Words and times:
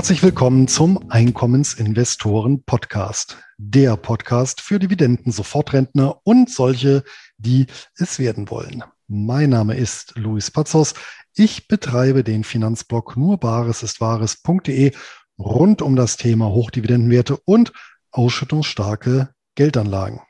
Herzlich 0.00 0.22
willkommen 0.22 0.66
zum 0.66 1.10
Einkommensinvestoren 1.10 2.64
Podcast. 2.64 3.36
Der 3.58 3.98
Podcast 3.98 4.62
für 4.62 4.78
Dividenden-Sofortrentner 4.78 6.22
und 6.24 6.48
solche, 6.48 7.04
die 7.36 7.66
es 7.98 8.18
werden 8.18 8.48
wollen. 8.48 8.82
Mein 9.08 9.50
Name 9.50 9.76
ist 9.76 10.16
Luis 10.16 10.50
Pazos. 10.50 10.94
Ich 11.36 11.68
betreibe 11.68 12.24
den 12.24 12.44
Finanzblog 12.44 13.18
nur 13.18 13.36
bares 13.36 13.82
ist 13.82 14.00
wahres.de 14.00 14.92
rund 15.38 15.82
um 15.82 15.96
das 15.96 16.16
Thema 16.16 16.46
Hochdividendenwerte 16.46 17.36
und 17.44 17.74
ausschüttungsstarke 18.10 19.34
Geldanlagen. 19.54 20.22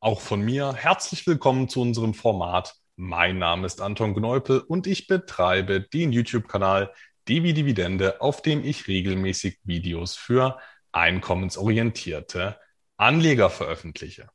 Auch 0.00 0.20
von 0.20 0.40
mir 0.40 0.74
herzlich 0.74 1.28
willkommen 1.28 1.68
zu 1.68 1.80
unserem 1.80 2.12
Format. 2.12 2.74
Mein 2.96 3.38
Name 3.38 3.66
ist 3.66 3.80
Anton 3.80 4.14
Gneupel 4.14 4.58
und 4.58 4.88
ich 4.88 5.06
betreibe 5.06 5.80
den 5.80 6.10
YouTube-Kanal 6.10 6.90
Devi 7.28 7.52
Dividende, 7.52 8.20
auf 8.20 8.42
dem 8.42 8.64
ich 8.64 8.88
regelmäßig 8.88 9.58
Videos 9.64 10.16
für 10.16 10.58
einkommensorientierte 10.92 12.58
Anleger 12.96 13.50
veröffentliche. 13.50 14.28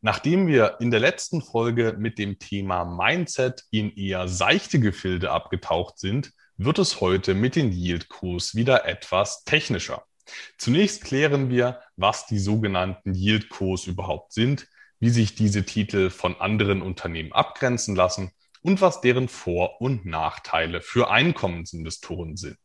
Nachdem 0.00 0.46
wir 0.46 0.76
in 0.80 0.90
der 0.90 1.00
letzten 1.00 1.42
Folge 1.42 1.96
mit 1.98 2.18
dem 2.18 2.38
Thema 2.38 2.84
Mindset 2.84 3.64
in 3.70 3.90
eher 3.96 4.28
seichte 4.28 4.78
Gefilde 4.78 5.32
abgetaucht 5.32 5.98
sind, 5.98 6.32
wird 6.56 6.78
es 6.78 7.00
heute 7.00 7.34
mit 7.34 7.56
den 7.56 7.72
Yield-Kurs 7.72 8.54
wieder 8.54 8.84
etwas 8.84 9.42
technischer. 9.44 10.04
Zunächst 10.56 11.04
klären 11.04 11.50
wir, 11.50 11.80
was 11.96 12.26
die 12.26 12.38
sogenannten 12.38 13.14
Yield-Kurs 13.14 13.86
überhaupt 13.86 14.32
sind, 14.32 14.68
wie 15.00 15.10
sich 15.10 15.34
diese 15.34 15.64
Titel 15.64 16.10
von 16.10 16.40
anderen 16.40 16.82
Unternehmen 16.82 17.32
abgrenzen 17.32 17.96
lassen 17.96 18.32
und 18.62 18.80
was 18.80 19.00
deren 19.00 19.28
Vor- 19.28 19.80
und 19.80 20.06
Nachteile 20.06 20.80
für 20.80 21.10
Einkommensinvestoren 21.10 22.36
sind. 22.36 22.58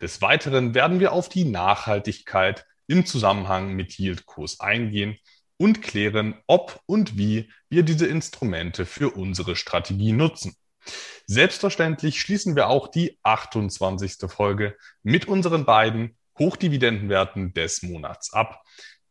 Des 0.00 0.20
Weiteren 0.22 0.74
werden 0.74 1.00
wir 1.00 1.12
auf 1.12 1.28
die 1.28 1.44
Nachhaltigkeit 1.44 2.66
im 2.86 3.06
Zusammenhang 3.06 3.74
mit 3.74 3.98
Yieldkurs 3.98 4.60
eingehen 4.60 5.16
und 5.56 5.82
klären, 5.82 6.34
ob 6.46 6.80
und 6.86 7.16
wie 7.18 7.50
wir 7.68 7.82
diese 7.82 8.06
Instrumente 8.06 8.86
für 8.86 9.10
unsere 9.10 9.56
Strategie 9.56 10.12
nutzen. 10.12 10.56
Selbstverständlich 11.26 12.20
schließen 12.20 12.56
wir 12.56 12.68
auch 12.68 12.88
die 12.88 13.18
28. 13.22 14.30
Folge 14.30 14.76
mit 15.02 15.28
unseren 15.28 15.64
beiden 15.64 16.16
Hochdividendenwerten 16.38 17.52
des 17.52 17.82
Monats 17.82 18.32
ab. 18.32 18.64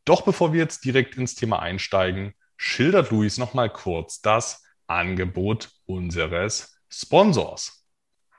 Doch 0.05 0.21
bevor 0.21 0.51
wir 0.51 0.59
jetzt 0.59 0.83
direkt 0.83 1.15
ins 1.15 1.35
Thema 1.35 1.59
einsteigen, 1.59 2.33
schildert 2.57 3.11
Luis 3.11 3.37
nochmal 3.37 3.69
kurz 3.69 4.21
das 4.21 4.63
Angebot 4.89 5.69
unseres 5.85 6.77
Sponsors. 6.89 7.83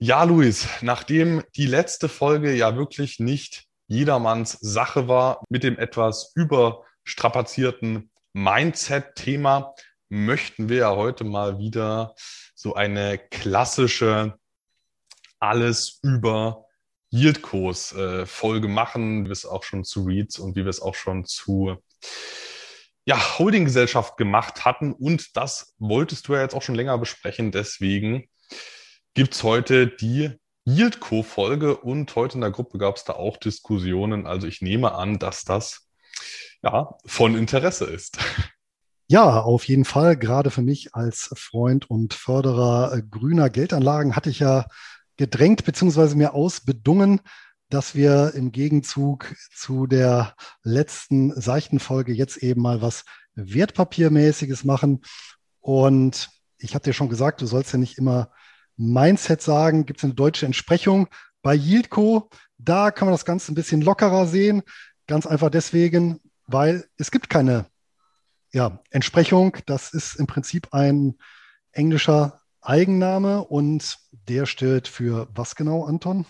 Ja, 0.00 0.24
Luis, 0.24 0.66
nachdem 0.80 1.44
die 1.54 1.66
letzte 1.66 2.08
Folge 2.08 2.52
ja 2.54 2.74
wirklich 2.74 3.20
nicht 3.20 3.66
jedermanns 3.86 4.58
Sache 4.60 5.06
war 5.06 5.44
mit 5.48 5.62
dem 5.62 5.78
etwas 5.78 6.32
überstrapazierten 6.34 8.10
Mindset-Thema, 8.32 9.74
möchten 10.08 10.68
wir 10.68 10.78
ja 10.78 10.96
heute 10.96 11.22
mal 11.22 11.60
wieder 11.60 12.16
so 12.56 12.74
eine 12.74 13.18
klassische 13.18 14.36
alles 15.38 16.00
über 16.02 16.64
Yieldkurs-Folge 17.10 18.66
äh, 18.66 18.70
machen, 18.70 19.20
wie 19.22 19.28
wir 19.28 19.32
es 19.32 19.46
auch 19.46 19.62
schon 19.62 19.84
zu 19.84 20.02
Reads 20.02 20.40
und 20.40 20.56
wie 20.56 20.64
wir 20.64 20.70
es 20.70 20.82
auch 20.82 20.96
schon 20.96 21.26
zu 21.26 21.76
ja, 23.08 23.38
Holdinggesellschaft 23.38 24.18
gemacht 24.18 24.66
hatten. 24.66 24.92
Und 24.92 25.34
das 25.34 25.74
wolltest 25.78 26.28
du 26.28 26.34
ja 26.34 26.42
jetzt 26.42 26.54
auch 26.54 26.60
schon 26.60 26.74
länger 26.74 26.98
besprechen. 26.98 27.52
Deswegen 27.52 28.28
gibt 29.14 29.34
es 29.34 29.42
heute 29.42 29.86
die 29.86 30.32
Yieldco-Folge 30.66 31.78
und 31.78 32.14
heute 32.14 32.34
in 32.34 32.42
der 32.42 32.50
Gruppe 32.50 32.76
gab 32.76 32.96
es 32.96 33.04
da 33.04 33.14
auch 33.14 33.38
Diskussionen. 33.38 34.26
Also 34.26 34.46
ich 34.46 34.60
nehme 34.60 34.92
an, 34.92 35.18
dass 35.18 35.44
das 35.44 35.88
ja 36.62 36.96
von 37.06 37.34
Interesse 37.34 37.86
ist. 37.86 38.18
Ja, 39.10 39.40
auf 39.40 39.64
jeden 39.64 39.86
Fall. 39.86 40.18
Gerade 40.18 40.50
für 40.50 40.60
mich 40.60 40.94
als 40.94 41.30
Freund 41.34 41.88
und 41.88 42.12
Förderer 42.12 43.00
grüner 43.00 43.48
Geldanlagen 43.48 44.14
hatte 44.14 44.28
ich 44.28 44.40
ja 44.40 44.66
gedrängt 45.16 45.64
bzw. 45.64 46.14
mir 46.14 46.34
ausbedungen, 46.34 47.22
dass 47.68 47.94
wir 47.94 48.32
im 48.34 48.52
Gegenzug 48.52 49.34
zu 49.54 49.86
der 49.86 50.34
letzten 50.62 51.38
seichten 51.38 51.80
Folge 51.80 52.12
jetzt 52.12 52.38
eben 52.38 52.62
mal 52.62 52.80
was 52.80 53.04
Wertpapiermäßiges 53.34 54.64
machen. 54.64 55.02
Und 55.60 56.30
ich 56.58 56.74
habe 56.74 56.84
dir 56.84 56.92
schon 56.92 57.08
gesagt, 57.08 57.40
du 57.40 57.46
sollst 57.46 57.72
ja 57.72 57.78
nicht 57.78 57.98
immer 57.98 58.30
Mindset 58.76 59.42
sagen. 59.42 59.86
Gibt 59.86 60.00
es 60.00 60.04
eine 60.04 60.14
deutsche 60.14 60.46
Entsprechung 60.46 61.08
bei 61.42 61.54
Yieldco? 61.54 62.30
Da 62.56 62.90
kann 62.90 63.06
man 63.06 63.14
das 63.14 63.24
Ganze 63.24 63.52
ein 63.52 63.54
bisschen 63.54 63.82
lockerer 63.82 64.26
sehen. 64.26 64.62
Ganz 65.06 65.26
einfach 65.26 65.50
deswegen, 65.50 66.20
weil 66.46 66.86
es 66.96 67.10
gibt 67.10 67.30
keine 67.30 67.66
ja, 68.52 68.80
Entsprechung. 68.90 69.56
Das 69.66 69.92
ist 69.92 70.16
im 70.16 70.26
Prinzip 70.26 70.68
ein 70.72 71.16
englischer 71.72 72.40
Eigenname 72.60 73.44
und 73.44 73.98
der 74.28 74.46
steht 74.46 74.88
für 74.88 75.28
was 75.32 75.54
genau, 75.54 75.84
Anton? 75.84 76.26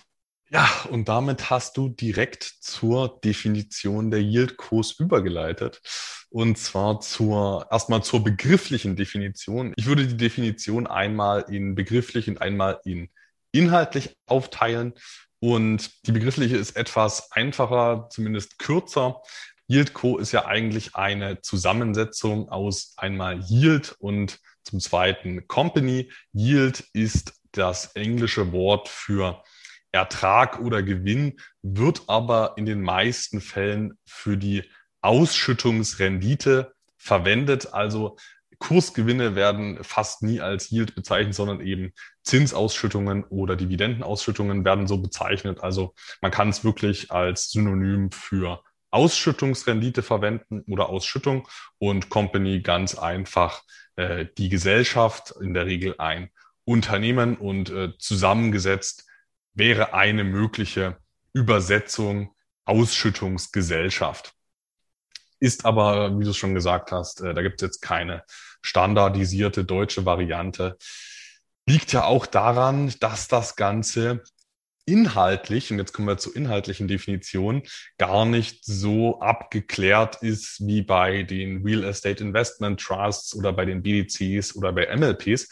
Ja, 0.51 0.67
und 0.91 1.09
damit 1.09 1.51
hast 1.51 1.77
du 1.77 1.91
direkt 1.91 2.43
zur 2.43 3.21
Definition 3.23 4.11
der 4.11 4.23
Yield-Kurs 4.23 4.93
übergeleitet. 4.93 5.83
Und 6.31 6.57
zwar 6.57 7.01
zur, 7.01 7.67
erstmal 7.71 8.03
zur 8.03 8.25
begrifflichen 8.25 8.97
Definition. 8.97 9.75
Ich 9.77 9.87
würde 9.87 10.07
die 10.07 10.17
Definition 10.17 10.87
einmal 10.87 11.45
in 11.51 11.75
begrifflich 11.75 12.29
und 12.29 12.41
einmal 12.41 12.81
in 12.85 13.11
inhaltlich 13.53 14.17
aufteilen. 14.27 14.95
Und 15.41 16.07
die 16.07 16.13
begriffliche 16.13 16.57
ist 16.57 16.77
etwas 16.77 17.31
einfacher, 17.33 18.09
zumindest 18.11 18.59
kürzer. 18.59 19.21
Yieldco 19.69 20.17
ist 20.17 20.33
ja 20.33 20.47
eigentlich 20.47 20.95
eine 20.97 21.43
Zusammensetzung 21.43 22.49
aus 22.49 22.95
einmal 22.97 23.41
Yield 23.49 23.97
und 23.99 24.39
zum 24.65 24.81
zweiten 24.81 25.47
Company. 25.47 26.11
Yield 26.33 26.85
ist 26.95 27.35
das 27.53 27.93
englische 27.95 28.53
Wort 28.53 28.89
für 28.89 29.43
Ertrag 29.93 30.61
oder 30.61 30.83
Gewinn, 30.83 31.39
wird 31.63 32.03
aber 32.09 32.55
in 32.57 32.67
den 32.67 32.83
meisten 32.83 33.41
Fällen 33.41 33.99
für 34.05 34.37
die 34.37 34.65
Ausschüttungsrendite 35.01 36.73
verwendet. 36.97 37.73
Also 37.73 38.17
Kursgewinne 38.59 39.35
werden 39.35 39.83
fast 39.85 40.23
nie 40.23 40.41
als 40.41 40.71
Yield 40.71 40.95
bezeichnet, 40.95 41.35
sondern 41.35 41.61
eben 41.61 41.93
Zinsausschüttungen 42.23 43.25
oder 43.25 43.57
Dividendenausschüttungen 43.57 44.65
werden 44.65 44.87
so 44.87 44.99
bezeichnet. 44.99 45.61
Also 45.61 45.95
man 46.21 46.31
kann 46.31 46.49
es 46.49 46.65
wirklich 46.65 47.11
als 47.11 47.51
Synonym 47.51 48.11
für 48.11 48.63
Ausschüttungsrendite 48.91 50.03
verwenden 50.03 50.65
oder 50.69 50.89
Ausschüttung 50.89 51.47
und 51.79 52.09
Company 52.09 52.61
ganz 52.61 52.97
einfach 52.97 53.63
äh, 53.97 54.27
die 54.39 54.49
Gesellschaft, 54.49 55.35
in 55.41 55.55
der 55.55 55.67
Regel 55.67 55.95
ein 55.99 56.31
Unternehmen 56.65 57.37
und 57.37 57.71
äh, 57.71 57.93
zusammengesetzt 57.99 59.08
wäre 59.59 59.93
eine 59.93 60.25
mögliche 60.25 60.97
Übersetzung 61.33 62.35
Ausschüttungsgesellschaft. 62.65 64.33
Ist 65.41 65.65
aber, 65.65 66.19
wie 66.19 66.25
du 66.25 66.31
es 66.31 66.37
schon 66.37 66.55
gesagt 66.55 66.93
hast, 66.93 67.21
äh, 67.21 67.35
da 67.35 67.43
gibt 67.43 67.61
es 67.61 67.67
jetzt 67.67 67.81
keine 67.81 68.25
standardisierte 68.63 69.65
deutsche 69.65 70.05
Variante. 70.05 70.77
Liegt 71.67 71.93
ja 71.93 72.05
auch 72.05 72.27
daran, 72.27 72.93
dass 73.01 73.29
das 73.29 73.57
Ganze 73.57 74.23
inhaltlich, 74.85 75.71
und 75.71 75.79
jetzt 75.79 75.93
kommen 75.93 76.09
wir 76.09 76.19
zur 76.19 76.35
inhaltlichen 76.35 76.89
Definition, 76.89 77.63
gar 77.99 78.25
nicht 78.25 78.65
so 78.65 79.21
abgeklärt 79.21 80.23
ist 80.23 80.67
wie 80.67 80.83
bei 80.83 81.23
den 81.25 81.63
Real 81.63 81.85
Estate 81.85 82.25
Investment 82.25 82.81
Trusts 82.81 83.35
oder 83.35 83.53
bei 83.53 83.67
den 83.67 83.83
BDCs 83.83 84.57
oder 84.57 84.73
bei 84.73 84.95
MLPs. 84.95 85.49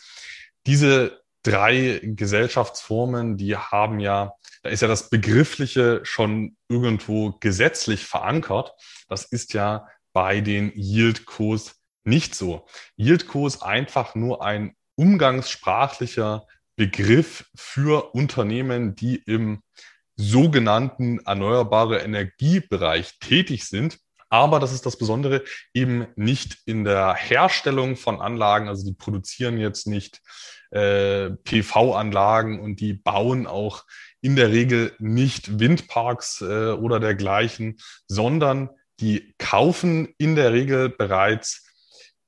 Diese 0.67 1.20
drei 1.46 2.00
Gesellschaftsformen, 2.02 3.37
die 3.37 3.56
haben 3.56 4.00
ja, 4.00 4.34
da 4.62 4.70
ist 4.70 4.82
ja 4.82 4.88
das 4.88 5.10
Begriffliche 5.10 6.00
schon 6.02 6.56
irgendwo 6.69 7.32
gesetzlich 7.38 8.04
verankert. 8.04 8.72
Das 9.08 9.25
ist 9.25 9.54
ja 9.54 9.87
bei 10.12 10.40
den 10.40 10.72
Yieldcos 10.75 11.76
nicht 12.04 12.34
so. 12.34 12.66
Yieldco 12.96 13.46
ist 13.46 13.62
einfach 13.62 14.14
nur 14.14 14.44
ein 14.44 14.75
umgangssprachlicher 14.96 16.46
Begriff 16.75 17.49
für 17.54 18.14
Unternehmen, 18.14 18.94
die 18.96 19.16
im 19.16 19.62
sogenannten 20.16 21.20
erneuerbare 21.20 21.99
Energiebereich 22.00 23.19
tätig 23.20 23.66
sind. 23.66 23.99
Aber 24.28 24.58
das 24.58 24.72
ist 24.72 24.84
das 24.84 24.99
Besondere, 24.99 25.44
eben 25.72 26.08
nicht 26.16 26.58
in 26.64 26.84
der 26.84 27.14
Herstellung 27.14 27.96
von 27.96 28.20
Anlagen. 28.20 28.69
Also 28.69 28.84
die 28.84 28.94
produzieren 28.94 29.58
jetzt 29.58 29.87
nicht 29.87 30.20
äh, 30.70 31.30
PV-Anlagen 31.30 32.60
und 32.60 32.80
die 32.80 32.94
bauen 32.94 33.46
auch 33.46 33.84
in 34.20 34.36
der 34.36 34.50
Regel 34.50 34.92
nicht 34.98 35.58
Windparks 35.58 36.40
äh, 36.42 36.72
oder 36.72 37.00
dergleichen, 37.00 37.78
sondern 38.08 38.70
die 39.00 39.34
kaufen 39.38 40.08
in 40.18 40.36
der 40.36 40.52
Regel 40.52 40.88
bereits 40.88 41.64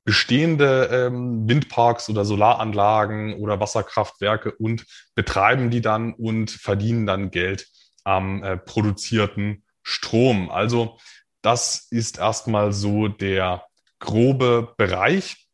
bestehende 0.05 0.89
ähm, 0.91 1.47
Windparks 1.47 2.09
oder 2.09 2.25
Solaranlagen 2.25 3.35
oder 3.35 3.59
Wasserkraftwerke 3.59 4.53
und 4.53 4.85
betreiben 5.13 5.69
die 5.69 5.81
dann 5.81 6.13
und 6.13 6.51
verdienen 6.51 7.05
dann 7.05 7.31
Geld 7.31 7.67
am 8.03 8.43
äh, 8.43 8.57
produzierten 8.57 9.63
Strom. 9.83 10.49
Also 10.49 10.97
das 11.41 11.87
ist 11.91 12.17
erstmal 12.17 12.73
so 12.73 13.07
der 13.07 13.65
grobe 13.99 14.73
Bereich. 14.77 15.47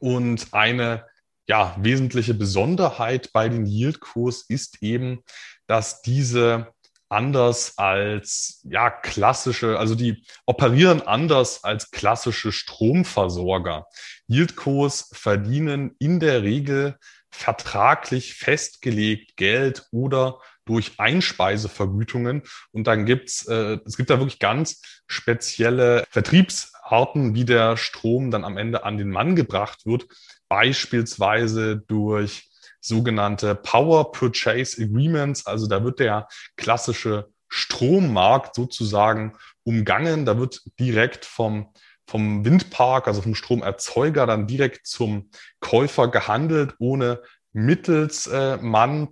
Und 0.00 0.48
eine 0.52 1.06
ja, 1.46 1.76
wesentliche 1.78 2.34
Besonderheit 2.34 3.32
bei 3.32 3.48
den 3.48 3.66
Yield-Kurs 3.66 4.44
ist 4.48 4.82
eben, 4.82 5.22
dass 5.66 6.02
diese 6.02 6.72
anders 7.08 7.78
als 7.78 8.60
ja 8.64 8.90
klassische, 8.90 9.78
also 9.78 9.94
die 9.94 10.24
operieren 10.44 11.02
anders 11.02 11.62
als 11.64 11.90
klassische 11.90 12.52
Stromversorger. 12.52 13.86
Yieldcos 14.28 15.10
verdienen 15.12 15.94
in 15.98 16.20
der 16.20 16.42
Regel 16.42 16.96
vertraglich 17.30 18.34
festgelegt 18.34 19.36
Geld 19.36 19.86
oder 19.92 20.40
durch 20.64 20.98
Einspeisevergütungen. 20.98 22.42
Und 22.72 22.86
dann 22.88 23.06
gibt's, 23.06 23.46
äh, 23.46 23.78
es 23.84 23.96
gibt 23.96 24.10
da 24.10 24.18
wirklich 24.18 24.40
ganz 24.40 24.80
spezielle 25.06 26.04
Vertriebsarten, 26.10 27.34
wie 27.34 27.44
der 27.44 27.76
Strom 27.76 28.30
dann 28.30 28.44
am 28.44 28.56
Ende 28.56 28.84
an 28.84 28.98
den 28.98 29.10
Mann 29.10 29.36
gebracht 29.36 29.86
wird, 29.86 30.06
beispielsweise 30.48 31.76
durch 31.76 32.48
sogenannte 32.80 33.54
Power 33.54 34.12
Purchase 34.12 34.82
Agreements. 34.82 35.46
Also 35.46 35.66
da 35.66 35.82
wird 35.82 35.98
der 36.00 36.28
klassische 36.56 37.28
Strommarkt 37.48 38.54
sozusagen 38.54 39.36
umgangen. 39.64 40.24
Da 40.24 40.38
wird 40.38 40.62
direkt 40.78 41.24
vom, 41.24 41.72
vom 42.06 42.44
Windpark, 42.44 43.08
also 43.08 43.22
vom 43.22 43.34
Stromerzeuger, 43.34 44.26
dann 44.26 44.46
direkt 44.46 44.86
zum 44.86 45.30
Käufer 45.60 46.08
gehandelt, 46.08 46.74
ohne 46.78 47.22
Mittelsmann 47.52 49.08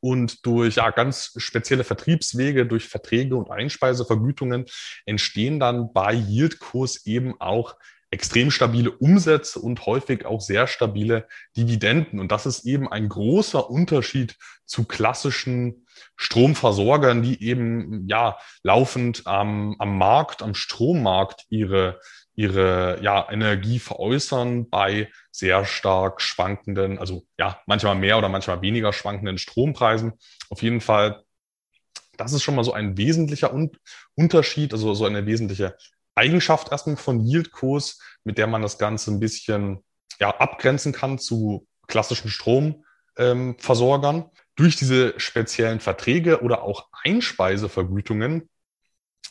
und 0.00 0.44
durch 0.46 0.76
ja, 0.76 0.90
ganz 0.90 1.32
spezielle 1.36 1.84
Vertriebswege, 1.84 2.66
durch 2.66 2.88
Verträge 2.88 3.36
und 3.36 3.50
Einspeisevergütungen 3.50 4.66
entstehen 5.06 5.60
dann 5.60 5.92
bei 5.92 6.12
Yieldkurs 6.12 7.06
eben 7.06 7.40
auch 7.40 7.76
extrem 8.12 8.50
stabile 8.50 8.90
Umsätze 8.90 9.58
und 9.58 9.86
häufig 9.86 10.26
auch 10.26 10.40
sehr 10.42 10.66
stabile 10.66 11.26
Dividenden. 11.56 12.20
Und 12.20 12.30
das 12.30 12.44
ist 12.46 12.66
eben 12.66 12.86
ein 12.86 13.08
großer 13.08 13.68
Unterschied 13.70 14.36
zu 14.66 14.84
klassischen 14.84 15.86
Stromversorgern, 16.16 17.22
die 17.22 17.42
eben 17.42 18.06
ja 18.06 18.36
laufend 18.62 19.26
am, 19.26 19.76
am 19.78 19.96
Markt, 19.96 20.42
am 20.42 20.54
Strommarkt 20.54 21.46
ihre 21.48 21.98
ihre 22.34 22.98
ja, 23.02 23.30
Energie 23.30 23.78
veräußern 23.78 24.70
bei 24.70 25.10
sehr 25.30 25.64
stark 25.66 26.22
schwankenden, 26.22 26.98
also 26.98 27.26
ja, 27.38 27.60
manchmal 27.66 27.94
mehr 27.94 28.16
oder 28.16 28.30
manchmal 28.30 28.62
weniger 28.62 28.92
schwankenden 28.92 29.36
Strompreisen. 29.36 30.14
Auf 30.48 30.62
jeden 30.62 30.80
Fall, 30.80 31.24
das 32.16 32.32
ist 32.32 32.42
schon 32.42 32.54
mal 32.54 32.64
so 32.64 32.72
ein 32.72 32.96
wesentlicher 32.96 33.52
Un 33.52 33.70
Unterschied, 34.14 34.72
also 34.72 34.94
so 34.94 35.04
eine 35.04 35.26
wesentliche 35.26 35.76
Eigenschaft 36.14 36.70
erstmal 36.70 36.96
von 36.96 37.20
Yieldkurs, 37.20 38.00
mit 38.24 38.38
der 38.38 38.46
man 38.46 38.62
das 38.62 38.78
Ganze 38.78 39.10
ein 39.10 39.20
bisschen 39.20 39.84
ja, 40.20 40.30
abgrenzen 40.30 40.92
kann 40.92 41.18
zu 41.18 41.66
klassischen 41.86 42.30
Stromversorgern. 42.30 44.16
Ähm, 44.16 44.30
Durch 44.56 44.76
diese 44.76 45.18
speziellen 45.18 45.80
Verträge 45.80 46.42
oder 46.42 46.62
auch 46.62 46.88
Einspeisevergütungen 47.04 48.48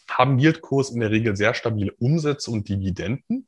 haben 0.09 0.39
Yieldkurs 0.39 0.89
in 0.91 0.99
der 0.99 1.11
Regel 1.11 1.35
sehr 1.35 1.53
stabile 1.53 1.93
Umsätze 1.93 2.51
und 2.51 2.67
Dividenden. 2.67 3.45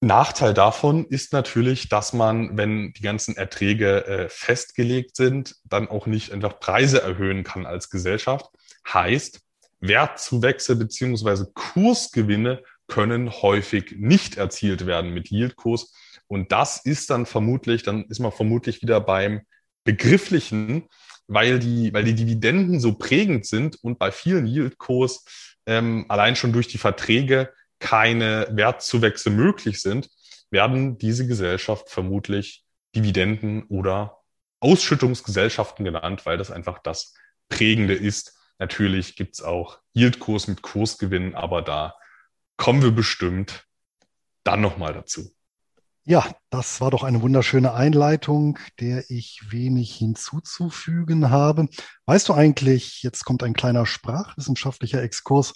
Nachteil 0.00 0.52
davon 0.52 1.06
ist 1.06 1.32
natürlich, 1.32 1.88
dass 1.88 2.12
man, 2.12 2.56
wenn 2.56 2.92
die 2.92 3.02
ganzen 3.02 3.36
Erträge 3.36 4.04
äh, 4.06 4.28
festgelegt 4.28 5.14
sind, 5.14 5.54
dann 5.64 5.86
auch 5.86 6.06
nicht 6.06 6.32
einfach 6.32 6.58
Preise 6.58 7.02
erhöhen 7.02 7.44
kann 7.44 7.66
als 7.66 7.88
Gesellschaft. 7.88 8.46
Heißt, 8.92 9.40
Wertzuwächse 9.78 10.74
beziehungsweise 10.74 11.52
Kursgewinne 11.54 12.64
können 12.92 13.30
häufig 13.30 13.94
nicht 13.96 14.36
erzielt 14.36 14.84
werden 14.84 15.14
mit 15.14 15.30
Yieldkurs. 15.30 15.94
Und 16.26 16.52
das 16.52 16.84
ist 16.84 17.08
dann 17.08 17.24
vermutlich, 17.24 17.82
dann 17.82 18.04
ist 18.04 18.18
man 18.18 18.32
vermutlich 18.32 18.82
wieder 18.82 19.00
beim 19.00 19.40
Begrifflichen, 19.84 20.88
weil 21.26 21.58
die, 21.58 21.94
weil 21.94 22.04
die 22.04 22.14
Dividenden 22.14 22.80
so 22.80 22.92
prägend 22.92 23.46
sind 23.46 23.82
und 23.82 23.98
bei 23.98 24.12
vielen 24.12 24.46
Yieldkurs 24.46 25.24
ähm, 25.64 26.04
allein 26.08 26.36
schon 26.36 26.52
durch 26.52 26.68
die 26.68 26.76
Verträge 26.76 27.54
keine 27.78 28.48
Wertzuwächse 28.50 29.30
möglich 29.30 29.80
sind, 29.80 30.10
werden 30.50 30.98
diese 30.98 31.26
Gesellschaft 31.26 31.88
vermutlich 31.88 32.62
Dividenden 32.94 33.62
oder 33.68 34.18
Ausschüttungsgesellschaften 34.60 35.86
genannt, 35.86 36.26
weil 36.26 36.36
das 36.36 36.50
einfach 36.50 36.78
das 36.80 37.14
Prägende 37.48 37.94
ist 37.94 38.38
Natürlich 38.62 39.16
gibt 39.16 39.34
es 39.34 39.42
auch 39.42 39.80
Yieldkurs 39.92 40.46
mit 40.46 40.62
Kursgewinnen, 40.62 41.34
aber 41.34 41.62
da 41.62 41.96
kommen 42.56 42.82
wir 42.82 42.92
bestimmt 42.92 43.66
dann 44.44 44.60
nochmal 44.60 44.92
dazu. 44.94 45.30
Ja, 46.04 46.26
das 46.50 46.80
war 46.80 46.90
doch 46.90 47.04
eine 47.04 47.22
wunderschöne 47.22 47.74
Einleitung, 47.74 48.58
der 48.80 49.08
ich 49.08 49.40
wenig 49.50 49.94
hinzuzufügen 49.94 51.30
habe. 51.30 51.68
Weißt 52.06 52.28
du 52.28 52.34
eigentlich, 52.34 53.04
jetzt 53.04 53.24
kommt 53.24 53.44
ein 53.44 53.54
kleiner 53.54 53.86
sprachwissenschaftlicher 53.86 55.00
Exkurs, 55.00 55.54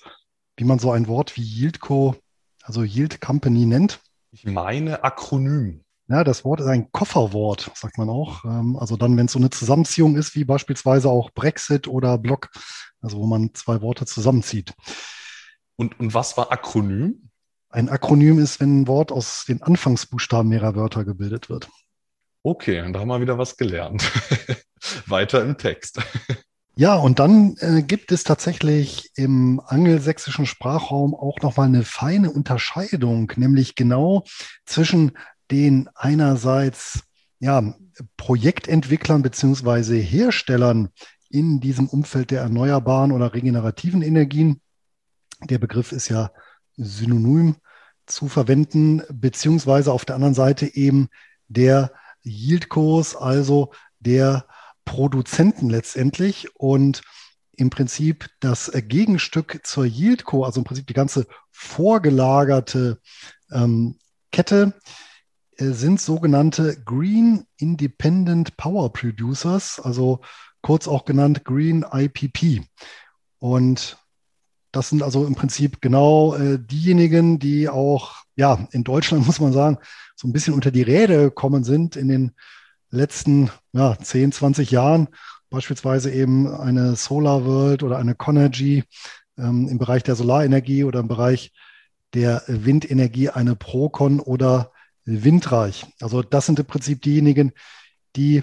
wie 0.56 0.64
man 0.64 0.78
so 0.78 0.92
ein 0.92 1.08
Wort 1.08 1.36
wie 1.36 1.42
Yieldco, 1.42 2.14
also 2.62 2.84
Yield 2.84 3.20
Company 3.20 3.66
nennt? 3.66 4.00
Ich 4.30 4.44
meine 4.44 5.02
Akronym. 5.02 5.82
Ja, 6.08 6.22
das 6.22 6.44
Wort 6.44 6.60
ist 6.60 6.66
ein 6.66 6.92
Kofferwort, 6.92 7.72
sagt 7.74 7.98
man 7.98 8.08
auch. 8.08 8.44
Ähm, 8.44 8.76
also 8.78 8.96
dann, 8.96 9.16
wenn 9.16 9.26
es 9.26 9.32
so 9.32 9.40
eine 9.40 9.50
Zusammenziehung 9.50 10.14
ist, 10.14 10.36
wie 10.36 10.44
beispielsweise 10.44 11.10
auch 11.10 11.30
Brexit 11.30 11.88
oder 11.88 12.18
Block, 12.18 12.50
also 13.00 13.18
wo 13.18 13.26
man 13.26 13.52
zwei 13.54 13.80
Worte 13.82 14.06
zusammenzieht. 14.06 14.74
Und, 15.76 15.98
und 16.00 16.14
was 16.14 16.36
war 16.36 16.52
Akronym? 16.52 17.30
Ein 17.68 17.88
Akronym 17.88 18.38
ist, 18.38 18.60
wenn 18.60 18.82
ein 18.82 18.88
Wort 18.88 19.12
aus 19.12 19.44
den 19.46 19.62
Anfangsbuchstaben 19.62 20.48
mehrerer 20.48 20.76
Wörter 20.76 21.04
gebildet 21.04 21.50
wird. 21.50 21.68
Okay, 22.42 22.80
und 22.80 22.92
da 22.92 23.00
haben 23.00 23.08
wir 23.08 23.20
wieder 23.20 23.38
was 23.38 23.56
gelernt. 23.56 24.10
Weiter 25.06 25.42
im 25.42 25.58
Text. 25.58 26.00
Ja, 26.76 26.94
und 26.96 27.18
dann 27.18 27.56
äh, 27.60 27.82
gibt 27.82 28.12
es 28.12 28.22
tatsächlich 28.22 29.10
im 29.16 29.60
angelsächsischen 29.64 30.46
Sprachraum 30.46 31.14
auch 31.14 31.40
nochmal 31.40 31.68
eine 31.68 31.84
feine 31.84 32.30
Unterscheidung, 32.30 33.32
nämlich 33.36 33.74
genau 33.74 34.24
zwischen 34.66 35.12
den 35.50 35.88
einerseits 35.94 37.00
ja, 37.38 37.74
Projektentwicklern 38.16 39.22
beziehungsweise 39.22 39.96
Herstellern 39.96 40.90
in 41.30 41.60
diesem 41.60 41.88
Umfeld 41.88 42.30
der 42.30 42.42
erneuerbaren 42.42 43.10
oder 43.12 43.34
regenerativen 43.34 44.02
Energien. 44.02 44.60
Der 45.46 45.58
Begriff 45.58 45.92
ist 45.92 46.08
ja 46.08 46.30
synonym 46.76 47.56
zu 48.06 48.28
verwenden, 48.28 49.02
beziehungsweise 49.12 49.92
auf 49.92 50.04
der 50.04 50.14
anderen 50.14 50.34
Seite 50.34 50.74
eben 50.74 51.08
der 51.48 51.92
Yieldkurs, 52.22 53.16
also 53.16 53.72
der 54.00 54.46
Produzenten 54.84 55.68
letztendlich. 55.68 56.48
Und 56.54 57.02
im 57.56 57.70
Prinzip 57.70 58.28
das 58.40 58.70
Gegenstück 58.74 59.60
zur 59.64 59.84
Yieldco, 59.84 60.44
also 60.44 60.60
im 60.60 60.64
Prinzip 60.64 60.86
die 60.86 60.94
ganze 60.94 61.26
vorgelagerte 61.50 63.00
ähm, 63.50 63.98
Kette, 64.30 64.74
äh, 65.56 65.70
sind 65.70 66.00
sogenannte 66.00 66.82
Green 66.84 67.46
Independent 67.56 68.56
Power 68.56 68.92
Producers, 68.92 69.80
also 69.80 70.20
kurz 70.60 70.86
auch 70.86 71.04
genannt 71.04 71.44
Green 71.44 71.84
IPP. 71.90 72.62
Und 73.38 73.96
das 74.76 74.90
sind 74.90 75.02
also 75.02 75.26
im 75.26 75.34
Prinzip 75.34 75.80
genau 75.80 76.34
äh, 76.34 76.58
diejenigen, 76.58 77.38
die 77.38 77.68
auch, 77.68 78.16
ja, 78.36 78.68
in 78.72 78.84
Deutschland 78.84 79.26
muss 79.26 79.40
man 79.40 79.52
sagen, 79.52 79.78
so 80.14 80.28
ein 80.28 80.32
bisschen 80.32 80.54
unter 80.54 80.70
die 80.70 80.82
Räder 80.82 81.24
gekommen 81.24 81.64
sind 81.64 81.96
in 81.96 82.08
den 82.08 82.32
letzten 82.90 83.50
ja, 83.72 83.98
10, 83.98 84.32
20 84.32 84.70
Jahren. 84.70 85.08
Beispielsweise 85.48 86.10
eben 86.10 86.48
eine 86.48 86.96
Solar 86.96 87.44
World 87.46 87.82
oder 87.82 87.98
eine 87.98 88.14
Conergy 88.14 88.84
ähm, 89.38 89.68
im 89.68 89.78
Bereich 89.78 90.02
der 90.02 90.16
Solarenergie 90.16 90.84
oder 90.84 91.00
im 91.00 91.08
Bereich 91.08 91.52
der 92.12 92.42
Windenergie 92.46 93.30
eine 93.30 93.56
Procon 93.56 94.20
oder 94.20 94.72
Windreich. 95.04 95.86
Also 96.00 96.22
das 96.22 96.46
sind 96.46 96.58
im 96.58 96.66
Prinzip 96.66 97.00
diejenigen, 97.02 97.52
die 98.16 98.42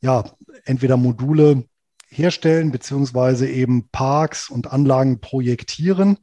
ja 0.00 0.24
entweder 0.64 0.96
Module 0.96 1.64
herstellen, 2.08 2.72
beziehungsweise 2.72 3.48
eben 3.48 3.88
Parks 3.90 4.50
und 4.50 4.72
Anlagen 4.72 5.20
projektieren. 5.20 6.18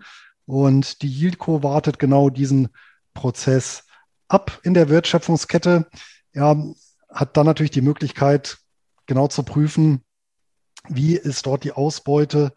Und 0.45 1.01
die 1.01 1.07
Yieldco 1.07 1.63
wartet 1.63 1.99
genau 1.99 2.29
diesen 2.29 2.69
Prozess 3.13 3.83
ab 4.27 4.59
in 4.63 4.73
der 4.73 4.89
Wertschöpfungskette. 4.89 5.87
Ja, 6.33 6.55
hat 7.09 7.37
dann 7.37 7.45
natürlich 7.45 7.71
die 7.71 7.81
Möglichkeit, 7.81 8.57
genau 9.05 9.27
zu 9.27 9.43
prüfen, 9.43 10.01
wie 10.89 11.15
ist 11.15 11.45
dort 11.45 11.63
die 11.63 11.71
Ausbeute, 11.71 12.53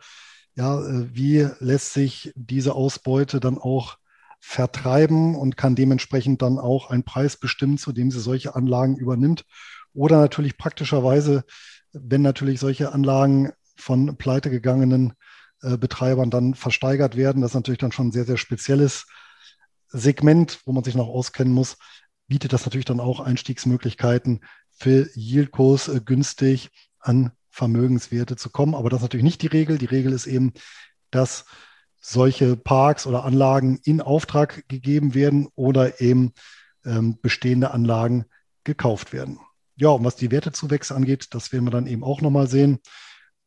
ja, 0.55 0.81
äh, 0.81 1.15
wie 1.15 1.49
lässt 1.61 1.93
sich 1.93 2.33
diese 2.35 2.75
Ausbeute 2.75 3.41
dann 3.41 3.59
auch 3.59 3.97
vertreiben 4.41 5.35
und 5.35 5.57
kann 5.57 5.75
dementsprechend 5.75 6.43
dann 6.43 6.59
auch 6.59 6.91
einen 6.91 7.05
Preis 7.05 7.37
bestimmen, 7.37 7.79
zu 7.79 7.93
dem 7.93 8.11
sie 8.11 8.21
solche 8.21 8.55
Anlagen 8.55 8.97
übernimmt. 8.97 9.45
Oder 9.95 10.19
natürlich 10.19 10.57
praktischerweise, 10.59 11.45
wenn 11.93 12.23
natürlich 12.23 12.61
solche 12.61 12.93
Anlagen 12.93 13.53
von 13.77 14.17
pleitegegangenen 14.17 15.15
äh, 15.63 15.77
Betreibern 15.77 16.31
dann 16.31 16.55
versteigert 16.55 17.17
werden, 17.17 17.43
das 17.43 17.53
ist 17.53 17.57
natürlich 17.57 17.79
dann 17.79 17.93
schon 17.93 18.09
ein 18.09 18.13
sehr, 18.13 18.25
sehr 18.25 18.37
spezielles 18.37 19.07
Segment, 19.89 20.61
wo 20.65 20.73
man 20.73 20.85
sich 20.85 20.95
noch 20.95 21.09
auskennen 21.09 21.53
muss, 21.53 21.77
bietet 22.27 22.53
das 22.53 22.65
natürlich 22.65 22.85
dann 22.85 23.01
auch 23.01 23.21
Einstiegsmöglichkeiten 23.21 24.41
für 24.71 25.09
Yieldkurs 25.15 25.89
äh, 25.89 26.01
günstig 26.05 26.71
an 27.01 27.33
Vermögenswerte 27.51 28.37
zu 28.37 28.51
kommen. 28.51 28.75
Aber 28.75 28.91
das 28.91 28.99
ist 28.99 29.05
natürlich 29.05 29.25
nicht 29.25 29.43
die 29.43 29.49
Regel. 29.49 29.79
Die 29.79 29.87
Regel 29.87 30.13
ist 30.13 30.27
eben, 30.27 30.53
dass 31.11 31.47
solche 32.01 32.57
Parks 32.57 33.07
oder 33.07 33.25
Anlagen 33.25 33.81
in 33.83 34.01
Auftrag 34.01 34.69
gegeben 34.69 35.15
werden 35.15 35.49
oder 35.55 36.01
eben 36.01 36.33
ähm, 36.85 37.19
bestehende 37.21 37.73
Anlagen 37.73 38.27
gekauft 38.65 39.13
werden. 39.13 39.41
Ja, 39.81 39.91
und 39.91 40.05
was 40.05 40.17
die 40.17 40.33
Wertezuwächse 40.33 40.93
angeht, 40.93 41.29
das 41.35 41.53
werden 41.53 41.65
wir 41.65 41.71
dann 41.71 41.87
eben 41.87 42.03
auch 42.03 42.21
nochmal 42.21 42.49
sehen, 42.49 42.81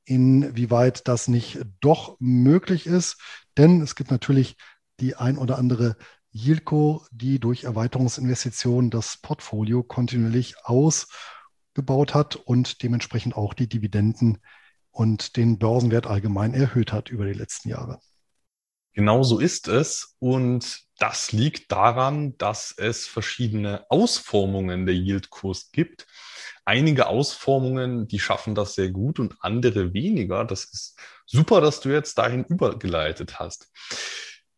inwieweit 0.05 1.09
das 1.09 1.27
nicht 1.27 1.59
doch 1.81 2.15
möglich 2.19 2.87
ist. 2.87 3.17
Denn 3.57 3.81
es 3.81 3.95
gibt 3.95 4.11
natürlich 4.11 4.55
die 5.01 5.17
ein 5.17 5.37
oder 5.37 5.57
andere 5.57 5.97
Yieldco, 6.31 7.05
die 7.11 7.39
durch 7.41 7.65
Erweiterungsinvestitionen 7.65 8.91
das 8.91 9.17
Portfolio 9.17 9.83
kontinuierlich 9.83 10.55
ausgebaut 10.63 12.13
hat 12.13 12.37
und 12.37 12.81
dementsprechend 12.81 13.35
auch 13.35 13.53
die 13.53 13.67
Dividenden 13.67 14.37
und 14.89 15.35
den 15.35 15.59
Börsenwert 15.59 16.07
allgemein 16.07 16.53
erhöht 16.53 16.93
hat 16.93 17.09
über 17.09 17.25
die 17.25 17.33
letzten 17.33 17.67
Jahre. 17.67 17.99
Genau 18.93 19.23
so 19.23 19.39
ist 19.39 19.67
es. 19.67 20.15
Und 20.19 20.81
das 20.97 21.31
liegt 21.31 21.71
daran, 21.71 22.37
dass 22.37 22.73
es 22.77 23.07
verschiedene 23.07 23.85
Ausformungen 23.89 24.85
der 24.85 24.95
Yieldkurs 24.95 25.71
gibt. 25.71 26.05
Einige 26.65 27.07
Ausformungen, 27.07 28.07
die 28.07 28.19
schaffen 28.19 28.53
das 28.53 28.75
sehr 28.75 28.91
gut 28.91 29.19
und 29.19 29.35
andere 29.39 29.93
weniger. 29.93 30.45
Das 30.45 30.65
ist 30.65 30.99
super, 31.25 31.59
dass 31.59 31.79
du 31.79 31.89
jetzt 31.89 32.17
dahin 32.17 32.43
übergeleitet 32.43 33.39
hast. 33.39 33.71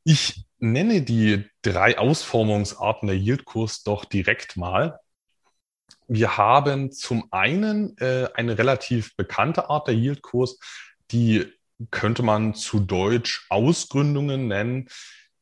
Ich 0.03 0.45
nenne 0.59 1.01
die 1.01 1.49
drei 1.61 1.97
Ausformungsarten 1.97 3.07
der 3.07 3.17
Yieldkurs 3.17 3.83
doch 3.83 4.03
direkt 4.03 4.57
mal. 4.57 4.99
Wir 6.07 6.37
haben 6.37 6.91
zum 6.91 7.31
einen 7.31 7.97
äh, 7.99 8.27
eine 8.33 8.57
relativ 8.57 9.15
bekannte 9.15 9.69
Art 9.69 9.87
der 9.87 9.95
Yieldkurs, 9.95 10.59
die 11.11 11.45
könnte 11.91 12.23
man 12.23 12.55
zu 12.55 12.79
Deutsch 12.79 13.45
Ausgründungen 13.49 14.47
nennen. 14.47 14.89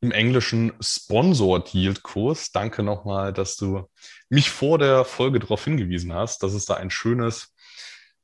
Im 0.03 0.11
Englischen 0.11 0.73
Sponsored 0.81 1.73
Yield 1.75 2.01
Kurs. 2.01 2.51
Danke 2.51 2.81
nochmal, 2.81 3.33
dass 3.33 3.55
du 3.55 3.87
mich 4.29 4.49
vor 4.49 4.79
der 4.79 5.05
Folge 5.05 5.39
darauf 5.39 5.63
hingewiesen 5.63 6.13
hast, 6.13 6.41
dass 6.41 6.53
es 6.53 6.65
da 6.65 6.75
ein 6.75 6.89
schönes 6.89 7.53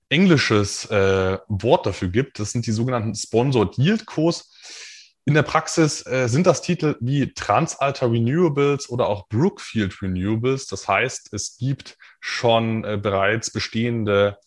englisches 0.10 0.86
äh, 0.86 1.38
Wort 1.48 1.86
dafür 1.86 2.08
gibt. 2.08 2.40
Das 2.40 2.52
sind 2.52 2.66
die 2.66 2.72
sogenannten 2.72 3.14
Sponsored 3.14 3.78
Yield 3.78 4.06
Kurs. 4.06 4.52
In 5.26 5.34
der 5.34 5.44
Praxis 5.44 6.06
äh, 6.08 6.30
sind 6.30 6.48
das 6.48 6.62
Titel 6.62 6.96
wie 7.02 7.34
Transalta 7.34 8.06
Renewables 8.06 8.90
oder 8.90 9.08
auch 9.08 9.28
Brookfield 9.28 10.02
Renewables. 10.02 10.68
Das 10.68 10.88
heißt, 10.88 11.34
es 11.34 11.58
gibt 11.58 11.98
schon 12.22 12.86
äh, 12.86 12.98
bereits 12.98 13.52
bestehende 13.52 14.38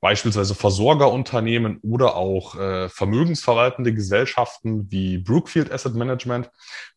beispielsweise 0.00 0.54
Versorgerunternehmen 0.54 1.78
oder 1.82 2.16
auch 2.16 2.56
äh, 2.56 2.88
vermögensverwaltende 2.88 3.92
Gesellschaften 3.92 4.90
wie 4.90 5.18
Brookfield 5.18 5.70
Asset 5.70 5.94
Management. 5.94 6.50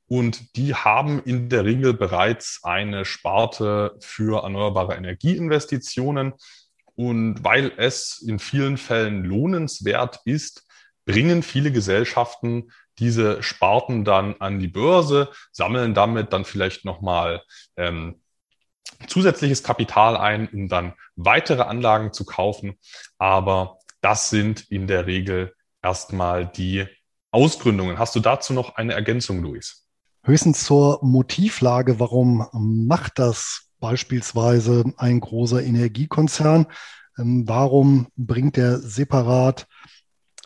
Und 0.08 0.56
die 0.56 0.76
haben 0.76 1.22
in 1.24 1.50
der 1.50 1.66
Regel 1.66 1.94
bereits 1.94 2.62
eine 2.64 3.06
Sparte 3.06 3.96
für 4.00 4.44
erneuerbare 4.44 4.96
Energieinvestitionen. 4.96 6.34
Und 6.96 7.44
weil 7.44 7.72
es 7.78 8.22
in 8.22 8.40
vielen 8.40 8.78
Fällen 8.78 9.24
lohnenswert 9.24 10.20
ist, 10.26 10.66
bringen 11.06 11.44
viele 11.44 11.72
Gesellschaften 11.72 12.72
diese 13.00 13.42
Sparten 13.42 14.06
dann 14.06 14.36
an 14.40 14.60
die 14.60 14.68
Börse, 14.68 15.30
sammeln 15.52 15.94
damit 15.94 16.32
dann 16.32 16.46
vielleicht 16.46 16.86
nochmal 16.86 17.42
ähm, 17.76 18.22
zusätzliches 19.08 19.64
Kapital 19.64 20.18
ein, 20.18 20.48
um 20.50 20.68
dann 20.68 20.94
weitere 21.16 21.64
Anlagen 21.64 22.14
zu 22.14 22.26
kaufen. 22.26 22.78
Aber 23.18 23.80
das 24.02 24.30
sind 24.30 24.70
in 24.70 24.88
der 24.88 25.08
Regel 25.08 25.54
erstmal 25.82 26.48
die 26.48 26.86
Ausgründungen. 27.32 28.00
Hast 28.00 28.16
du 28.16 28.20
dazu 28.20 28.54
noch 28.54 28.76
eine 28.76 28.94
Ergänzung, 28.94 29.42
Luis? 29.42 29.88
Höchstens 30.24 30.64
zur 30.64 31.00
Motivlage. 31.04 32.00
Warum 32.00 32.48
macht 32.54 33.20
das 33.20 33.70
beispielsweise 33.80 34.86
ein 34.98 35.20
großer 35.20 35.62
Energiekonzern? 35.62 36.68
Ähm, 37.18 37.48
warum 37.48 38.08
bringt 38.16 38.58
er 38.58 38.80
separat 38.80 39.68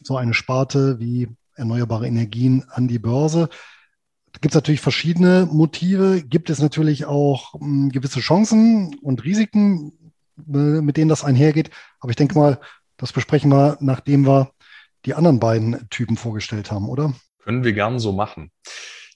so 0.01 0.17
eine 0.17 0.33
Sparte 0.33 0.99
wie 0.99 1.29
erneuerbare 1.55 2.07
Energien 2.07 2.65
an 2.69 2.87
die 2.87 2.99
Börse? 2.99 3.49
Gibt 4.33 4.53
es 4.53 4.55
natürlich 4.55 4.81
verschiedene 4.81 5.47
Motive, 5.51 6.21
gibt 6.21 6.49
es 6.49 6.59
natürlich 6.59 7.05
auch 7.05 7.53
um, 7.53 7.89
gewisse 7.89 8.19
Chancen 8.19 8.95
und 9.01 9.23
Risiken, 9.23 10.13
äh, 10.37 10.81
mit 10.81 10.97
denen 10.97 11.09
das 11.09 11.23
einhergeht. 11.23 11.71
Aber 11.99 12.11
ich 12.11 12.15
denke 12.15 12.37
mal, 12.37 12.59
das 12.97 13.13
besprechen 13.13 13.51
wir, 13.51 13.77
nachdem 13.79 14.25
wir 14.25 14.51
die 15.05 15.13
anderen 15.13 15.39
beiden 15.39 15.87
Typen 15.89 16.17
vorgestellt 16.17 16.71
haben, 16.71 16.89
oder? 16.89 17.13
Können 17.39 17.63
wir 17.63 17.73
gern 17.73 17.99
so 17.99 18.11
machen. 18.11 18.51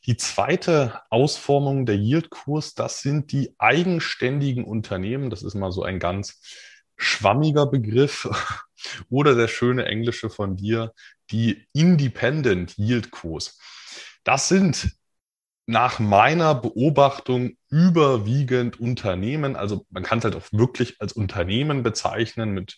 Die 0.07 0.17
zweite 0.17 1.01
Ausformung 1.09 1.85
der 1.85 1.95
Yieldkurs, 1.95 2.73
das 2.73 3.01
sind 3.01 3.31
die 3.31 3.53
eigenständigen 3.59 4.63
Unternehmen. 4.63 5.29
Das 5.29 5.43
ist 5.43 5.53
mal 5.53 5.71
so 5.71 5.83
ein 5.83 5.99
ganz 5.99 6.41
schwammiger 6.97 7.67
Begriff 7.67 8.27
oder 9.09 9.35
der 9.35 9.47
schöne 9.47 9.85
englische 9.85 10.29
von 10.29 10.55
dir, 10.55 10.93
die 11.29 11.67
Independent 11.73 12.77
Yield 12.77 13.11
Kurs. 13.11 13.59
Das 14.23 14.47
sind 14.47 14.91
nach 15.65 15.99
meiner 15.99 16.55
Beobachtung 16.55 17.57
überwiegend 17.69 18.79
Unternehmen, 18.79 19.55
also 19.55 19.85
man 19.89 20.03
kann 20.03 20.19
es 20.19 20.25
halt 20.25 20.35
auch 20.35 20.47
wirklich 20.51 20.99
als 20.99 21.13
Unternehmen 21.13 21.83
bezeichnen 21.83 22.51
mit 22.51 22.77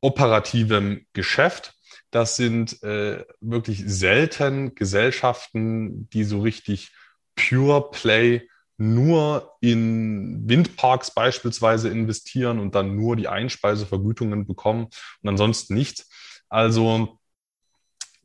operativem 0.00 1.06
Geschäft. 1.12 1.74
Das 2.10 2.36
sind 2.36 2.82
äh, 2.82 3.24
wirklich 3.40 3.82
selten 3.86 4.74
Gesellschaften, 4.74 6.08
die 6.10 6.24
so 6.24 6.40
richtig 6.40 6.92
Pure 7.34 7.90
Play 7.90 8.48
nur 8.78 9.52
in 9.60 10.48
Windparks 10.48 11.14
beispielsweise 11.14 11.88
investieren 11.88 12.58
und 12.58 12.74
dann 12.74 12.94
nur 12.94 13.16
die 13.16 13.28
Einspeisevergütungen 13.28 14.46
bekommen 14.46 14.88
und 15.22 15.28
ansonsten 15.28 15.74
nichts. 15.74 16.08
Also 16.48 17.18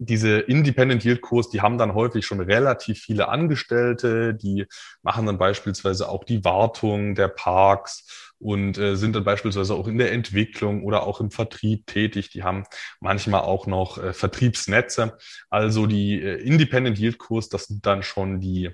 diese 0.03 0.39
Independent 0.39 1.05
Yield 1.05 1.22
Kurs, 1.22 1.50
die 1.50 1.62
haben 1.62 1.77
dann 1.77 1.93
häufig 1.93 2.25
schon 2.25 2.39
relativ 2.39 3.00
viele 3.00 3.27
Angestellte, 3.27 4.34
die 4.34 4.65
machen 5.03 5.27
dann 5.27 5.38
beispielsweise 5.38 6.10
auch 6.10 6.24
die 6.24 6.43
Wartung 6.43 7.13
der 7.13 7.27
Parks 7.27 8.34
und 8.39 8.79
äh, 8.79 8.96
sind 8.96 9.15
dann 9.15 9.24
beispielsweise 9.24 9.75
auch 9.75 9.88
in 9.88 10.00
der 10.00 10.12
Entwicklung 10.12 10.84
oder 10.84 11.03
auch 11.03 11.22
im 11.22 11.29
Vertrieb 11.29 11.86
tätig. 11.86 12.31
Die 12.31 12.41
haben 12.41 12.63
manchmal 13.00 13.41
auch 13.41 13.67
noch 13.67 14.00
äh, 14.00 14.13
Vertriebsnetze. 14.13 15.17
Also 15.51 15.86
die 15.86 16.20
äh, 16.20 16.41
Independent 16.41 16.98
Yield 16.98 17.20
Kurs, 17.20 17.50
das 17.50 17.65
sind 17.65 17.86
dann 17.86 18.01
schon 18.01 18.39
die 18.39 18.72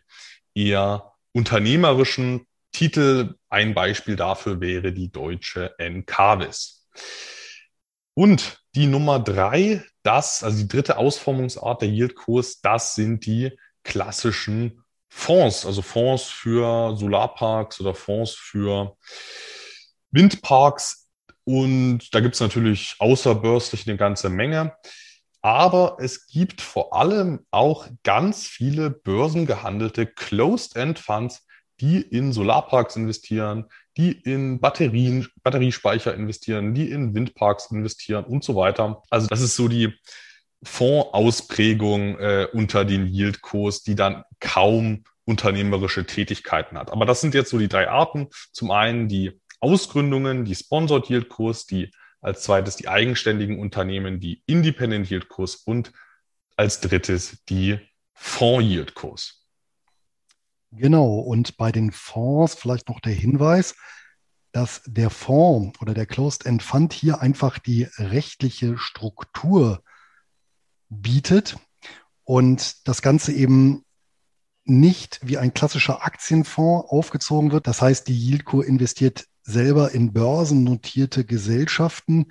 eher 0.55 1.11
unternehmerischen 1.33 2.47
Titel. 2.71 3.35
Ein 3.49 3.73
Beispiel 3.73 4.15
dafür 4.15 4.61
wäre 4.61 4.93
die 4.93 5.11
deutsche 5.11 5.75
NKWIS. 5.77 6.87
Und 8.13 8.63
die 8.75 8.87
Nummer 8.87 9.19
drei, 9.19 9.83
das, 10.07 10.41
also 10.41 10.57
die 10.57 10.67
dritte 10.69 10.97
Ausformungsart 10.97 11.81
der 11.81 11.89
Yieldkurs, 11.89 12.61
das 12.61 12.95
sind 12.95 13.25
die 13.25 13.51
klassischen 13.83 14.83
Fonds, 15.09 15.65
also 15.65 15.81
Fonds 15.81 16.23
für 16.23 16.95
Solarparks 16.95 17.81
oder 17.81 17.93
Fonds 17.93 18.31
für 18.31 18.95
Windparks. 20.11 21.09
Und 21.43 22.13
da 22.13 22.21
gibt 22.21 22.35
es 22.35 22.41
natürlich 22.41 22.95
außerbörslich 22.99 23.87
eine 23.87 23.97
ganze 23.97 24.29
Menge. 24.29 24.75
Aber 25.41 25.97
es 25.99 26.27
gibt 26.27 26.61
vor 26.61 26.93
allem 26.93 27.45
auch 27.51 27.87
ganz 28.03 28.47
viele 28.47 28.89
börsengehandelte 28.89 30.07
Closed-End-Funds, 30.07 31.45
die 31.79 32.01
in 32.01 32.31
Solarparks 32.31 32.95
investieren, 32.95 33.65
die 33.97 34.11
in 34.11 34.59
Batterien, 34.59 35.27
Batteriespeicher 35.43 36.13
investieren, 36.13 36.73
die 36.73 36.91
in 36.91 37.15
Windparks 37.15 37.71
investieren 37.71 38.25
und 38.25 38.43
so 38.43 38.55
weiter. 38.55 39.01
Also 39.09 39.27
das 39.27 39.41
ist 39.41 39.55
so 39.55 39.67
die 39.67 39.93
Fondsausprägung 40.63 42.19
äh, 42.19 42.47
unter 42.53 42.85
den 42.85 43.07
Yieldkurs, 43.07 43.83
die 43.83 43.95
dann 43.95 44.23
kaum 44.39 45.03
unternehmerische 45.25 46.05
Tätigkeiten 46.05 46.77
hat. 46.77 46.91
Aber 46.91 47.05
das 47.05 47.21
sind 47.21 47.33
jetzt 47.33 47.49
so 47.49 47.57
die 47.57 47.67
drei 47.67 47.89
Arten. 47.89 48.27
Zum 48.51 48.71
einen 48.71 49.07
die 49.07 49.41
Ausgründungen, 49.59 50.45
die 50.45 50.55
Sponsored 50.55 51.09
Yieldkurs, 51.09 51.65
die 51.65 51.91
als 52.21 52.43
zweites 52.43 52.75
die 52.75 52.87
eigenständigen 52.87 53.59
Unternehmen, 53.59 54.19
die 54.19 54.41
Independent 54.45 55.09
Yieldkurs 55.09 55.55
und 55.55 55.91
als 56.55 56.79
drittes 56.79 57.43
die 57.49 57.79
Fonds 58.13 58.65
Yieldkurs. 58.65 59.36
Genau, 60.77 61.15
und 61.19 61.57
bei 61.57 61.71
den 61.71 61.91
Fonds 61.91 62.53
vielleicht 62.53 62.87
noch 62.89 62.99
der 62.99 63.13
Hinweis, 63.13 63.75
dass 64.51 64.81
der 64.85 65.09
Fonds 65.09 65.79
oder 65.81 65.93
der 65.93 66.05
Closed-End 66.05 66.61
Fund 66.61 66.93
hier 66.93 67.21
einfach 67.21 67.57
die 67.57 67.87
rechtliche 67.97 68.77
Struktur 68.77 69.83
bietet 70.89 71.57
und 72.23 72.87
das 72.87 73.01
Ganze 73.01 73.33
eben 73.33 73.83
nicht 74.65 75.19
wie 75.23 75.37
ein 75.37 75.53
klassischer 75.53 76.03
Aktienfonds 76.03 76.89
aufgezogen 76.89 77.51
wird. 77.51 77.67
Das 77.67 77.81
heißt, 77.81 78.07
die 78.07 78.17
Yieldco 78.17 78.61
investiert 78.61 79.25
selber 79.43 79.91
in 79.93 80.13
börsennotierte 80.13 81.25
Gesellschaften, 81.25 82.27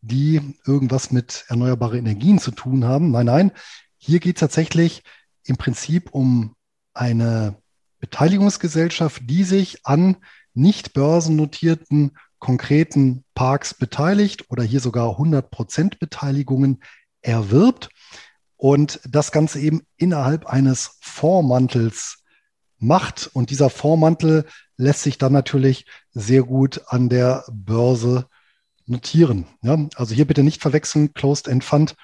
die 0.00 0.56
irgendwas 0.66 1.12
mit 1.12 1.44
erneuerbaren 1.48 1.98
Energien 1.98 2.38
zu 2.38 2.50
tun 2.50 2.84
haben. 2.84 3.10
Nein, 3.10 3.26
nein, 3.26 3.52
hier 3.98 4.18
geht 4.18 4.36
es 4.36 4.40
tatsächlich 4.40 5.02
im 5.44 5.56
Prinzip 5.56 6.10
um 6.12 6.56
eine 6.94 7.56
Beteiligungsgesellschaft, 8.04 9.22
die 9.24 9.44
sich 9.44 9.86
an 9.86 10.16
nicht 10.52 10.92
börsennotierten 10.92 12.18
konkreten 12.38 13.24
Parks 13.34 13.72
beteiligt 13.72 14.50
oder 14.50 14.62
hier 14.62 14.80
sogar 14.80 15.12
100 15.12 15.50
Prozent 15.50 15.98
Beteiligungen 15.98 16.82
erwirbt 17.22 17.88
und 18.58 19.00
das 19.08 19.32
Ganze 19.32 19.58
eben 19.58 19.86
innerhalb 19.96 20.44
eines 20.44 20.98
Fondsmantels 21.00 22.18
macht. 22.76 23.30
Und 23.32 23.48
dieser 23.48 23.70
Fondsmantel 23.70 24.44
lässt 24.76 25.00
sich 25.00 25.16
dann 25.16 25.32
natürlich 25.32 25.86
sehr 26.12 26.42
gut 26.42 26.82
an 26.88 27.08
der 27.08 27.46
Börse 27.50 28.26
notieren. 28.84 29.46
Ja, 29.62 29.78
also 29.96 30.14
hier 30.14 30.26
bitte 30.26 30.42
nicht 30.42 30.60
verwechseln, 30.60 31.14
Closed 31.14 31.48
End 31.48 31.64
Fund 31.64 31.94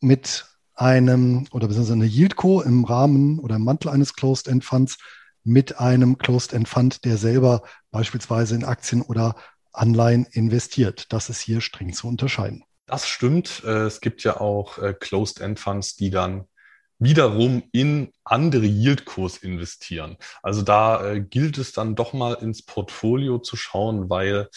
mit 0.00 0.46
einem 0.82 1.46
oder 1.52 1.68
beziehungsweise 1.68 1.94
eine 1.94 2.06
Yieldco 2.06 2.60
im 2.60 2.84
Rahmen 2.84 3.38
oder 3.38 3.56
im 3.56 3.64
Mantel 3.64 3.90
eines 3.90 4.14
Closed 4.14 4.48
End 4.48 4.64
Funds 4.64 4.98
mit 5.44 5.78
einem 5.78 6.18
Closed 6.18 6.52
End 6.52 6.68
Fund, 6.68 7.04
der 7.04 7.16
selber 7.16 7.62
beispielsweise 7.90 8.56
in 8.56 8.64
Aktien 8.64 9.02
oder 9.02 9.36
Anleihen 9.72 10.26
investiert. 10.32 11.12
Das 11.12 11.30
ist 11.30 11.40
hier 11.40 11.60
streng 11.60 11.92
zu 11.92 12.08
unterscheiden. 12.08 12.64
Das 12.86 13.08
stimmt. 13.08 13.62
Äh, 13.64 13.84
es 13.86 14.00
gibt 14.00 14.24
ja 14.24 14.40
auch 14.40 14.78
äh, 14.78 14.92
Closed 14.92 15.40
End 15.40 15.58
Funds, 15.58 15.96
die 15.96 16.10
dann 16.10 16.46
wiederum 16.98 17.62
in 17.72 18.12
andere 18.24 18.66
Yieldkurs 18.66 19.38
investieren. 19.38 20.16
Also 20.42 20.62
da 20.62 21.12
äh, 21.12 21.20
gilt 21.20 21.58
es 21.58 21.72
dann 21.72 21.94
doch 21.94 22.12
mal 22.12 22.34
ins 22.34 22.64
Portfolio 22.64 23.38
zu 23.38 23.56
schauen, 23.56 24.10
weil 24.10 24.48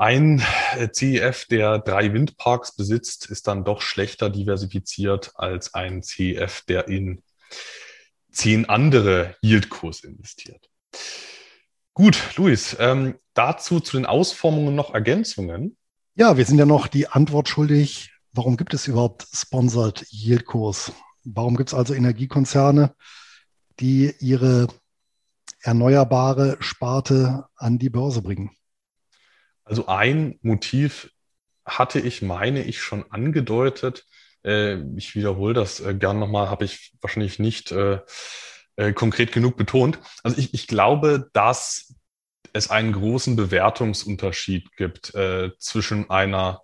ein 0.00 0.42
CEF, 0.92 1.44
der 1.44 1.78
drei 1.78 2.14
Windparks 2.14 2.74
besitzt, 2.74 3.26
ist 3.26 3.46
dann 3.46 3.64
doch 3.64 3.82
schlechter 3.82 4.30
diversifiziert 4.30 5.32
als 5.34 5.74
ein 5.74 6.02
CEF, 6.02 6.62
der 6.62 6.88
in 6.88 7.22
zehn 8.32 8.66
andere 8.66 9.36
Yieldkurs 9.42 10.00
investiert. 10.00 10.70
Gut, 11.92 12.18
Luis, 12.36 12.74
ähm, 12.80 13.18
dazu 13.34 13.78
zu 13.78 13.98
den 13.98 14.06
Ausformungen 14.06 14.74
noch 14.74 14.94
Ergänzungen. 14.94 15.76
Ja, 16.14 16.38
wir 16.38 16.46
sind 16.46 16.58
ja 16.58 16.64
noch 16.64 16.86
die 16.86 17.08
Antwort 17.08 17.50
schuldig. 17.50 18.10
Warum 18.32 18.56
gibt 18.56 18.72
es 18.72 18.86
überhaupt 18.86 19.26
Sponsored 19.34 20.06
Yieldkurs? 20.10 20.92
Warum 21.24 21.58
gibt 21.58 21.70
es 21.70 21.74
also 21.74 21.92
Energiekonzerne, 21.92 22.94
die 23.80 24.14
ihre 24.18 24.68
erneuerbare 25.60 26.56
Sparte 26.60 27.48
an 27.56 27.78
die 27.78 27.90
Börse 27.90 28.22
bringen? 28.22 28.56
Also 29.70 29.86
ein 29.86 30.36
Motiv 30.42 31.12
hatte 31.64 32.00
ich, 32.00 32.22
meine 32.22 32.64
ich, 32.64 32.82
schon 32.82 33.04
angedeutet. 33.10 34.04
Äh, 34.44 34.78
ich 34.96 35.14
wiederhole 35.14 35.54
das 35.54 35.78
äh, 35.78 35.94
gern 35.94 36.18
nochmal, 36.18 36.50
habe 36.50 36.64
ich 36.64 36.92
wahrscheinlich 37.00 37.38
nicht 37.38 37.70
äh, 37.70 38.00
konkret 38.96 39.30
genug 39.30 39.56
betont. 39.56 40.00
Also 40.24 40.38
ich, 40.38 40.54
ich 40.54 40.66
glaube, 40.66 41.30
dass 41.34 41.94
es 42.52 42.68
einen 42.68 42.92
großen 42.92 43.36
Bewertungsunterschied 43.36 44.74
gibt 44.76 45.14
äh, 45.14 45.50
zwischen 45.58 46.10
einer 46.10 46.62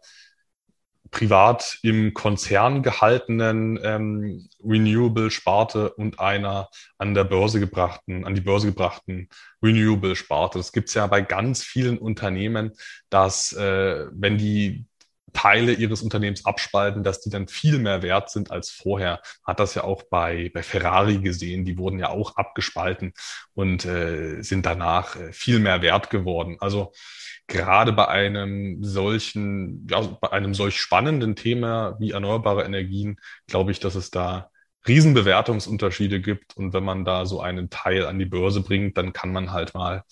privat 1.10 1.78
im 1.82 2.14
Konzern 2.14 2.82
gehaltenen 2.82 3.78
ähm, 3.82 4.48
Renewable-Sparte 4.62 5.92
und 5.94 6.20
einer 6.20 6.68
an 6.98 7.14
der 7.14 7.24
Börse 7.24 7.60
gebrachten, 7.60 8.24
an 8.24 8.34
die 8.34 8.40
Börse 8.40 8.66
gebrachten 8.66 9.28
Renewable-Sparte. 9.62 10.58
Das 10.58 10.72
gibt 10.72 10.88
es 10.88 10.94
ja 10.94 11.06
bei 11.06 11.22
ganz 11.22 11.62
vielen 11.62 11.98
Unternehmen, 11.98 12.72
dass 13.10 13.52
äh, 13.52 14.06
wenn 14.12 14.38
die 14.38 14.86
Teile 15.36 15.74
ihres 15.74 16.00
Unternehmens 16.00 16.46
abspalten, 16.46 17.02
dass 17.02 17.20
die 17.20 17.28
dann 17.28 17.46
viel 17.46 17.78
mehr 17.78 18.00
wert 18.00 18.30
sind 18.30 18.50
als 18.50 18.70
vorher. 18.70 19.20
Hat 19.44 19.60
das 19.60 19.74
ja 19.74 19.84
auch 19.84 20.02
bei, 20.04 20.50
bei 20.54 20.62
Ferrari 20.62 21.18
gesehen. 21.18 21.66
Die 21.66 21.76
wurden 21.76 21.98
ja 21.98 22.08
auch 22.08 22.36
abgespalten 22.36 23.12
und 23.52 23.84
äh, 23.84 24.40
sind 24.42 24.64
danach 24.64 25.14
äh, 25.16 25.32
viel 25.34 25.58
mehr 25.58 25.82
wert 25.82 26.08
geworden. 26.08 26.56
Also 26.60 26.92
gerade 27.48 27.92
bei 27.92 28.08
einem 28.08 28.82
solchen, 28.82 29.86
ja, 29.90 30.00
bei 30.00 30.32
einem 30.32 30.54
solch 30.54 30.80
spannenden 30.80 31.36
Thema 31.36 31.96
wie 32.00 32.12
erneuerbare 32.12 32.64
Energien, 32.64 33.18
glaube 33.46 33.72
ich, 33.72 33.78
dass 33.78 33.94
es 33.94 34.10
da 34.10 34.50
Riesenbewertungsunterschiede 34.88 36.20
gibt. 36.22 36.56
Und 36.56 36.72
wenn 36.72 36.84
man 36.84 37.04
da 37.04 37.26
so 37.26 37.42
einen 37.42 37.68
Teil 37.68 38.06
an 38.06 38.18
die 38.18 38.24
Börse 38.24 38.62
bringt, 38.62 38.96
dann 38.96 39.12
kann 39.12 39.32
man 39.32 39.52
halt 39.52 39.74
mal 39.74 40.02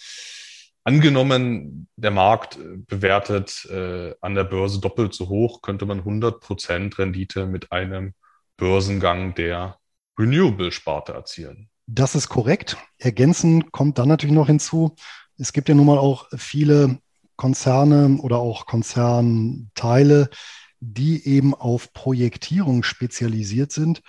Angenommen, 0.85 1.89
der 1.97 2.11
Markt 2.11 2.59
bewertet 2.87 3.67
äh, 3.71 4.15
an 4.21 4.35
der 4.35 4.45
Börse 4.45 4.81
doppelt 4.81 5.15
so 5.15 5.29
hoch, 5.29 5.63
könnte 5.63 5.87
man 5.87 6.03
100% 6.03 6.99
Rendite 6.99 7.47
mit 7.47 7.73
einem 7.73 8.13
Börsengang 8.59 9.35
der 9.35 9.79
Renewable-Sparte 10.19 11.13
erzielen. 11.13 11.71
Das 11.87 12.15
ist 12.15 12.29
korrekt. 12.29 12.77
Ergänzend 12.99 13.73
kommt 13.73 13.99
dann 13.99 14.09
natürlich 14.09 14.35
noch 14.35 14.47
hinzu, 14.47 14.95
es 15.37 15.53
gibt 15.53 15.69
ja 15.69 15.75
nun 15.75 15.87
mal 15.87 15.99
auch 15.99 16.29
viele 16.37 16.99
Konzerne 17.37 18.19
oder 18.21 18.39
auch 18.39 18.67
Konzernteile, 18.67 20.31
die 20.81 21.27
eben 21.27 21.55
auf 21.55 21.93
Projektierung 21.93 22.83
spezialisiert 22.83 23.73
sind 23.73 24.03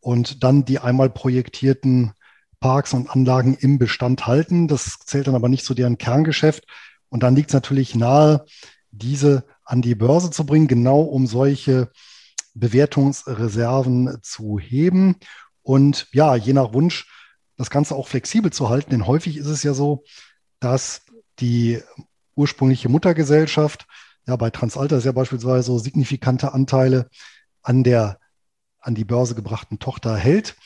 und 0.00 0.44
dann 0.44 0.64
die 0.64 0.78
einmal 0.78 1.10
projektierten 1.10 2.12
Parks 2.60 2.92
und 2.92 3.10
Anlagen 3.10 3.54
im 3.54 3.78
Bestand 3.78 4.26
halten. 4.26 4.68
Das 4.68 4.98
zählt 5.04 5.26
dann 5.26 5.34
aber 5.34 5.48
nicht 5.48 5.64
zu 5.64 5.74
deren 5.74 5.98
Kerngeschäft. 5.98 6.66
Und 7.08 7.22
dann 7.22 7.36
liegt 7.36 7.50
es 7.50 7.54
natürlich 7.54 7.94
nahe, 7.94 8.44
diese 8.90 9.44
an 9.64 9.82
die 9.82 9.94
Börse 9.94 10.30
zu 10.30 10.44
bringen, 10.44 10.68
genau 10.68 11.00
um 11.00 11.26
solche 11.26 11.90
Bewertungsreserven 12.54 14.18
zu 14.22 14.58
heben. 14.58 15.16
Und 15.62 16.08
ja, 16.12 16.34
je 16.34 16.52
nach 16.52 16.72
Wunsch 16.72 17.06
das 17.56 17.70
Ganze 17.70 17.94
auch 17.94 18.08
flexibel 18.08 18.52
zu 18.52 18.68
halten. 18.68 18.90
Denn 18.90 19.06
häufig 19.06 19.36
ist 19.36 19.46
es 19.46 19.62
ja 19.62 19.74
so, 19.74 20.04
dass 20.60 21.02
die 21.40 21.82
ursprüngliche 22.34 22.88
Muttergesellschaft, 22.88 23.86
ja, 24.26 24.36
bei 24.36 24.50
Transalta 24.50 24.96
ist 24.96 25.04
ja 25.04 25.12
beispielsweise 25.12 25.62
so 25.64 25.78
signifikante 25.78 26.52
Anteile 26.52 27.08
an 27.62 27.82
der 27.84 28.18
an 28.80 28.94
die 28.94 29.04
Börse 29.04 29.34
gebrachten 29.34 29.78
Tochter 29.78 30.16
hält. 30.16 30.56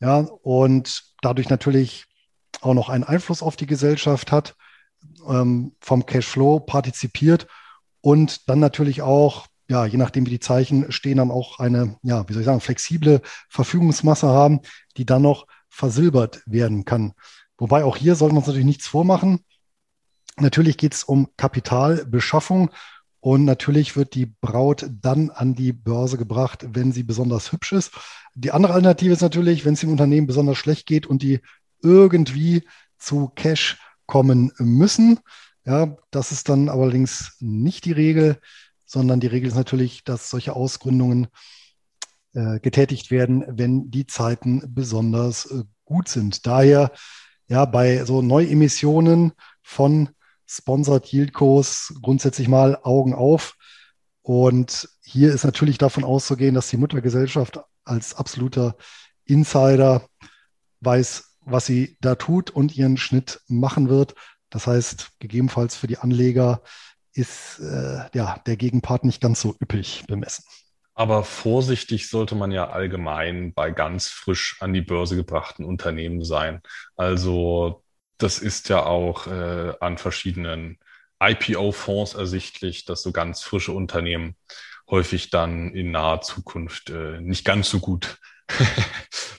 Ja, 0.00 0.18
und 0.18 1.02
dadurch 1.22 1.48
natürlich 1.48 2.06
auch 2.60 2.74
noch 2.74 2.88
einen 2.88 3.04
Einfluss 3.04 3.42
auf 3.42 3.56
die 3.56 3.66
Gesellschaft 3.66 4.32
hat, 4.32 4.56
ähm, 5.28 5.72
vom 5.80 6.06
Cashflow 6.06 6.60
partizipiert 6.60 7.46
und 8.00 8.48
dann 8.48 8.60
natürlich 8.60 9.02
auch, 9.02 9.46
ja, 9.68 9.84
je 9.86 9.96
nachdem 9.96 10.26
wie 10.26 10.30
die 10.30 10.40
Zeichen 10.40 10.92
stehen, 10.92 11.18
dann 11.18 11.30
auch 11.30 11.58
eine, 11.58 11.98
ja, 12.02 12.28
wie 12.28 12.32
soll 12.32 12.42
ich 12.42 12.46
sagen, 12.46 12.60
flexible 12.60 13.20
Verfügungsmasse 13.48 14.28
haben, 14.28 14.60
die 14.96 15.06
dann 15.06 15.22
noch 15.22 15.46
versilbert 15.68 16.42
werden 16.46 16.84
kann. 16.84 17.14
Wobei 17.58 17.84
auch 17.84 17.96
hier 17.96 18.14
sollten 18.14 18.34
wir 18.34 18.38
uns 18.38 18.46
natürlich 18.46 18.66
nichts 18.66 18.86
vormachen. 18.86 19.40
Natürlich 20.38 20.76
geht 20.76 20.94
es 20.94 21.04
um 21.04 21.28
Kapitalbeschaffung 21.36 22.70
und 23.26 23.44
natürlich 23.44 23.96
wird 23.96 24.14
die 24.14 24.26
Braut 24.26 24.88
dann 24.88 25.30
an 25.30 25.56
die 25.56 25.72
Börse 25.72 26.16
gebracht, 26.16 26.64
wenn 26.74 26.92
sie 26.92 27.02
besonders 27.02 27.50
hübsch 27.50 27.72
ist. 27.72 27.90
Die 28.36 28.52
andere 28.52 28.74
Alternative 28.74 29.12
ist 29.12 29.20
natürlich, 29.20 29.64
wenn 29.64 29.74
es 29.74 29.80
dem 29.80 29.90
Unternehmen 29.90 30.28
besonders 30.28 30.58
schlecht 30.58 30.86
geht 30.86 31.08
und 31.08 31.22
die 31.22 31.40
irgendwie 31.82 32.62
zu 32.98 33.26
Cash 33.34 33.78
kommen 34.06 34.52
müssen. 34.58 35.18
Ja, 35.64 35.96
das 36.12 36.30
ist 36.30 36.48
dann 36.48 36.68
allerdings 36.68 37.36
nicht 37.40 37.84
die 37.84 37.90
Regel, 37.90 38.38
sondern 38.84 39.18
die 39.18 39.26
Regel 39.26 39.48
ist 39.48 39.56
natürlich, 39.56 40.04
dass 40.04 40.30
solche 40.30 40.54
Ausgründungen 40.54 41.26
äh, 42.32 42.60
getätigt 42.60 43.10
werden, 43.10 43.44
wenn 43.48 43.90
die 43.90 44.06
Zeiten 44.06 44.62
besonders 44.72 45.46
äh, 45.46 45.64
gut 45.84 46.08
sind. 46.08 46.46
Daher 46.46 46.92
ja 47.48 47.64
bei 47.64 48.04
so 48.04 48.22
Neuemissionen 48.22 49.32
von 49.64 50.10
Sponsored 50.46 51.12
Yieldcos 51.12 51.94
grundsätzlich 52.02 52.48
mal 52.48 52.78
Augen 52.82 53.14
auf. 53.14 53.56
Und 54.22 54.88
hier 55.02 55.32
ist 55.32 55.44
natürlich 55.44 55.78
davon 55.78 56.04
auszugehen, 56.04 56.54
dass 56.54 56.70
die 56.70 56.76
Muttergesellschaft 56.76 57.60
als 57.84 58.14
absoluter 58.14 58.76
Insider 59.24 60.08
weiß, 60.80 61.36
was 61.40 61.66
sie 61.66 61.96
da 62.00 62.16
tut 62.16 62.50
und 62.50 62.76
ihren 62.76 62.96
Schnitt 62.96 63.40
machen 63.46 63.88
wird. 63.88 64.14
Das 64.50 64.66
heißt, 64.66 65.18
gegebenenfalls 65.20 65.76
für 65.76 65.86
die 65.86 65.98
Anleger 65.98 66.62
ist 67.12 67.60
äh, 67.60 68.00
ja, 68.14 68.40
der 68.46 68.56
Gegenpart 68.56 69.04
nicht 69.04 69.20
ganz 69.20 69.40
so 69.40 69.54
üppig 69.60 70.04
bemessen. 70.06 70.44
Aber 70.94 71.24
vorsichtig 71.24 72.08
sollte 72.08 72.34
man 72.34 72.50
ja 72.50 72.70
allgemein 72.70 73.52
bei 73.52 73.70
ganz 73.70 74.08
frisch 74.08 74.56
an 74.60 74.72
die 74.72 74.80
Börse 74.80 75.14
gebrachten 75.14 75.64
Unternehmen 75.64 76.24
sein. 76.24 76.62
Also 76.96 77.84
das 78.18 78.38
ist 78.38 78.68
ja 78.68 78.84
auch 78.84 79.26
äh, 79.26 79.74
an 79.80 79.98
verschiedenen 79.98 80.78
IPO-Fonds 81.20 82.14
ersichtlich, 82.14 82.84
dass 82.84 83.02
so 83.02 83.12
ganz 83.12 83.42
frische 83.42 83.72
Unternehmen 83.72 84.36
häufig 84.88 85.30
dann 85.30 85.74
in 85.74 85.90
naher 85.90 86.20
Zukunft 86.20 86.90
äh, 86.90 87.20
nicht 87.20 87.44
ganz 87.44 87.68
so 87.68 87.80
gut 87.80 88.18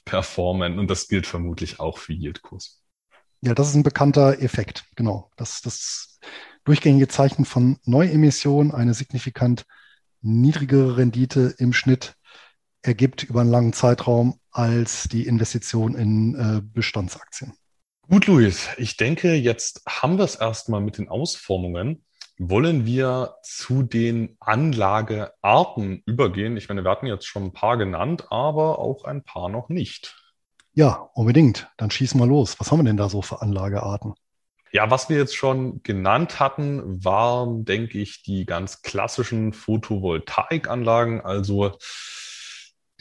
performen. 0.06 0.80
Und 0.80 0.90
das 0.90 1.08
gilt 1.08 1.28
vermutlich 1.28 1.80
auch 1.80 1.98
für 1.98 2.14
Yieldkurs. 2.14 2.84
Ja, 3.42 3.54
das 3.54 3.70
ist 3.70 3.76
ein 3.76 3.84
bekannter 3.84 4.42
Effekt, 4.42 4.86
genau. 4.96 5.32
Das, 5.38 5.62
das 5.62 6.20
durchgängige 6.64 7.08
Zeichen 7.08 7.46
von 7.46 7.78
Neuemissionen, 7.84 8.74
eine 8.74 8.94
signifikant 8.94 9.66
niedrigere 10.22 10.98
Rendite 10.98 11.54
im 11.58 11.72
Schnitt 11.72 12.16
ergibt 12.82 13.24
über 13.24 13.42
einen 13.42 13.52
langen 13.52 13.74
Zeitraum 13.74 14.40
als 14.52 15.04
die 15.04 15.28
Investition 15.28 15.96
in 15.96 16.36
äh, 16.36 16.62
Bestandsaktien. 16.62 17.54
Gut, 18.10 18.26
Luis, 18.28 18.70
ich 18.78 18.96
denke, 18.96 19.34
jetzt 19.34 19.82
haben 19.86 20.18
wir 20.18 20.24
es 20.24 20.36
erstmal 20.36 20.80
mit 20.80 20.98
den 20.98 21.10
Ausformungen. 21.10 22.06
Wollen 22.38 22.86
wir 22.86 23.36
zu 23.44 23.84
den 23.84 24.38
Anlagearten 24.40 26.04
übergehen? 26.06 26.56
Ich 26.56 26.70
meine, 26.70 26.86
wir 26.86 26.92
hatten 26.92 27.08
jetzt 27.08 27.28
schon 27.28 27.44
ein 27.44 27.52
paar 27.52 27.76
genannt, 27.76 28.28
aber 28.30 28.80
auch 28.80 29.04
ein 29.04 29.26
paar 29.26 29.50
noch 29.50 29.68
nicht. 29.68 30.16
Ja, 30.72 31.10
unbedingt. 31.16 31.70
Dann 31.76 31.92
schießen 31.92 32.18
wir 32.18 32.28
los. 32.28 32.58
Was 32.62 32.72
haben 32.72 32.80
wir 32.80 32.86
denn 32.86 32.96
da 32.96 33.10
so 33.10 33.22
für 33.22 33.42
Anlagearten? 33.42 34.14
Ja, 34.72 34.90
was 34.90 35.10
wir 35.10 35.18
jetzt 35.18 35.36
schon 35.36 35.84
genannt 35.84 36.40
hatten, 36.40 37.04
waren, 37.04 37.66
denke 37.66 38.00
ich, 38.00 38.24
die 38.24 38.46
ganz 38.46 38.84
klassischen 38.84 39.52
Photovoltaikanlagen, 39.52 41.20
also 41.20 41.78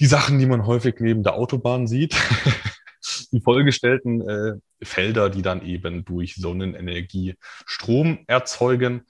die 0.00 0.06
Sachen, 0.06 0.40
die 0.40 0.46
man 0.46 0.66
häufig 0.66 0.96
neben 0.98 1.22
der 1.22 1.34
Autobahn 1.34 1.86
sieht. 1.86 2.16
die 3.32 3.40
vollgestellten 3.40 4.28
äh, 4.28 4.54
Felder, 4.82 5.30
die 5.30 5.42
dann 5.42 5.64
eben 5.64 6.04
durch 6.04 6.36
Sonnenenergie 6.36 7.34
Strom 7.66 8.24
erzeugen. 8.26 9.02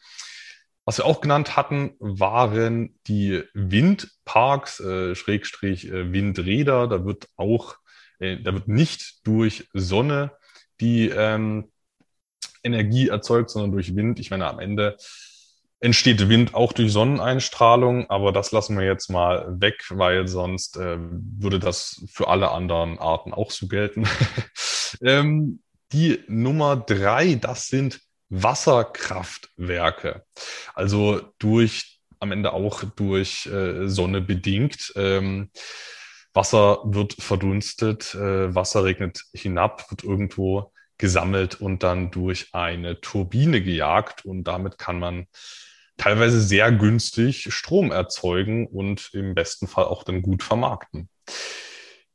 Was 0.84 0.98
wir 0.98 1.04
auch 1.04 1.20
genannt 1.20 1.56
hatten, 1.56 1.94
waren 1.98 2.98
die 3.08 3.42
Windparks, 3.54 4.80
äh, 4.80 5.14
Schrägstrich 5.14 5.88
äh, 5.90 6.12
Windräder. 6.12 6.86
Da 6.86 7.04
wird 7.04 7.28
auch, 7.36 7.76
äh, 8.20 8.40
da 8.40 8.54
wird 8.54 8.68
nicht 8.68 9.26
durch 9.26 9.68
Sonne 9.72 10.32
die 10.80 11.08
ähm, 11.08 11.72
Energie 12.62 13.08
erzeugt, 13.08 13.50
sondern 13.50 13.72
durch 13.72 13.96
Wind. 13.96 14.20
Ich 14.20 14.30
meine, 14.30 14.46
am 14.46 14.60
Ende 14.60 14.96
entsteht 15.80 16.28
Wind 16.28 16.54
auch 16.54 16.72
durch 16.72 16.92
Sonneneinstrahlung, 16.92 18.08
aber 18.08 18.32
das 18.32 18.52
lassen 18.52 18.78
wir 18.78 18.86
jetzt 18.86 19.10
mal 19.10 19.60
weg, 19.60 19.84
weil 19.90 20.26
sonst 20.26 20.76
äh, 20.76 20.96
würde 20.98 21.58
das 21.58 22.04
für 22.08 22.28
alle 22.28 22.50
anderen 22.50 22.98
Arten 22.98 23.32
auch 23.32 23.50
so 23.50 23.68
gelten. 23.68 24.04
ähm, 25.02 25.60
die 25.92 26.22
Nummer 26.28 26.76
drei, 26.76 27.34
das 27.36 27.68
sind 27.68 28.00
Wasserkraftwerke. 28.28 30.24
Also 30.74 31.20
durch, 31.38 32.00
am 32.18 32.32
Ende 32.32 32.52
auch 32.52 32.82
durch 32.82 33.46
äh, 33.46 33.88
Sonne 33.88 34.20
bedingt. 34.20 34.92
Ähm, 34.96 35.50
Wasser 36.32 36.80
wird 36.84 37.14
verdunstet, 37.14 38.14
äh, 38.14 38.54
Wasser 38.54 38.84
regnet 38.84 39.22
hinab, 39.32 39.90
wird 39.90 40.04
irgendwo 40.04 40.72
gesammelt 40.98 41.60
und 41.60 41.82
dann 41.82 42.10
durch 42.10 42.48
eine 42.52 43.00
Turbine 43.00 43.62
gejagt 43.62 44.24
und 44.24 44.44
damit 44.44 44.78
kann 44.78 44.98
man 44.98 45.26
teilweise 45.96 46.40
sehr 46.40 46.72
günstig 46.72 47.52
Strom 47.52 47.90
erzeugen 47.90 48.66
und 48.66 49.10
im 49.12 49.34
besten 49.34 49.66
Fall 49.66 49.84
auch 49.84 50.04
dann 50.04 50.22
gut 50.22 50.42
vermarkten. 50.42 51.08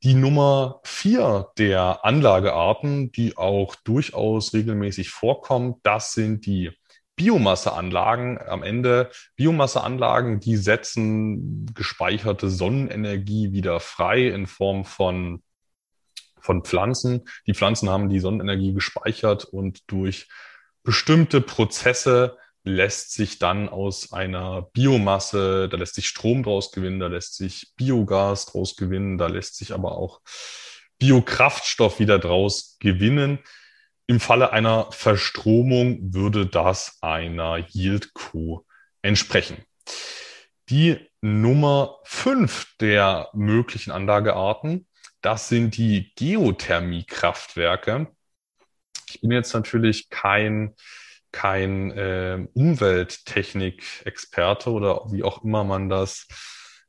Die 0.03 0.15
Nummer 0.15 0.79
vier 0.83 1.51
der 1.59 2.03
Anlagearten, 2.03 3.11
die 3.11 3.37
auch 3.37 3.75
durchaus 3.75 4.53
regelmäßig 4.53 5.11
vorkommt, 5.11 5.77
das 5.83 6.13
sind 6.13 6.47
die 6.47 6.71
Biomasseanlagen. 7.15 8.39
Am 8.39 8.63
Ende 8.63 9.11
Biomasseanlagen, 9.35 10.39
die 10.39 10.57
setzen 10.57 11.67
gespeicherte 11.75 12.49
Sonnenenergie 12.49 13.51
wieder 13.51 13.79
frei 13.79 14.27
in 14.27 14.47
Form 14.47 14.85
von 14.85 15.43
von 16.39 16.63
Pflanzen. 16.63 17.25
Die 17.45 17.53
Pflanzen 17.53 17.89
haben 17.89 18.09
die 18.09 18.19
Sonnenenergie 18.19 18.73
gespeichert 18.73 19.45
und 19.45 19.83
durch 19.91 20.27
bestimmte 20.83 21.41
Prozesse 21.41 22.37
lässt 22.63 23.13
sich 23.13 23.39
dann 23.39 23.69
aus 23.69 24.13
einer 24.13 24.63
Biomasse, 24.73 25.67
da 25.69 25.77
lässt 25.77 25.95
sich 25.95 26.07
Strom 26.07 26.43
draus 26.43 26.71
gewinnen, 26.71 26.99
da 26.99 27.07
lässt 27.07 27.35
sich 27.35 27.73
Biogas 27.75 28.45
draus 28.45 28.75
gewinnen, 28.75 29.17
da 29.17 29.27
lässt 29.27 29.55
sich 29.55 29.73
aber 29.73 29.97
auch 29.97 30.21
Biokraftstoff 30.99 31.99
wieder 31.99 32.19
draus 32.19 32.77
gewinnen. 32.79 33.39
Im 34.05 34.19
Falle 34.19 34.51
einer 34.51 34.91
Verstromung 34.91 36.13
würde 36.13 36.45
das 36.45 36.97
einer 37.01 37.57
Yield-Co 37.69 38.65
entsprechen. 39.01 39.57
Die 40.69 41.09
Nummer 41.21 41.99
fünf 42.03 42.67
der 42.79 43.29
möglichen 43.33 43.91
Anlagearten, 43.91 44.87
das 45.21 45.49
sind 45.49 45.77
die 45.77 46.13
Geothermiekraftwerke. 46.15 48.07
Ich 49.07 49.21
bin 49.21 49.31
jetzt 49.31 49.53
natürlich 49.53 50.09
kein 50.09 50.75
kein 51.31 51.91
äh, 51.91 52.45
Umwelttechnik-Experte 52.53 54.71
oder 54.71 55.05
wie 55.11 55.23
auch 55.23 55.43
immer 55.43 55.63
man 55.63 55.89
das 55.89 56.27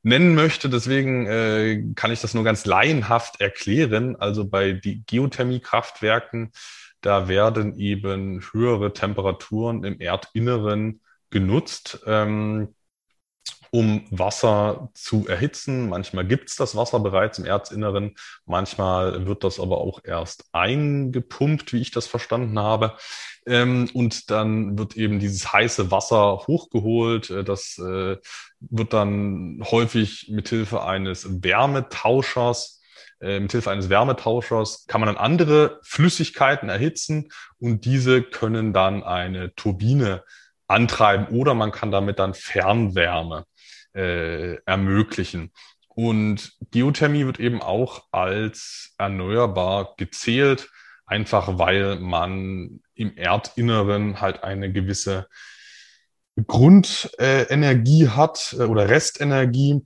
nennen 0.02 0.34
möchte. 0.34 0.68
Deswegen 0.68 1.26
äh, 1.26 1.84
kann 1.94 2.10
ich 2.10 2.20
das 2.20 2.34
nur 2.34 2.44
ganz 2.44 2.66
laienhaft 2.66 3.40
erklären. 3.40 4.16
Also 4.16 4.48
bei 4.48 4.72
die 4.72 5.04
Geothermiekraftwerken, 5.06 6.52
da 7.00 7.28
werden 7.28 7.76
eben 7.76 8.42
höhere 8.52 8.92
Temperaturen 8.92 9.84
im 9.84 10.00
Erdinneren 10.00 11.00
genutzt. 11.30 12.02
Ähm, 12.06 12.74
um 13.70 14.04
Wasser 14.10 14.90
zu 14.92 15.26
erhitzen. 15.26 15.88
Manchmal 15.88 16.26
gibt 16.26 16.50
es 16.50 16.56
das 16.56 16.76
Wasser 16.76 17.00
bereits 17.00 17.38
im 17.38 17.46
Erzinneren, 17.46 18.14
manchmal 18.44 19.26
wird 19.26 19.44
das 19.44 19.58
aber 19.58 19.78
auch 19.78 20.00
erst 20.04 20.44
eingepumpt, 20.52 21.72
wie 21.72 21.80
ich 21.80 21.90
das 21.90 22.06
verstanden 22.06 22.58
habe. 22.58 22.96
Ähm, 23.46 23.88
und 23.94 24.30
dann 24.30 24.78
wird 24.78 24.96
eben 24.96 25.18
dieses 25.18 25.52
heiße 25.52 25.90
Wasser 25.90 26.44
hochgeholt. 26.46 27.30
Äh, 27.30 27.44
das 27.44 27.78
äh, 27.78 28.18
wird 28.60 28.92
dann 28.92 29.62
häufig 29.70 30.28
mithilfe 30.30 30.82
eines 30.84 31.42
Wärmetauschers 31.42 32.82
äh, 33.22 33.40
mithilfe 33.40 33.70
eines 33.70 33.88
Wärmetauschers 33.88 34.86
kann 34.86 35.00
man 35.00 35.06
dann 35.06 35.16
andere 35.16 35.80
Flüssigkeiten 35.84 36.68
erhitzen 36.68 37.30
und 37.58 37.84
diese 37.84 38.22
können 38.22 38.72
dann 38.72 39.02
eine 39.02 39.54
Turbine 39.54 40.24
antreiben 40.72 41.26
oder 41.28 41.54
man 41.54 41.70
kann 41.70 41.90
damit 41.90 42.18
dann 42.18 42.34
Fernwärme 42.34 43.44
äh, 43.94 44.54
ermöglichen. 44.64 45.52
Und 45.88 46.52
Geothermie 46.70 47.26
wird 47.26 47.38
eben 47.38 47.60
auch 47.60 48.04
als 48.10 48.94
erneuerbar 48.96 49.94
gezählt, 49.98 50.70
einfach 51.04 51.58
weil 51.58 52.00
man 52.00 52.80
im 52.94 53.16
Erdinneren 53.16 54.20
halt 54.20 54.42
eine 54.42 54.72
gewisse 54.72 55.28
Grundenergie 56.46 58.04
äh, 58.04 58.08
hat 58.08 58.56
äh, 58.58 58.62
oder 58.62 58.88
Restenergie, 58.88 59.82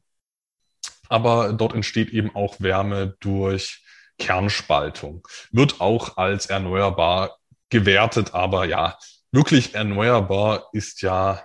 aber 1.08 1.52
dort 1.52 1.74
entsteht 1.74 2.10
eben 2.10 2.34
auch 2.36 2.60
Wärme 2.60 3.16
durch 3.18 3.84
Kernspaltung. 4.18 5.26
Wird 5.50 5.80
auch 5.80 6.16
als 6.16 6.46
erneuerbar 6.46 7.36
gewertet, 7.68 8.34
aber 8.34 8.64
ja, 8.64 8.96
wirklich 9.36 9.74
erneuerbar 9.74 10.68
ist 10.72 11.02
ja 11.02 11.44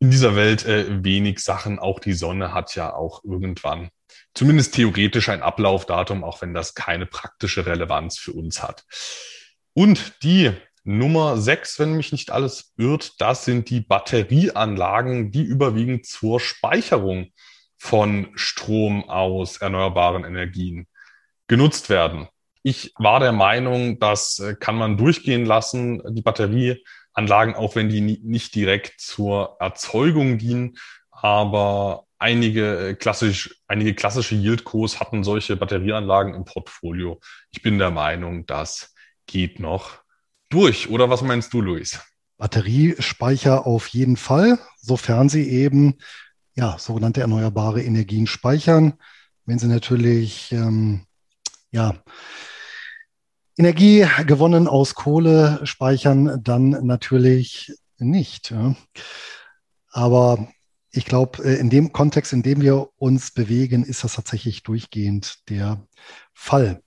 in 0.00 0.10
dieser 0.10 0.34
Welt 0.34 0.64
äh, 0.64 1.04
wenig 1.04 1.40
Sachen. 1.40 1.78
Auch 1.78 2.00
die 2.00 2.14
Sonne 2.14 2.54
hat 2.54 2.74
ja 2.74 2.94
auch 2.94 3.22
irgendwann 3.22 3.90
zumindest 4.34 4.74
theoretisch 4.74 5.28
ein 5.28 5.42
Ablaufdatum, 5.42 6.24
auch 6.24 6.40
wenn 6.40 6.54
das 6.54 6.74
keine 6.74 7.06
praktische 7.06 7.66
Relevanz 7.66 8.18
für 8.18 8.32
uns 8.32 8.62
hat. 8.62 8.84
Und 9.74 10.22
die 10.22 10.52
Nummer 10.82 11.36
sechs, 11.36 11.78
wenn 11.78 11.92
mich 11.92 12.12
nicht 12.12 12.30
alles 12.30 12.72
irrt, 12.78 13.20
das 13.20 13.44
sind 13.44 13.68
die 13.68 13.80
Batterieanlagen, 13.80 15.30
die 15.30 15.42
überwiegend 15.42 16.06
zur 16.06 16.40
Speicherung 16.40 17.32
von 17.76 18.28
Strom 18.34 19.08
aus 19.08 19.58
erneuerbaren 19.58 20.24
Energien 20.24 20.86
genutzt 21.46 21.90
werden. 21.90 22.28
Ich 22.62 22.92
war 22.98 23.20
der 23.20 23.32
Meinung, 23.32 23.98
das 23.98 24.38
äh, 24.38 24.54
kann 24.54 24.76
man 24.76 24.96
durchgehen 24.96 25.46
lassen, 25.46 26.02
die 26.14 26.22
Batterieanlagen, 26.22 27.54
auch 27.54 27.74
wenn 27.74 27.88
die 27.88 28.00
nicht 28.00 28.54
direkt 28.54 29.00
zur 29.00 29.56
Erzeugung 29.60 30.38
dienen. 30.38 30.76
Aber 31.10 32.04
einige, 32.18 32.90
äh, 32.90 32.94
klassisch, 32.94 33.62
einige 33.66 33.94
klassische 33.94 34.34
Yieldcos 34.34 35.00
hatten 35.00 35.24
solche 35.24 35.56
Batterieanlagen 35.56 36.34
im 36.34 36.44
Portfolio. 36.44 37.20
Ich 37.50 37.62
bin 37.62 37.78
der 37.78 37.90
Meinung, 37.90 38.44
das 38.46 38.94
geht 39.26 39.58
noch 39.58 40.02
durch. 40.50 40.90
Oder 40.90 41.08
was 41.08 41.22
meinst 41.22 41.52
du, 41.54 41.62
Luis? 41.62 41.98
Batteriespeicher 42.36 43.66
auf 43.66 43.88
jeden 43.88 44.16
Fall, 44.16 44.58
sofern 44.76 45.28
sie 45.28 45.48
eben 45.48 45.98
ja, 46.54 46.78
sogenannte 46.78 47.22
erneuerbare 47.22 47.82
Energien 47.82 48.26
speichern. 48.26 48.94
Wenn 49.46 49.58
Sie 49.58 49.66
natürlich 49.66 50.52
ähm, 50.52 51.06
ja, 51.70 51.94
Energie 53.60 54.06
gewonnen 54.26 54.66
aus 54.66 54.94
Kohle 54.94 55.60
speichern, 55.64 56.40
dann 56.42 56.70
natürlich 56.86 57.74
nicht. 57.98 58.54
Aber 59.90 60.48
ich 60.90 61.04
glaube, 61.04 61.44
äh, 61.44 61.56
in 61.60 61.68
dem 61.68 61.92
Kontext, 61.92 62.32
in 62.32 62.42
dem 62.42 62.62
wir 62.62 62.88
uns 62.96 63.32
bewegen, 63.32 63.84
ist 63.84 64.02
das 64.02 64.14
tatsächlich 64.14 64.62
durchgehend 64.62 65.40
der 65.50 65.86
Fall. 66.32 66.82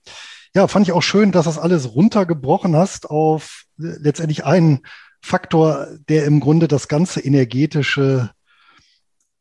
Ja, 0.52 0.66
fand 0.66 0.86
ich 0.86 0.92
auch 0.92 1.02
schön, 1.02 1.30
dass 1.30 1.44
das 1.44 1.58
alles 1.58 1.94
runtergebrochen 1.94 2.74
hast 2.74 3.08
auf 3.08 3.64
äh, 3.78 3.94
letztendlich 4.00 4.44
einen 4.44 4.80
Faktor, 5.22 5.86
der 6.08 6.24
im 6.24 6.40
Grunde 6.40 6.66
das 6.66 6.88
ganze 6.88 7.20
energetische 7.20 8.30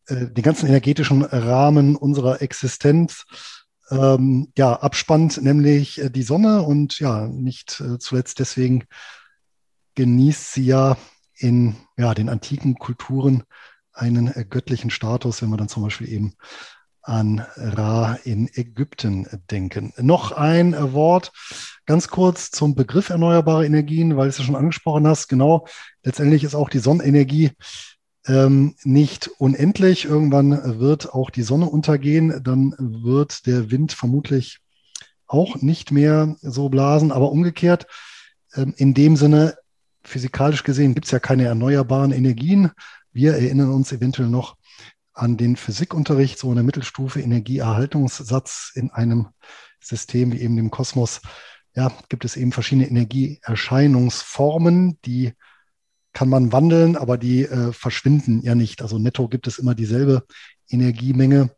äh, 0.07 0.27
den 0.27 0.43
ganzen 0.43 0.67
energetischen 0.67 1.23
Rahmen 1.23 1.95
unserer 1.95 2.43
Existenz 2.43 3.25
ähm, 3.93 4.51
ja, 4.57 4.73
abspannt, 4.73 5.41
nämlich 5.41 6.01
äh, 6.01 6.09
die 6.09 6.23
Sonne. 6.23 6.63
Und 6.63 6.99
ja, 6.99 7.27
nicht 7.27 7.79
äh, 7.81 7.99
zuletzt 7.99 8.39
deswegen 8.39 8.85
genießt 9.95 10.53
sie 10.53 10.65
ja 10.65 10.97
in 11.35 11.75
ja, 11.97 12.13
den 12.13 12.29
antiken 12.29 12.75
Kulturen 12.75 13.43
einen 13.93 14.27
äh, 14.27 14.45
göttlichen 14.49 14.89
Status, 14.89 15.41
wenn 15.41 15.49
wir 15.49 15.57
dann 15.57 15.69
zum 15.69 15.83
Beispiel 15.83 16.09
eben 16.09 16.33
an 17.01 17.45
Ra 17.57 18.17
in 18.23 18.49
Ägypten 18.53 19.27
denken. 19.51 19.93
Noch 19.97 20.31
ein 20.31 20.93
Wort 20.93 21.31
ganz 21.85 22.07
kurz 22.07 22.49
zum 22.49 22.75
Begriff 22.75 23.09
erneuerbare 23.09 23.65
Energien, 23.65 24.15
weil 24.15 24.25
du 24.25 24.29
es 24.29 24.37
ja 24.37 24.45
schon 24.45 24.55
angesprochen 24.55 25.05
hast. 25.05 25.27
Genau, 25.27 25.67
letztendlich 26.03 26.45
ist 26.45 26.55
auch 26.55 26.69
die 26.69 26.79
Sonnenenergie 26.79 27.51
ähm, 28.27 28.75
nicht 28.83 29.29
unendlich. 29.37 30.05
Irgendwann 30.05 30.79
wird 30.79 31.13
auch 31.13 31.29
die 31.29 31.43
Sonne 31.43 31.65
untergehen, 31.65 32.41
dann 32.43 32.75
wird 32.77 33.45
der 33.47 33.71
Wind 33.71 33.93
vermutlich 33.93 34.59
auch 35.27 35.61
nicht 35.61 35.91
mehr 35.91 36.35
so 36.41 36.69
blasen, 36.69 37.11
aber 37.11 37.31
umgekehrt, 37.31 37.87
ähm, 38.55 38.73
in 38.77 38.93
dem 38.93 39.15
Sinne, 39.15 39.57
physikalisch 40.03 40.63
gesehen, 40.63 40.93
gibt 40.93 41.05
es 41.05 41.11
ja 41.11 41.19
keine 41.19 41.45
erneuerbaren 41.45 42.11
Energien. 42.11 42.71
Wir 43.13 43.33
erinnern 43.33 43.71
uns 43.71 43.91
eventuell 43.91 44.29
noch 44.29 44.57
an 45.13 45.37
den 45.37 45.55
Physikunterricht, 45.55 46.39
so 46.39 46.49
in 46.49 46.55
der 46.55 46.63
Mittelstufe 46.63 47.21
Energieerhaltungssatz 47.21 48.71
in 48.75 48.91
einem 48.91 49.27
System 49.79 50.33
wie 50.33 50.41
eben 50.41 50.55
dem 50.55 50.71
Kosmos. 50.71 51.21
Ja, 51.75 51.91
gibt 52.09 52.25
es 52.25 52.35
eben 52.35 52.51
verschiedene 52.51 52.87
Energieerscheinungsformen, 52.87 54.97
die 55.05 55.33
kann 56.13 56.29
man 56.29 56.51
wandeln, 56.51 56.95
aber 56.95 57.17
die 57.17 57.43
äh, 57.43 57.73
verschwinden 57.73 58.41
ja 58.43 58.55
nicht. 58.55 58.81
Also 58.81 58.99
netto 58.99 59.27
gibt 59.27 59.47
es 59.47 59.57
immer 59.57 59.75
dieselbe 59.75 60.25
Energiemenge 60.69 61.49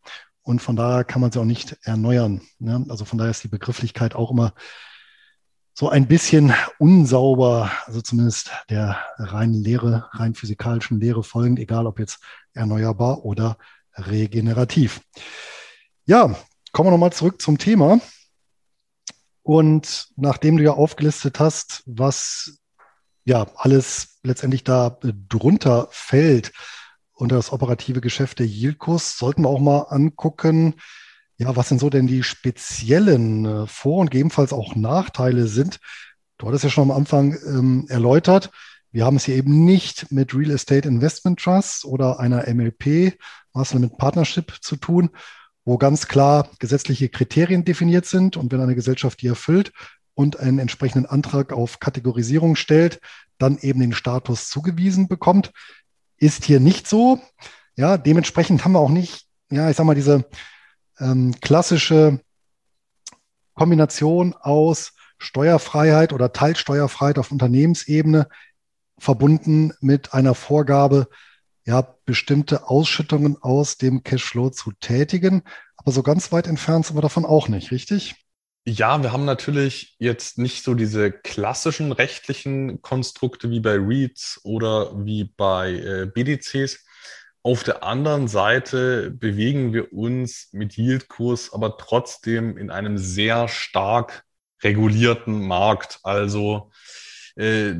und 0.41 0.61
von 0.61 0.75
daher 0.75 1.03
kann 1.03 1.21
man 1.21 1.31
sie 1.31 1.39
auch 1.39 1.45
nicht 1.45 1.77
erneuern. 1.83 2.41
Ne? 2.59 2.85
Also 2.89 3.05
von 3.05 3.17
daher 3.17 3.31
ist 3.31 3.43
die 3.43 3.49
Begrifflichkeit 3.49 4.15
auch 4.15 4.31
immer 4.31 4.53
so 5.73 5.89
ein 5.89 6.07
bisschen 6.07 6.53
unsauber, 6.79 7.69
also 7.85 8.01
zumindest 8.01 8.51
der 8.69 8.97
reinen 9.17 9.61
Lehre, 9.61 10.07
rein 10.11 10.33
physikalischen 10.33 11.01
Lehre 11.01 11.21
folgend, 11.21 11.59
egal 11.59 11.85
ob 11.85 11.99
jetzt 11.99 12.19
erneuerbar 12.53 13.25
oder 13.25 13.57
regenerativ. 13.97 15.01
Ja, 16.05 16.35
kommen 16.71 16.87
wir 16.87 16.91
nochmal 16.91 17.11
zurück 17.11 17.41
zum 17.41 17.57
Thema. 17.57 17.99
Und 19.43 20.07
nachdem 20.15 20.57
du 20.57 20.63
ja 20.63 20.71
aufgelistet 20.71 21.39
hast, 21.39 21.83
was 21.85 22.59
ja 23.25 23.47
alles 23.55 24.19
letztendlich 24.23 24.63
da 24.63 24.97
drunter 25.29 25.87
fällt 25.91 26.53
unter 27.13 27.35
das 27.35 27.51
operative 27.51 28.01
Geschäft 28.01 28.39
der 28.39 28.47
Yieldkurs, 28.47 29.17
sollten 29.17 29.43
wir 29.43 29.49
auch 29.49 29.59
mal 29.59 29.81
angucken, 29.89 30.75
ja, 31.37 31.55
was 31.55 31.69
denn 31.69 31.79
so 31.79 31.89
denn 31.89 32.07
die 32.07 32.23
speziellen 32.23 33.45
äh, 33.45 33.67
Vor- 33.67 33.99
und 33.99 34.11
gegebenenfalls 34.11 34.53
auch 34.53 34.75
Nachteile 34.75 35.47
sind. 35.47 35.79
Du 36.37 36.47
hattest 36.47 36.63
ja 36.63 36.69
schon 36.69 36.89
am 36.89 36.97
Anfang 36.97 37.37
ähm, 37.45 37.85
erläutert, 37.89 38.51
wir 38.95 39.03
haben 39.03 39.17
es 39.17 39.25
hier 39.25 39.35
eben 39.35 39.65
nicht 39.65 40.09
mit 40.09 40.33
Real 40.33 40.51
Estate 40.51 40.87
Investment 40.87 41.37
Trust 41.37 41.83
oder 41.83 42.17
einer 42.17 42.47
MLP, 42.47 43.17
Master 43.53 43.77
mit 43.77 43.97
Partnership 43.97 44.53
zu 44.61 44.77
tun, 44.77 45.09
wo 45.65 45.77
ganz 45.77 46.07
klar 46.07 46.49
gesetzliche 46.59 47.09
Kriterien 47.09 47.65
definiert 47.65 48.05
sind 48.05 48.37
und 48.37 48.53
wenn 48.53 48.61
eine 48.61 48.73
Gesellschaft 48.73 49.21
die 49.21 49.27
erfüllt, 49.27 49.73
und 50.15 50.39
einen 50.39 50.59
entsprechenden 50.59 51.05
Antrag 51.05 51.53
auf 51.53 51.79
Kategorisierung 51.79 52.55
stellt, 52.55 52.99
dann 53.37 53.57
eben 53.59 53.81
den 53.81 53.93
Status 53.93 54.49
zugewiesen 54.49 55.07
bekommt. 55.07 55.51
Ist 56.17 56.45
hier 56.45 56.59
nicht 56.59 56.87
so. 56.87 57.21
Ja, 57.75 57.97
dementsprechend 57.97 58.63
haben 58.63 58.71
wir 58.71 58.79
auch 58.79 58.89
nicht, 58.89 59.27
ja, 59.51 59.69
ich 59.69 59.75
sag 59.75 59.85
mal, 59.85 59.95
diese 59.95 60.25
ähm, 60.99 61.35
klassische 61.41 62.21
Kombination 63.53 64.33
aus 64.33 64.93
Steuerfreiheit 65.17 66.13
oder 66.13 66.31
Teilsteuerfreiheit 66.31 67.19
auf 67.19 67.31
Unternehmensebene 67.31 68.27
verbunden 68.97 69.73
mit 69.81 70.13
einer 70.13 70.35
Vorgabe, 70.35 71.09
ja, 71.65 71.81
bestimmte 72.05 72.69
Ausschüttungen 72.69 73.37
aus 73.41 73.77
dem 73.77 74.03
Cashflow 74.03 74.51
zu 74.51 74.71
tätigen. 74.71 75.43
Aber 75.75 75.91
so 75.91 76.03
ganz 76.03 76.31
weit 76.31 76.47
entfernt 76.47 76.85
sind 76.85 76.95
wir 76.95 77.01
davon 77.01 77.25
auch 77.25 77.49
nicht, 77.49 77.71
richtig? 77.71 78.24
Ja, 78.67 79.01
wir 79.03 79.11
haben 79.11 79.25
natürlich 79.25 79.95
jetzt 79.99 80.39
nicht 80.39 80.63
so 80.63 80.73
diese 80.73 81.11
klassischen 81.11 81.91
rechtlichen 81.91 82.81
Konstrukte 82.81 83.51
wie 83.51 83.59
bei 83.59 83.75
REITs 83.77 84.41
oder 84.43 85.05
wie 85.05 85.25
bei 85.25 85.73
äh, 85.73 86.05
BDCs. 86.07 86.83
Auf 87.43 87.63
der 87.63 87.83
anderen 87.83 88.27
Seite 88.27 89.11
bewegen 89.11 89.71
wir 89.71 89.93
uns 89.93 90.49
mit 90.51 90.77
Yieldkurs 90.77 91.53
aber 91.53 91.77
trotzdem 91.77 92.57
in 92.57 92.71
einem 92.71 92.97
sehr 92.97 93.47
stark 93.47 94.23
regulierten 94.63 95.45
Markt. 95.47 95.99
Also 96.01 96.71
äh, 97.35 97.75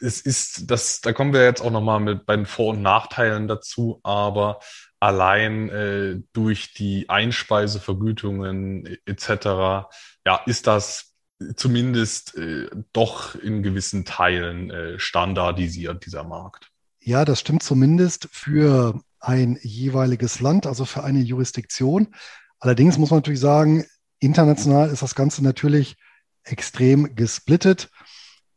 es 0.00 0.20
ist, 0.22 0.70
das, 0.70 1.00
da 1.02 1.12
kommen 1.12 1.34
wir 1.34 1.44
jetzt 1.44 1.60
auch 1.60 1.70
nochmal 1.70 2.00
mit 2.00 2.24
bei 2.24 2.36
den 2.36 2.46
Vor- 2.46 2.70
und 2.70 2.80
Nachteilen 2.82 3.46
dazu, 3.46 4.00
aber 4.02 4.60
allein 5.00 5.68
äh, 5.68 6.20
durch 6.32 6.74
die 6.74 7.08
Einspeisevergütungen 7.08 8.98
etc. 9.06 9.88
ja, 10.26 10.40
ist 10.46 10.66
das 10.66 11.14
zumindest 11.56 12.36
äh, 12.36 12.68
doch 12.92 13.34
in 13.36 13.62
gewissen 13.62 14.04
Teilen 14.04 14.70
äh, 14.70 14.98
standardisiert, 14.98 16.04
dieser 16.04 16.24
Markt. 16.24 16.70
Ja, 17.00 17.24
das 17.24 17.40
stimmt 17.40 17.62
zumindest 17.62 18.28
für 18.32 19.00
ein 19.20 19.58
jeweiliges 19.62 20.40
Land, 20.40 20.66
also 20.66 20.84
für 20.84 21.04
eine 21.04 21.20
Jurisdiktion. 21.20 22.14
Allerdings 22.58 22.98
muss 22.98 23.10
man 23.10 23.18
natürlich 23.18 23.40
sagen, 23.40 23.84
international 24.18 24.90
ist 24.90 25.02
das 25.02 25.14
Ganze 25.14 25.44
natürlich 25.44 25.96
extrem 26.42 27.14
gesplittet. 27.14 27.88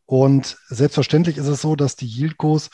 Und 0.05 0.57
selbstverständlich 0.67 1.37
ist 1.37 1.47
es 1.47 1.61
so, 1.61 1.75
dass 1.75 1.95
die 1.95 2.07
Yieldcos 2.07 2.69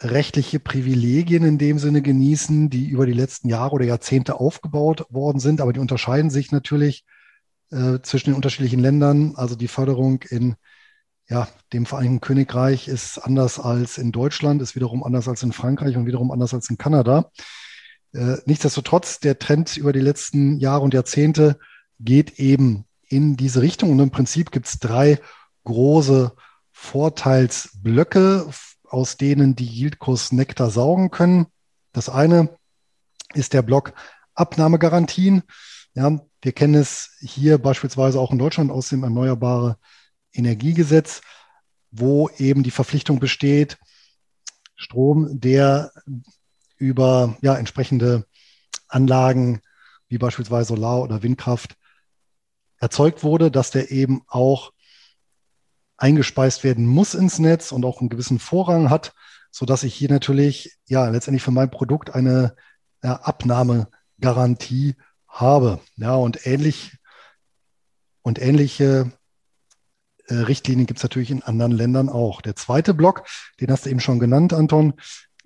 rechtliche 0.00 0.60
Privilegien 0.60 1.44
in 1.44 1.58
dem 1.58 1.78
Sinne 1.78 2.02
genießen, 2.02 2.70
die 2.70 2.86
über 2.88 3.06
die 3.06 3.12
letzten 3.12 3.48
Jahre 3.48 3.74
oder 3.74 3.84
Jahrzehnte 3.84 4.40
aufgebaut 4.40 5.06
worden 5.10 5.38
sind, 5.38 5.60
aber 5.60 5.72
die 5.72 5.80
unterscheiden 5.80 6.30
sich 6.30 6.52
natürlich 6.52 7.04
äh, 7.70 8.00
zwischen 8.02 8.30
den 8.30 8.36
unterschiedlichen 8.36 8.80
Ländern. 8.80 9.34
Also 9.36 9.54
die 9.54 9.68
Förderung 9.68 10.22
in 10.28 10.56
ja, 11.28 11.48
dem 11.72 11.86
Vereinigten 11.86 12.20
Königreich 12.20 12.88
ist 12.88 13.18
anders 13.18 13.58
als 13.58 13.96
in 13.98 14.12
Deutschland, 14.12 14.60
ist 14.60 14.74
wiederum 14.74 15.02
anders 15.02 15.28
als 15.28 15.42
in 15.42 15.52
Frankreich 15.52 15.96
und 15.96 16.06
wiederum 16.06 16.30
anders 16.30 16.52
als 16.52 16.68
in 16.68 16.76
Kanada. 16.76 17.30
Äh, 18.12 18.36
nichtsdestotrotz, 18.46 19.20
der 19.20 19.38
Trend 19.38 19.76
über 19.76 19.92
die 19.92 20.00
letzten 20.00 20.58
Jahre 20.58 20.82
und 20.82 20.92
Jahrzehnte 20.92 21.58
geht 21.98 22.38
eben 22.38 22.84
in 23.08 23.36
diese 23.36 23.62
Richtung. 23.62 23.90
Und 23.90 24.00
im 24.00 24.10
Prinzip 24.10 24.50
gibt 24.50 24.66
es 24.66 24.78
drei 24.78 25.18
große 25.64 26.32
Vorteilsblöcke, 26.72 28.46
aus 28.94 29.16
denen 29.16 29.56
die 29.56 29.66
Yieldkurs 29.66 30.30
Nektar 30.30 30.70
saugen 30.70 31.10
können. 31.10 31.46
Das 31.92 32.08
eine 32.08 32.56
ist 33.34 33.52
der 33.52 33.62
Block 33.62 33.92
Abnahmegarantien. 34.34 35.42
Ja, 35.94 36.20
wir 36.40 36.52
kennen 36.52 36.76
es 36.76 37.10
hier 37.20 37.58
beispielsweise 37.58 38.20
auch 38.20 38.30
in 38.30 38.38
Deutschland 38.38 38.70
aus 38.70 38.88
dem 38.90 39.02
Erneuerbare 39.02 39.78
Energiegesetz, 40.32 41.22
wo 41.90 42.28
eben 42.38 42.62
die 42.62 42.70
Verpflichtung 42.70 43.18
besteht, 43.18 43.78
Strom, 44.76 45.40
der 45.40 45.92
über 46.76 47.36
ja, 47.42 47.56
entsprechende 47.56 48.26
Anlagen 48.86 49.60
wie 50.06 50.18
beispielsweise 50.18 50.68
Solar- 50.68 51.02
oder 51.02 51.22
Windkraft 51.24 51.76
erzeugt 52.78 53.24
wurde, 53.24 53.50
dass 53.50 53.72
der 53.72 53.90
eben 53.90 54.22
auch 54.28 54.72
eingespeist 55.96 56.64
werden 56.64 56.86
muss 56.86 57.14
ins 57.14 57.38
Netz 57.38 57.72
und 57.72 57.84
auch 57.84 58.00
einen 58.00 58.08
gewissen 58.08 58.38
Vorrang 58.38 58.90
hat, 58.90 59.14
so 59.50 59.66
dass 59.66 59.84
ich 59.84 59.94
hier 59.94 60.10
natürlich 60.10 60.76
ja 60.86 61.08
letztendlich 61.08 61.42
für 61.42 61.50
mein 61.50 61.70
Produkt 61.70 62.14
eine 62.14 62.56
ja, 63.02 63.16
Abnahmegarantie 63.16 64.96
habe. 65.28 65.80
Ja, 65.96 66.14
und 66.14 66.46
ähnlich 66.46 66.96
und 68.22 68.40
ähnliche 68.40 69.12
äh, 70.26 70.34
Richtlinien 70.34 70.86
gibt 70.86 70.98
es 70.98 71.04
natürlich 71.04 71.30
in 71.30 71.42
anderen 71.42 71.72
Ländern 71.72 72.08
auch. 72.08 72.40
Der 72.40 72.56
zweite 72.56 72.94
Block, 72.94 73.24
den 73.60 73.70
hast 73.70 73.86
du 73.86 73.90
eben 73.90 74.00
schon 74.00 74.18
genannt, 74.18 74.52
Anton, 74.52 74.94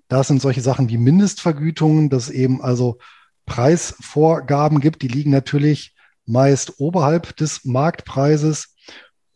da 0.07 0.23
sind 0.23 0.41
solche 0.41 0.61
Sachen 0.61 0.89
wie 0.89 0.97
Mindestvergütungen, 0.97 2.09
dass 2.09 2.29
eben 2.29 2.61
also 2.61 2.97
Preisvorgaben 3.45 4.79
gibt, 4.79 5.01
die 5.01 5.07
liegen 5.07 5.31
natürlich 5.31 5.95
meist 6.25 6.79
oberhalb 6.79 7.35
des 7.35 7.65
Marktpreises 7.65 8.75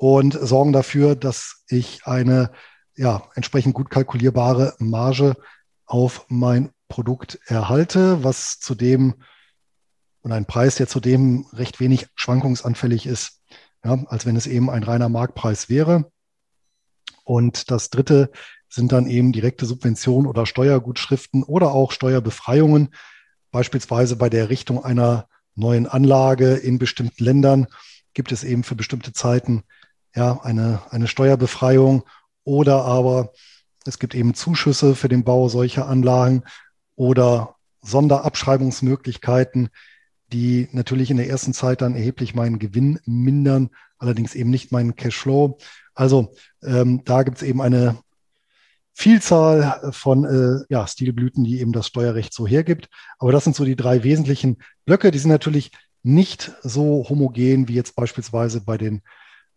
und 0.03 0.33
sorgen 0.33 0.73
dafür, 0.73 1.15
dass 1.15 1.63
ich 1.69 2.05
eine 2.05 2.51
ja, 2.93 3.23
entsprechend 3.35 3.73
gut 3.73 3.89
kalkulierbare 3.89 4.75
Marge 4.77 5.37
auf 5.85 6.25
mein 6.27 6.71
Produkt 6.89 7.39
erhalte, 7.45 8.21
was 8.21 8.59
zudem 8.59 9.13
und 10.19 10.33
ein 10.33 10.45
Preis, 10.45 10.75
der 10.75 10.89
zudem 10.89 11.45
recht 11.53 11.79
wenig 11.79 12.07
schwankungsanfällig 12.15 13.05
ist, 13.05 13.39
ja, 13.85 13.97
als 14.07 14.25
wenn 14.25 14.35
es 14.35 14.45
eben 14.45 14.69
ein 14.69 14.83
reiner 14.83 15.07
Marktpreis 15.07 15.69
wäre. 15.69 16.11
Und 17.23 17.71
das 17.71 17.89
dritte 17.89 18.29
sind 18.67 18.91
dann 18.91 19.07
eben 19.07 19.31
direkte 19.31 19.65
Subventionen 19.65 20.27
oder 20.27 20.45
Steuergutschriften 20.45 21.43
oder 21.43 21.71
auch 21.71 21.93
Steuerbefreiungen, 21.93 22.93
beispielsweise 23.51 24.17
bei 24.17 24.29
der 24.29 24.41
Errichtung 24.41 24.83
einer 24.83 25.29
neuen 25.55 25.87
Anlage 25.87 26.55
in 26.55 26.77
bestimmten 26.77 27.23
Ländern 27.23 27.67
gibt 28.13 28.33
es 28.33 28.43
eben 28.43 28.65
für 28.65 28.75
bestimmte 28.75 29.13
Zeiten 29.13 29.63
ja 30.15 30.39
eine, 30.41 30.81
eine 30.89 31.07
Steuerbefreiung 31.07 32.03
oder 32.43 32.85
aber 32.85 33.31
es 33.85 33.99
gibt 33.99 34.15
eben 34.15 34.33
Zuschüsse 34.33 34.95
für 34.95 35.09
den 35.09 35.23
Bau 35.23 35.49
solcher 35.49 35.87
Anlagen 35.87 36.43
oder 36.95 37.55
Sonderabschreibungsmöglichkeiten, 37.81 39.69
die 40.31 40.69
natürlich 40.71 41.11
in 41.11 41.17
der 41.17 41.29
ersten 41.29 41.53
Zeit 41.53 41.81
dann 41.81 41.95
erheblich 41.95 42.33
meinen 42.33 42.59
Gewinn 42.59 42.99
mindern, 43.05 43.69
allerdings 43.97 44.35
eben 44.35 44.49
nicht 44.49 44.71
meinen 44.71 44.95
Cashflow. 44.95 45.57
Also 45.93 46.33
ähm, 46.63 47.01
da 47.03 47.23
gibt 47.23 47.37
es 47.37 47.43
eben 47.43 47.61
eine 47.61 47.97
Vielzahl 48.93 49.91
von 49.91 50.23
äh, 50.23 50.65
ja, 50.69 50.87
Stilblüten, 50.87 51.43
die 51.43 51.59
eben 51.59 51.73
das 51.73 51.87
Steuerrecht 51.87 52.33
so 52.33 52.47
hergibt. 52.47 52.89
Aber 53.17 53.31
das 53.31 53.43
sind 53.43 53.55
so 53.55 53.65
die 53.65 53.75
drei 53.75 54.03
wesentlichen 54.03 54.57
Blöcke. 54.85 55.11
Die 55.11 55.19
sind 55.19 55.31
natürlich 55.31 55.71
nicht 56.03 56.51
so 56.61 57.05
homogen 57.09 57.67
wie 57.67 57.73
jetzt 57.73 57.95
beispielsweise 57.95 58.61
bei 58.61 58.77
den 58.77 59.01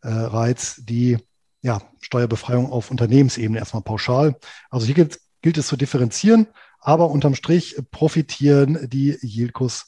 äh, 0.06 0.12
Reiz, 0.12 0.80
die 0.84 1.18
ja, 1.62 1.82
Steuerbefreiung 2.00 2.70
auf 2.70 2.90
Unternehmensebene 2.90 3.58
erstmal 3.58 3.82
pauschal. 3.82 4.36
Also 4.70 4.86
hier 4.86 4.94
gilt, 4.94 5.58
es 5.58 5.66
zu 5.66 5.76
differenzieren, 5.76 6.46
aber 6.80 7.10
unterm 7.10 7.34
Strich 7.34 7.76
profitieren 7.90 8.88
die 8.88 9.18
Yieldkurs 9.20 9.86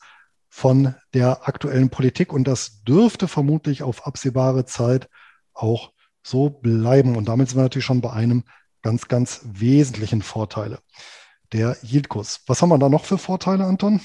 von 0.48 0.94
der 1.14 1.46
aktuellen 1.48 1.90
Politik 1.90 2.32
und 2.32 2.48
das 2.48 2.82
dürfte 2.82 3.28
vermutlich 3.28 3.82
auf 3.82 4.06
absehbare 4.06 4.64
Zeit 4.64 5.08
auch 5.52 5.92
so 6.22 6.50
bleiben. 6.50 7.16
Und 7.16 7.28
damit 7.28 7.48
sind 7.48 7.58
wir 7.58 7.62
natürlich 7.62 7.84
schon 7.84 8.00
bei 8.00 8.12
einem 8.12 8.44
ganz, 8.82 9.08
ganz 9.08 9.40
wesentlichen 9.44 10.22
Vorteile 10.22 10.80
der 11.52 11.76
Yieldkurs. 11.82 12.40
Was 12.46 12.60
haben 12.60 12.70
wir 12.70 12.78
da 12.78 12.88
noch 12.88 13.04
für 13.04 13.18
Vorteile, 13.18 13.64
Anton? 13.64 14.00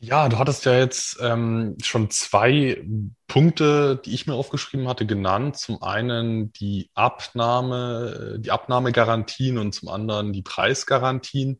Ja, 0.00 0.28
du 0.28 0.38
hattest 0.38 0.64
ja 0.64 0.78
jetzt 0.78 1.18
ähm, 1.20 1.76
schon 1.82 2.08
zwei 2.10 2.84
Punkte, 3.26 4.00
die 4.04 4.14
ich 4.14 4.28
mir 4.28 4.34
aufgeschrieben 4.34 4.86
hatte, 4.86 5.06
genannt. 5.06 5.56
Zum 5.56 5.82
einen 5.82 6.52
die 6.52 6.88
Abnahme, 6.94 8.36
die 8.38 8.52
Abnahmegarantien 8.52 9.58
und 9.58 9.72
zum 9.74 9.88
anderen 9.88 10.32
die 10.32 10.42
Preisgarantien. 10.42 11.58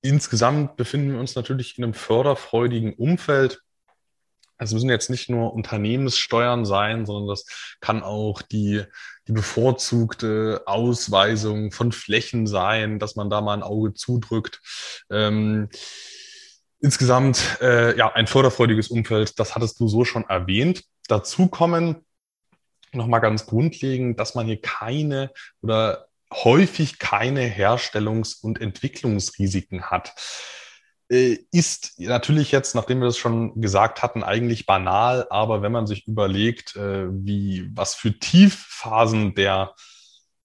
Insgesamt 0.00 0.76
befinden 0.76 1.12
wir 1.12 1.20
uns 1.20 1.34
natürlich 1.34 1.76
in 1.76 1.84
einem 1.84 1.92
förderfreudigen 1.92 2.94
Umfeld. 2.94 3.60
Es 4.56 4.72
müssen 4.72 4.88
jetzt 4.88 5.10
nicht 5.10 5.28
nur 5.28 5.52
Unternehmenssteuern 5.52 6.64
sein, 6.64 7.04
sondern 7.04 7.28
das 7.28 7.44
kann 7.80 8.02
auch 8.02 8.40
die, 8.40 8.84
die 9.28 9.32
bevorzugte 9.32 10.62
Ausweisung 10.64 11.72
von 11.72 11.92
Flächen 11.92 12.46
sein, 12.46 12.98
dass 12.98 13.16
man 13.16 13.28
da 13.28 13.42
mal 13.42 13.52
ein 13.52 13.62
Auge 13.62 13.92
zudrückt. 13.92 14.62
Ähm, 15.10 15.68
insgesamt 16.84 17.58
äh, 17.62 17.96
ja 17.96 18.12
ein 18.12 18.26
förderfreudiges 18.26 18.88
Umfeld, 18.88 19.38
das 19.40 19.54
hattest 19.54 19.80
du 19.80 19.88
so 19.88 20.04
schon 20.04 20.28
erwähnt. 20.28 20.84
Dazu 21.08 21.48
kommen 21.48 22.04
nochmal 22.92 23.22
ganz 23.22 23.46
grundlegend, 23.46 24.20
dass 24.20 24.34
man 24.34 24.46
hier 24.46 24.60
keine 24.60 25.30
oder 25.62 26.06
häufig 26.32 26.98
keine 26.98 27.46
Herstellungs- 27.46 28.38
und 28.40 28.60
Entwicklungsrisiken 28.60 29.90
hat. 29.90 30.12
Äh, 31.08 31.38
ist 31.52 31.98
natürlich 31.98 32.52
jetzt, 32.52 32.74
nachdem 32.74 33.00
wir 33.00 33.06
das 33.06 33.16
schon 33.16 33.60
gesagt 33.62 34.02
hatten, 34.02 34.22
eigentlich 34.22 34.66
banal, 34.66 35.26
aber 35.30 35.62
wenn 35.62 35.72
man 35.72 35.86
sich 35.86 36.06
überlegt, 36.06 36.76
äh, 36.76 37.06
wie 37.08 37.70
was 37.74 37.94
für 37.94 38.18
Tiefphasen 38.18 39.34
der 39.34 39.74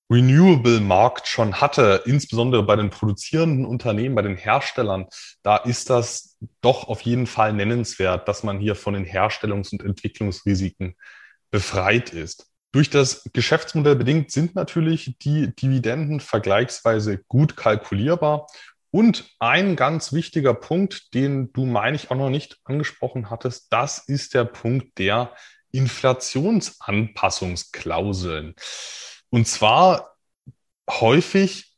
Renewable-Markt 0.09 1.28
schon 1.28 1.61
hatte, 1.61 2.03
insbesondere 2.05 2.64
bei 2.64 2.78
den 2.78 2.89
produzierenden 2.89 3.66
Unternehmen, 3.66 4.16
bei 4.16 4.22
den 4.22 4.38
Herstellern, 4.38 5.05
da 5.43 5.57
ist 5.57 5.89
das 5.89 6.28
doch 6.62 6.88
auf 6.88 7.02
jeden 7.02 7.28
Fall 7.28 7.54
nennenswert, 7.54 8.28
dass 8.28 8.44
man 8.44 8.60
hier 8.60 8.76
von 8.76 8.94
den 8.94 9.06
Herstellungs- 9.06 9.72
und 9.72 9.84
Entwicklungsrisiken 9.84 10.96
befreit 11.52 12.14
ist. 12.14 12.48
Durch 12.72 12.90
das 12.90 13.24
Geschäftsmodell 13.34 13.96
bedingt 13.96 14.32
sind 14.32 14.56
natürlich 14.56 15.18
die 15.20 15.56
Dividenden 15.56 16.20
vergleichsweise 16.20 17.20
gut 17.28 17.58
kalkulierbar. 17.58 18.48
Und 18.92 19.30
ein 19.40 19.76
ganz 19.76 20.14
wichtiger 20.14 20.54
Punkt, 20.54 21.14
den 21.14 21.52
du, 21.54 21.66
meine 21.66 21.96
ich, 21.96 22.12
auch 22.12 22.16
noch 22.16 22.30
nicht 22.30 22.60
angesprochen 22.64 23.30
hattest, 23.30 23.72
das 23.72 24.08
ist 24.08 24.34
der 24.34 24.46
Punkt 24.46 24.98
der 24.98 25.36
Inflationsanpassungsklauseln. 25.72 28.56
Und 29.30 29.48
zwar 29.48 30.16
häufig 30.90 31.68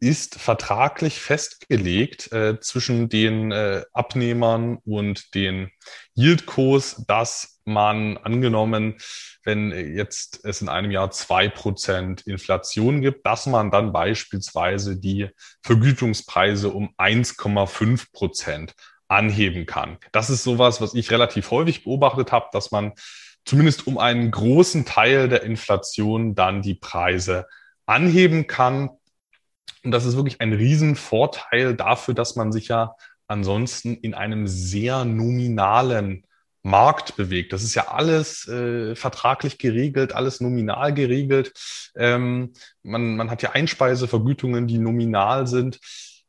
ist 0.00 0.40
vertraglich 0.40 1.18
festgelegt 1.18 2.32
äh, 2.32 2.60
zwischen 2.60 3.08
den 3.08 3.52
äh, 3.52 3.82
Abnehmern 3.92 4.78
und 4.84 5.34
den 5.34 5.70
Yieldcos, 6.14 7.04
dass 7.06 7.60
man 7.64 8.16
angenommen, 8.18 8.96
wenn 9.44 9.70
jetzt 9.70 10.44
es 10.44 10.62
in 10.62 10.68
einem 10.68 10.90
Jahr 10.90 11.10
zwei 11.10 11.48
Prozent 11.48 12.22
Inflation 12.22 13.00
gibt, 13.00 13.26
dass 13.26 13.46
man 13.46 13.70
dann 13.70 13.92
beispielsweise 13.92 14.96
die 14.98 15.28
Vergütungspreise 15.62 16.70
um 16.70 16.94
1,5 16.96 18.12
Prozent 18.12 18.74
anheben 19.08 19.66
kann. 19.66 19.98
Das 20.12 20.30
ist 20.30 20.44
sowas, 20.44 20.80
was 20.80 20.94
ich 20.94 21.10
relativ 21.10 21.50
häufig 21.50 21.84
beobachtet 21.84 22.30
habe, 22.30 22.46
dass 22.52 22.70
man 22.70 22.92
zumindest 23.44 23.86
um 23.86 23.96
einen 23.98 24.30
großen 24.30 24.84
Teil 24.84 25.28
der 25.28 25.42
Inflation 25.42 26.34
dann 26.34 26.60
die 26.60 26.74
Preise 26.74 27.46
anheben 27.86 28.46
kann. 28.46 28.90
Und 29.84 29.90
das 29.90 30.04
ist 30.04 30.16
wirklich 30.16 30.40
ein 30.40 30.52
Riesenvorteil 30.52 31.74
dafür, 31.74 32.14
dass 32.14 32.36
man 32.36 32.52
sich 32.52 32.68
ja 32.68 32.94
ansonsten 33.26 33.94
in 33.96 34.14
einem 34.14 34.46
sehr 34.46 35.04
nominalen 35.04 36.24
Markt 36.62 37.16
bewegt. 37.16 37.52
Das 37.52 37.62
ist 37.62 37.74
ja 37.74 37.88
alles 37.88 38.46
äh, 38.48 38.94
vertraglich 38.94 39.58
geregelt, 39.58 40.12
alles 40.14 40.40
nominal 40.40 40.92
geregelt. 40.92 41.52
Ähm, 41.96 42.52
man, 42.82 43.16
man 43.16 43.30
hat 43.30 43.42
ja 43.42 43.52
Einspeisevergütungen, 43.52 44.66
die 44.66 44.78
nominal 44.78 45.46
sind. 45.46 45.78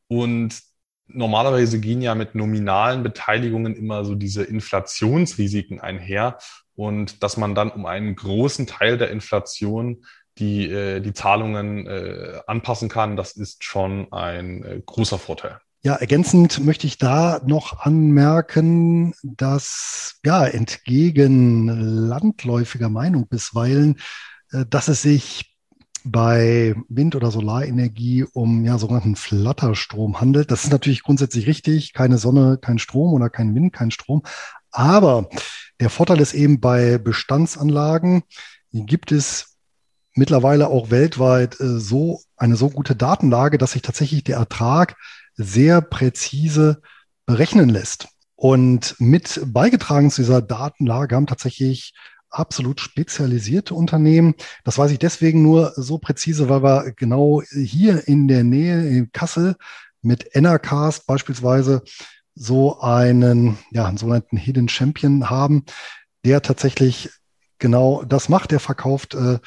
Und 0.07 0.59
normalerweise 1.07 1.79
gehen 1.79 2.01
ja 2.01 2.15
mit 2.15 2.35
nominalen 2.35 3.03
Beteiligungen 3.03 3.75
immer 3.75 4.05
so 4.05 4.15
diese 4.15 4.43
Inflationsrisiken 4.43 5.79
einher. 5.79 6.37
Und 6.75 7.23
dass 7.23 7.35
man 7.35 7.55
dann 7.55 7.71
um 7.71 7.85
einen 7.85 8.15
großen 8.15 8.67
Teil 8.67 8.97
der 8.97 9.09
Inflation 9.09 10.05
die, 10.39 10.69
äh, 10.69 10.99
die 11.01 11.13
Zahlungen 11.13 11.85
äh, 11.87 12.39
anpassen 12.47 12.89
kann, 12.89 13.15
das 13.15 13.33
ist 13.33 13.63
schon 13.63 14.11
ein 14.11 14.63
äh, 14.63 14.81
großer 14.85 15.19
Vorteil. 15.19 15.59
Ja, 15.81 15.95
ergänzend 15.95 16.63
möchte 16.65 16.87
ich 16.87 16.97
da 16.97 17.39
noch 17.45 17.79
anmerken, 17.79 19.13
dass 19.23 20.19
ja 20.25 20.45
entgegen 20.45 21.67
landläufiger 21.69 22.89
Meinung 22.89 23.29
bisweilen, 23.29 23.97
dass 24.51 24.89
es 24.89 25.03
sich 25.03 25.55
bei 26.03 26.75
Wind- 26.89 27.15
oder 27.15 27.31
Solarenergie 27.31 28.25
um 28.33 28.65
ja 28.65 28.77
sogenannten 28.77 29.15
Flatterstrom 29.15 30.19
handelt. 30.19 30.51
Das 30.51 30.65
ist 30.65 30.71
natürlich 30.71 31.03
grundsätzlich 31.03 31.47
richtig. 31.47 31.93
Keine 31.93 32.17
Sonne, 32.17 32.57
kein 32.61 32.79
Strom 32.79 33.13
oder 33.13 33.29
kein 33.29 33.55
Wind, 33.55 33.71
kein 33.71 33.91
Strom. 33.91 34.23
Aber 34.71 35.29
der 35.79 35.89
Vorteil 35.89 36.19
ist 36.19 36.33
eben 36.33 36.59
bei 36.59 36.97
Bestandsanlagen 36.97 38.23
gibt 38.71 39.11
es 39.11 39.57
mittlerweile 40.19 40.67
auch 40.67 40.91
weltweit 40.91 41.59
äh, 41.59 41.79
so 41.79 42.21
eine 42.37 42.55
so 42.55 42.69
gute 42.69 42.95
Datenlage, 42.95 43.57
dass 43.57 43.71
sich 43.71 43.81
tatsächlich 43.81 44.23
der 44.23 44.37
Ertrag 44.37 44.95
sehr 45.35 45.81
präzise 45.81 46.81
berechnen 47.25 47.69
lässt. 47.69 48.09
Und 48.35 48.95
mit 48.99 49.41
beigetragen 49.45 50.11
zu 50.11 50.21
dieser 50.21 50.41
Datenlage 50.41 51.15
haben 51.15 51.27
tatsächlich 51.27 51.93
absolut 52.29 52.79
spezialisierte 52.79 53.73
Unternehmen. 53.73 54.35
Das 54.63 54.77
weiß 54.77 54.91
ich 54.91 54.99
deswegen 54.99 55.41
nur 55.41 55.73
so 55.75 55.97
präzise, 55.97 56.47
weil 56.47 56.63
wir 56.63 56.93
genau 56.95 57.41
hier 57.51 58.07
in 58.07 58.27
der 58.27 58.43
Nähe 58.43 58.87
in 58.87 59.11
Kassel 59.11 59.55
mit 60.01 60.35
Enercast 60.35 61.07
beispielsweise 61.07 61.81
so 62.35 62.79
einen, 62.79 63.57
ja, 63.71 63.85
einen 63.85 63.97
sogenannten 63.97 64.37
Hidden 64.37 64.69
Champion 64.69 65.29
haben, 65.29 65.65
der 66.23 66.41
tatsächlich 66.41 67.09
genau 67.57 68.03
das 68.03 68.29
macht. 68.29 68.51
Der 68.51 68.59
verkauft 68.59 69.15
äh, 69.15 69.39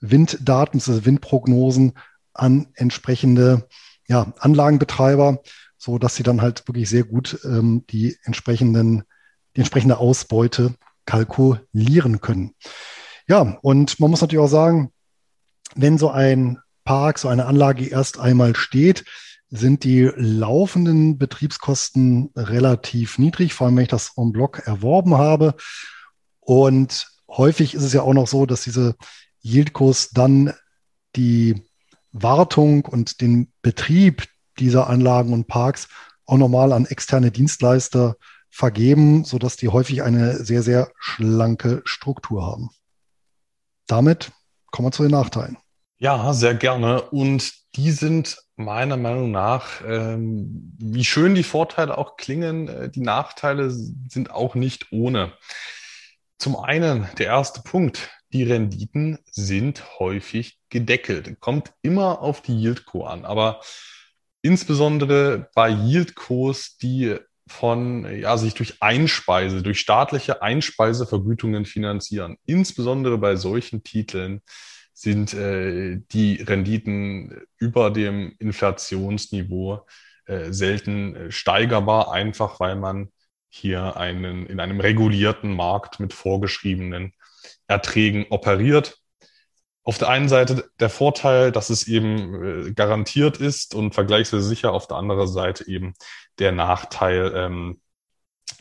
Winddaten, 0.00 0.80
also 0.80 1.04
Windprognosen 1.04 1.92
an 2.32 2.68
entsprechende 2.74 3.68
ja, 4.06 4.32
Anlagenbetreiber, 4.38 5.42
so 5.76 5.98
dass 5.98 6.16
sie 6.16 6.22
dann 6.22 6.42
halt 6.42 6.66
wirklich 6.66 6.88
sehr 6.88 7.04
gut 7.04 7.40
ähm, 7.44 7.84
die 7.90 8.16
entsprechenden, 8.24 9.04
die 9.54 9.60
entsprechende 9.60 9.98
Ausbeute 9.98 10.74
kalkulieren 11.04 12.20
können. 12.20 12.54
Ja, 13.26 13.58
und 13.62 14.00
man 14.00 14.10
muss 14.10 14.20
natürlich 14.20 14.44
auch 14.44 14.48
sagen, 14.48 14.92
wenn 15.74 15.98
so 15.98 16.10
ein 16.10 16.58
Park, 16.84 17.18
so 17.18 17.28
eine 17.28 17.46
Anlage 17.46 17.86
erst 17.86 18.18
einmal 18.18 18.56
steht, 18.56 19.04
sind 19.50 19.84
die 19.84 20.10
laufenden 20.16 21.18
Betriebskosten 21.18 22.30
relativ 22.36 23.18
niedrig, 23.18 23.54
vor 23.54 23.66
allem 23.66 23.76
wenn 23.76 23.84
ich 23.84 23.88
das 23.88 24.12
en 24.16 24.32
bloc 24.32 24.60
erworben 24.66 25.16
habe. 25.16 25.54
Und 26.40 27.08
häufig 27.28 27.74
ist 27.74 27.82
es 27.82 27.92
ja 27.92 28.02
auch 28.02 28.14
noch 28.14 28.26
so, 28.26 28.46
dass 28.46 28.62
diese 28.62 28.94
Yieldkurs 29.42 30.10
dann 30.10 30.52
die 31.16 31.68
Wartung 32.12 32.84
und 32.84 33.20
den 33.20 33.52
Betrieb 33.62 34.28
dieser 34.58 34.88
Anlagen 34.88 35.32
und 35.32 35.46
Parks 35.46 35.88
auch 36.26 36.36
nochmal 36.36 36.72
an 36.72 36.86
externe 36.86 37.30
Dienstleister 37.30 38.16
vergeben, 38.50 39.24
sodass 39.24 39.56
die 39.56 39.68
häufig 39.68 40.02
eine 40.02 40.44
sehr, 40.44 40.62
sehr 40.62 40.90
schlanke 40.98 41.82
Struktur 41.84 42.44
haben. 42.46 42.70
Damit 43.86 44.32
kommen 44.70 44.88
wir 44.88 44.92
zu 44.92 45.02
den 45.02 45.12
Nachteilen. 45.12 45.58
Ja, 45.98 46.32
sehr 46.32 46.54
gerne. 46.54 47.02
Und 47.02 47.52
die 47.74 47.90
sind 47.90 48.38
meiner 48.56 48.96
Meinung 48.96 49.30
nach, 49.30 49.82
ähm, 49.86 50.76
wie 50.78 51.04
schön 51.04 51.34
die 51.34 51.42
Vorteile 51.42 51.96
auch 51.98 52.16
klingen, 52.16 52.68
äh, 52.68 52.90
die 52.90 53.00
Nachteile 53.00 53.70
sind 53.70 54.30
auch 54.30 54.54
nicht 54.54 54.92
ohne. 54.92 55.32
Zum 56.38 56.56
einen, 56.56 57.08
der 57.18 57.26
erste 57.26 57.62
Punkt, 57.62 58.10
die 58.32 58.42
Renditen 58.42 59.18
sind 59.30 59.98
häufig 59.98 60.58
gedeckelt. 60.68 61.40
Kommt 61.40 61.72
immer 61.82 62.20
auf 62.20 62.42
die 62.42 62.54
Yieldco 62.54 63.04
an, 63.04 63.24
aber 63.24 63.60
insbesondere 64.42 65.48
bei 65.54 65.70
Yieldcos, 65.70 66.76
die 66.78 67.16
von, 67.46 68.06
ja, 68.20 68.36
sich 68.36 68.54
durch 68.54 68.82
Einspeise, 68.82 69.62
durch 69.62 69.80
staatliche 69.80 70.42
Einspeisevergütungen 70.42 71.64
finanzieren. 71.64 72.36
Insbesondere 72.44 73.18
bei 73.18 73.36
solchen 73.36 73.82
Titeln 73.82 74.42
sind 74.92 75.32
äh, 75.32 76.00
die 76.12 76.42
Renditen 76.42 77.40
über 77.56 77.90
dem 77.90 78.34
Inflationsniveau 78.38 79.86
äh, 80.26 80.52
selten 80.52 81.16
äh, 81.16 81.30
steigerbar, 81.30 82.12
einfach 82.12 82.60
weil 82.60 82.76
man 82.76 83.10
hier 83.48 83.96
einen, 83.96 84.44
in 84.46 84.60
einem 84.60 84.80
regulierten 84.80 85.54
Markt 85.54 86.00
mit 86.00 86.12
vorgeschriebenen 86.12 87.14
Erträgen 87.68 88.26
operiert. 88.30 88.98
Auf 89.84 89.98
der 89.98 90.08
einen 90.08 90.28
Seite 90.28 90.68
der 90.80 90.90
Vorteil, 90.90 91.52
dass 91.52 91.70
es 91.70 91.86
eben 91.88 92.66
äh, 92.68 92.72
garantiert 92.72 93.38
ist 93.38 93.74
und 93.74 93.94
vergleichsweise 93.94 94.42
sicher, 94.42 94.72
auf 94.72 94.86
der 94.86 94.96
anderen 94.96 95.28
Seite 95.28 95.66
eben 95.66 95.94
der 96.38 96.52
Nachteil, 96.52 97.32
ähm, 97.34 97.80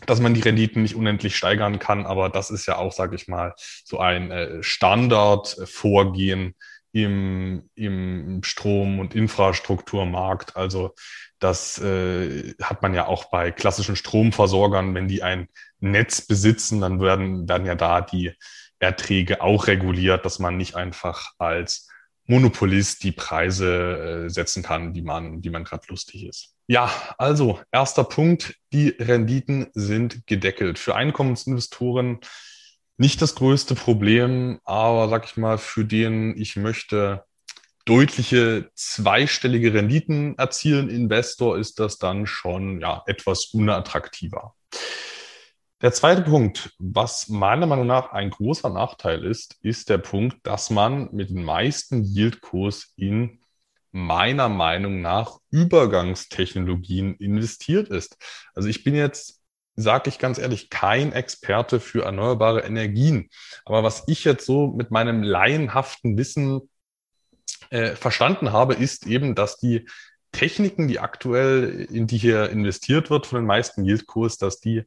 dass 0.06 0.20
man 0.20 0.34
die 0.34 0.42
Renditen 0.42 0.84
nicht 0.84 0.96
unendlich 0.96 1.36
steigern 1.36 1.80
kann, 1.80 2.06
aber 2.06 2.30
das 2.30 2.50
ist 2.50 2.66
ja 2.66 2.78
auch, 2.78 2.92
sage 2.92 3.16
ich 3.16 3.28
mal, 3.28 3.56
so 3.84 4.00
ein 4.00 4.32
äh, 4.32 4.64
Standardvorgehen 4.64 6.56
im, 6.92 7.70
im 7.76 8.42
Strom- 8.44 9.00
und 9.00 9.16
Infrastrukturmarkt. 9.16 10.56
Also 10.56 10.94
das 11.40 11.80
äh, 11.80 12.54
hat 12.62 12.82
man 12.82 12.94
ja 12.94 13.06
auch 13.06 13.26
bei 13.26 13.52
klassischen 13.52 13.96
Stromversorgern, 13.96 14.96
wenn 14.96 15.08
die 15.08 15.24
ein 15.24 15.48
Netz 15.80 16.22
besitzen, 16.22 16.82
dann 16.82 17.00
werden, 17.00 17.48
werden 17.48 17.68
ja 17.68 17.76
da 17.76 18.02
die 18.02 18.34
Erträge 18.80 19.42
auch 19.42 19.68
reguliert, 19.68 20.26
dass 20.26 20.40
man 20.40 20.58
nicht 20.58 20.76
einfach 20.76 21.32
als 21.38 21.88
Monopolist 22.26 23.04
die 23.04 23.14
Preise 23.14 24.26
äh, 24.26 24.30
setzen 24.30 24.62
kann, 24.62 24.94
die 24.94 25.02
man, 25.02 25.42
die 25.42 25.50
man 25.50 25.64
gerade 25.64 25.88
lustig 25.88 26.26
ist. 26.26 26.54
Ja, 26.68 26.92
also 27.18 27.62
erster 27.72 28.04
Punkt, 28.04 28.56
die 28.74 28.90
Renditen 28.90 29.68
sind 29.74 30.28
gedeckelt. 30.28 30.78
Für 30.78 30.96
Einkommensinvestoren 30.96 32.20
nicht 32.98 33.22
das 33.22 33.36
größte 33.36 33.76
Problem, 33.76 34.60
aber 34.66 35.08
sag 35.08 35.26
ich 35.26 35.38
mal, 35.38 35.58
für 35.58 35.86
den 35.86 36.36
ich 36.38 36.56
möchte 36.58 37.24
deutliche 37.86 38.70
zweistellige 38.76 39.74
Renditen 39.74 40.38
erzielen, 40.38 40.90
Investor, 40.90 41.58
ist 41.58 41.80
das 41.80 41.98
dann 41.98 42.28
schon 42.28 42.82
ja 42.82 43.04
etwas 43.06 43.46
unattraktiver. 43.46 44.56
Der 45.82 45.94
zweite 45.94 46.24
Punkt, 46.24 46.74
was 46.80 47.30
meiner 47.30 47.68
Meinung 47.68 47.86
nach 47.86 48.12
ein 48.12 48.32
großer 48.32 48.72
Nachteil 48.72 49.24
ist, 49.24 49.58
ist 49.62 49.90
der 49.90 50.00
Punkt, 50.00 50.38
dass 50.42 50.72
man 50.72 51.14
mit 51.14 51.30
den 51.30 51.44
meisten 51.44 52.04
Yieldkurs 52.04 52.94
in 52.96 53.42
meiner 53.92 54.50
Meinung 54.50 55.02
nach 55.02 55.38
Übergangstechnologien 55.52 57.14
investiert 57.18 57.90
ist. 57.90 58.18
Also 58.56 58.70
ich 58.70 58.84
bin 58.84 58.96
jetzt, 58.96 59.40
sage 59.76 60.10
ich 60.10 60.18
ganz 60.18 60.40
ehrlich, 60.40 60.72
kein 60.72 61.14
Experte 61.14 61.80
für 61.80 62.06
erneuerbare 62.06 62.62
Energien. 62.62 63.30
Aber 63.64 63.84
was 63.84 64.04
ich 64.08 64.24
jetzt 64.24 64.48
so 64.48 64.70
mit 64.70 64.90
meinem 64.90 65.22
laienhaften 65.22 66.18
Wissen 66.18 66.72
äh, 67.70 67.96
verstanden 67.96 68.52
habe, 68.52 68.74
ist 68.74 69.06
eben, 69.06 69.36
dass 69.36 69.60
die 69.60 69.88
Techniken, 70.32 70.88
die 70.88 71.00
aktuell, 71.00 71.88
in 71.92 72.08
die 72.08 72.18
hier 72.18 72.50
investiert 72.50 73.12
wird 73.12 73.28
von 73.28 73.42
den 73.42 73.46
meisten 73.46 73.86
Yieldkurs, 73.86 74.40
dass 74.40 74.60
die 74.60 74.84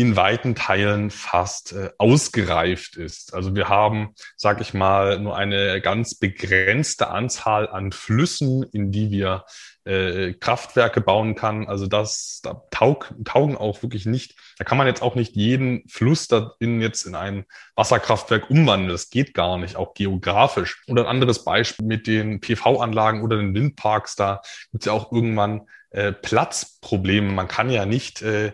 in 0.00 0.16
weiten 0.16 0.54
Teilen 0.54 1.10
fast 1.10 1.72
äh, 1.72 1.90
ausgereift 1.98 2.96
ist. 2.96 3.34
Also 3.34 3.54
wir 3.54 3.68
haben, 3.68 4.14
sag 4.34 4.62
ich 4.62 4.72
mal, 4.72 5.20
nur 5.20 5.36
eine 5.36 5.82
ganz 5.82 6.14
begrenzte 6.14 7.08
Anzahl 7.08 7.68
an 7.68 7.92
Flüssen, 7.92 8.62
in 8.62 8.92
die 8.92 9.10
wir 9.10 9.44
äh, 9.84 10.32
Kraftwerke 10.32 11.02
bauen 11.02 11.34
kann. 11.34 11.68
Also 11.68 11.86
das 11.86 12.40
da 12.42 12.62
taug, 12.70 13.14
taugen 13.24 13.58
auch 13.58 13.82
wirklich 13.82 14.06
nicht. 14.06 14.36
Da 14.56 14.64
kann 14.64 14.78
man 14.78 14.86
jetzt 14.86 15.02
auch 15.02 15.16
nicht 15.16 15.36
jeden 15.36 15.86
Fluss 15.86 16.28
da 16.28 16.54
in 16.60 16.80
jetzt 16.80 17.02
in 17.04 17.14
ein 17.14 17.44
Wasserkraftwerk 17.74 18.48
umwandeln. 18.48 18.92
Das 18.92 19.10
geht 19.10 19.34
gar 19.34 19.58
nicht, 19.58 19.76
auch 19.76 19.92
geografisch. 19.92 20.82
Oder 20.88 21.02
ein 21.02 21.08
anderes 21.08 21.44
Beispiel 21.44 21.84
mit 21.84 22.06
den 22.06 22.40
PV-Anlagen 22.40 23.22
oder 23.22 23.36
den 23.36 23.54
Windparks. 23.54 24.16
Da 24.16 24.40
gibt 24.72 24.84
es 24.84 24.86
ja 24.86 24.92
auch 24.92 25.12
irgendwann 25.12 25.68
äh, 25.90 26.12
Platzprobleme. 26.12 27.32
Man 27.32 27.48
kann 27.48 27.68
ja 27.68 27.84
nicht 27.84 28.22
äh, 28.22 28.52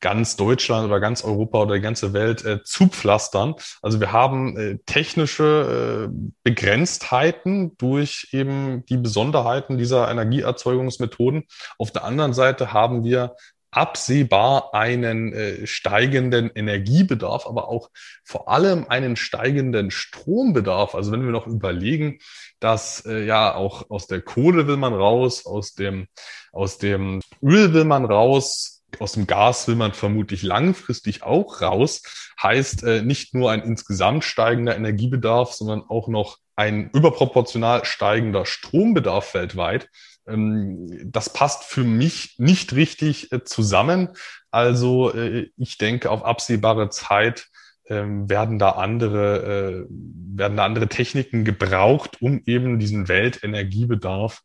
ganz 0.00 0.36
Deutschland 0.36 0.86
oder 0.86 1.00
ganz 1.00 1.24
Europa 1.24 1.62
oder 1.62 1.74
die 1.76 1.80
ganze 1.80 2.12
Welt 2.12 2.44
äh, 2.44 2.62
zupflastern. 2.62 3.54
Also 3.82 4.00
wir 4.00 4.12
haben 4.12 4.56
äh, 4.56 4.78
technische 4.86 6.08
äh, 6.10 6.30
Begrenztheiten 6.42 7.76
durch 7.78 8.28
eben 8.32 8.84
die 8.86 8.98
Besonderheiten 8.98 9.78
dieser 9.78 10.10
Energieerzeugungsmethoden. 10.10 11.44
Auf 11.78 11.90
der 11.90 12.04
anderen 12.04 12.34
Seite 12.34 12.72
haben 12.72 13.04
wir 13.04 13.36
absehbar 13.76 14.72
einen 14.72 15.32
äh, 15.34 15.66
steigenden 15.66 16.50
Energiebedarf, 16.54 17.46
aber 17.46 17.68
auch 17.68 17.90
vor 18.24 18.48
allem 18.48 18.86
einen 18.88 19.16
steigenden 19.16 19.90
Strombedarf. 19.90 20.94
Also 20.94 21.12
wenn 21.12 21.24
wir 21.24 21.30
noch 21.30 21.46
überlegen, 21.46 22.18
dass 22.58 23.04
äh, 23.04 23.24
ja 23.26 23.54
auch 23.54 23.90
aus 23.90 24.06
der 24.06 24.22
Kohle 24.22 24.66
will 24.66 24.78
man 24.78 24.94
raus, 24.94 25.44
aus 25.44 25.74
dem, 25.74 26.06
aus 26.52 26.78
dem 26.78 27.20
Öl 27.42 27.74
will 27.74 27.84
man 27.84 28.06
raus, 28.06 28.75
aus 28.98 29.12
dem 29.12 29.26
Gas 29.26 29.68
will 29.68 29.76
man 29.76 29.92
vermutlich 29.92 30.42
langfristig 30.42 31.22
auch 31.22 31.60
raus. 31.60 32.02
Heißt 32.42 32.82
äh, 32.84 33.02
nicht 33.02 33.34
nur 33.34 33.50
ein 33.50 33.62
insgesamt 33.62 34.24
steigender 34.24 34.76
Energiebedarf, 34.76 35.52
sondern 35.52 35.82
auch 35.82 36.08
noch 36.08 36.38
ein 36.56 36.90
überproportional 36.90 37.84
steigender 37.84 38.46
Strombedarf 38.46 39.34
weltweit. 39.34 39.88
Ähm, 40.26 40.88
das 41.04 41.32
passt 41.32 41.64
für 41.64 41.84
mich 41.84 42.36
nicht 42.38 42.74
richtig 42.74 43.32
äh, 43.32 43.44
zusammen. 43.44 44.10
Also 44.50 45.12
äh, 45.12 45.50
ich 45.56 45.78
denke, 45.78 46.10
auf 46.10 46.24
absehbare 46.24 46.88
Zeit 46.88 47.48
ähm, 47.88 48.28
werden 48.28 48.58
da 48.58 48.70
andere, 48.70 49.86
äh, 49.86 49.86
werden 49.90 50.56
da 50.56 50.64
andere 50.64 50.88
Techniken 50.88 51.44
gebraucht, 51.44 52.22
um 52.22 52.42
eben 52.46 52.78
diesen 52.78 53.08
Weltenergiebedarf 53.08 54.42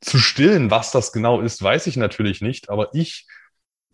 zu 0.00 0.18
stillen. 0.18 0.70
Was 0.70 0.92
das 0.92 1.12
genau 1.12 1.40
ist, 1.40 1.62
weiß 1.62 1.86
ich 1.88 1.96
natürlich 1.96 2.40
nicht, 2.40 2.70
aber 2.70 2.90
ich 2.94 3.26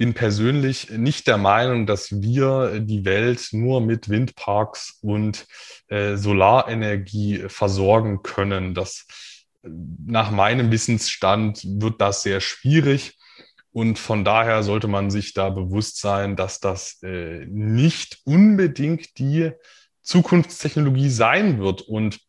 bin 0.00 0.14
persönlich 0.14 0.88
nicht 0.88 1.26
der 1.26 1.36
Meinung, 1.36 1.84
dass 1.84 2.22
wir 2.22 2.80
die 2.80 3.04
Welt 3.04 3.50
nur 3.52 3.82
mit 3.82 4.08
Windparks 4.08 4.98
und 5.02 5.46
äh, 5.88 6.16
Solarenergie 6.16 7.44
versorgen 7.48 8.22
können. 8.22 8.72
Das 8.72 9.06
nach 9.62 10.30
meinem 10.30 10.72
Wissensstand 10.72 11.60
wird 11.66 12.00
das 12.00 12.22
sehr 12.22 12.40
schwierig. 12.40 13.18
Und 13.72 13.98
von 13.98 14.24
daher 14.24 14.62
sollte 14.62 14.88
man 14.88 15.10
sich 15.10 15.34
da 15.34 15.50
bewusst 15.50 16.00
sein, 16.00 16.34
dass 16.34 16.60
das 16.60 17.02
äh, 17.02 17.44
nicht 17.44 18.22
unbedingt 18.24 19.18
die 19.18 19.52
Zukunftstechnologie 20.00 21.10
sein 21.10 21.60
wird. 21.60 21.82
Und 21.82 22.20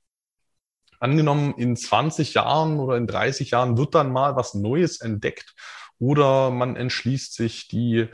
angenommen, 1.00 1.54
in 1.56 1.78
20 1.78 2.34
Jahren 2.34 2.80
oder 2.80 2.98
in 2.98 3.08
30 3.08 3.52
Jahren 3.52 3.78
wird 3.78 3.96
dann 3.96 4.12
mal 4.12 4.36
was 4.36 4.56
Neues 4.56 5.00
entdeckt 5.00 5.56
oder 6.02 6.50
man 6.50 6.76
entschließt 6.76 7.34
sich, 7.34 7.68
die 7.68 8.08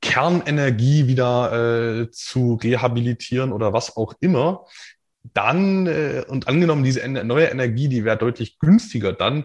Kernenergie 0.00 1.08
wieder 1.08 2.04
äh, 2.04 2.10
zu 2.10 2.54
rehabilitieren 2.54 3.52
oder 3.52 3.72
was 3.72 3.96
auch 3.96 4.14
immer, 4.20 4.64
dann, 5.34 5.86
äh, 5.86 6.24
und 6.28 6.46
angenommen, 6.46 6.84
diese 6.84 7.06
neue 7.08 7.46
Energie, 7.46 7.88
die 7.88 8.04
wäre 8.04 8.16
deutlich 8.16 8.58
günstiger, 8.60 9.12
dann 9.12 9.44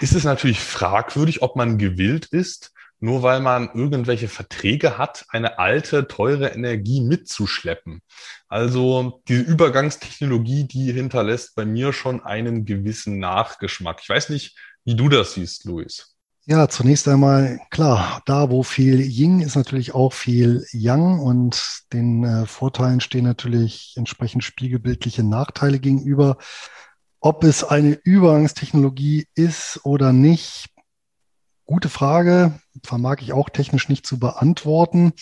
ist 0.00 0.14
es 0.14 0.24
natürlich 0.24 0.58
fragwürdig, 0.58 1.42
ob 1.42 1.54
man 1.54 1.78
gewillt 1.78 2.26
ist, 2.26 2.72
nur 2.98 3.22
weil 3.22 3.40
man 3.40 3.70
irgendwelche 3.74 4.26
Verträge 4.26 4.98
hat, 4.98 5.26
eine 5.28 5.58
alte, 5.58 6.08
teure 6.08 6.48
Energie 6.48 7.00
mitzuschleppen. 7.00 8.00
Also 8.48 9.22
diese 9.28 9.42
Übergangstechnologie, 9.42 10.64
die 10.64 10.92
hinterlässt 10.92 11.54
bei 11.54 11.64
mir 11.64 11.92
schon 11.92 12.24
einen 12.24 12.64
gewissen 12.64 13.18
Nachgeschmack. 13.20 14.00
Ich 14.02 14.08
weiß 14.08 14.30
nicht, 14.30 14.56
wie 14.84 14.96
du 14.96 15.08
das 15.08 15.34
siehst, 15.34 15.64
Luis. 15.64 16.15
Ja, 16.48 16.68
zunächst 16.68 17.08
einmal 17.08 17.58
klar, 17.70 18.22
da 18.24 18.50
wo 18.50 18.62
viel 18.62 19.00
Ying 19.00 19.40
ist 19.40 19.56
natürlich 19.56 19.96
auch 19.96 20.12
viel 20.12 20.64
Yang 20.70 21.18
und 21.18 21.82
den 21.92 22.22
äh, 22.22 22.46
Vorteilen 22.46 23.00
stehen 23.00 23.24
natürlich 23.24 23.94
entsprechend 23.96 24.44
spiegelbildliche 24.44 25.24
Nachteile 25.24 25.80
gegenüber. 25.80 26.38
Ob 27.18 27.42
es 27.42 27.64
eine 27.64 27.94
Übergangstechnologie 27.94 29.26
ist 29.34 29.80
oder 29.82 30.12
nicht, 30.12 30.68
gute 31.64 31.88
Frage, 31.88 32.60
vermag 32.84 33.16
ich 33.22 33.32
auch 33.32 33.50
technisch 33.50 33.88
nicht 33.88 34.06
zu 34.06 34.20
beantworten. 34.20 35.14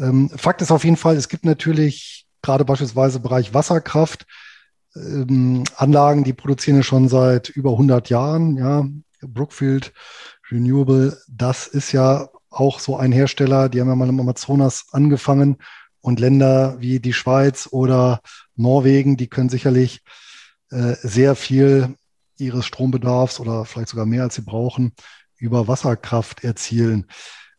Ähm, 0.00 0.30
Fakt 0.30 0.62
ist 0.62 0.72
auf 0.72 0.82
jeden 0.82 0.96
Fall, 0.96 1.14
es 1.14 1.28
gibt 1.28 1.44
natürlich 1.44 2.26
gerade 2.42 2.64
beispielsweise 2.64 3.18
im 3.18 3.22
Bereich 3.22 3.54
Wasserkraft 3.54 4.26
ähm, 4.96 5.62
Anlagen, 5.76 6.24
die 6.24 6.32
produzieren 6.32 6.78
ja 6.78 6.82
schon 6.82 7.08
seit 7.08 7.50
über 7.50 7.70
100 7.70 8.10
Jahren, 8.10 8.56
ja, 8.56 8.84
Brookfield 9.22 9.92
Renewable, 10.50 11.18
das 11.28 11.66
ist 11.66 11.92
ja 11.92 12.28
auch 12.50 12.80
so 12.80 12.96
ein 12.96 13.12
Hersteller, 13.12 13.68
die 13.68 13.80
haben 13.80 13.88
ja 13.88 13.94
mal 13.94 14.08
im 14.08 14.20
Amazonas 14.20 14.86
angefangen 14.92 15.58
und 16.00 16.20
Länder 16.20 16.80
wie 16.80 17.00
die 17.00 17.12
Schweiz 17.12 17.68
oder 17.70 18.20
Norwegen, 18.56 19.16
die 19.16 19.28
können 19.28 19.48
sicherlich 19.48 20.02
äh, 20.70 20.94
sehr 21.02 21.34
viel 21.36 21.94
ihres 22.38 22.66
Strombedarfs 22.66 23.38
oder 23.38 23.64
vielleicht 23.64 23.88
sogar 23.88 24.06
mehr 24.06 24.24
als 24.24 24.34
sie 24.34 24.42
brauchen, 24.42 24.92
über 25.36 25.68
Wasserkraft 25.68 26.42
erzielen. 26.44 27.06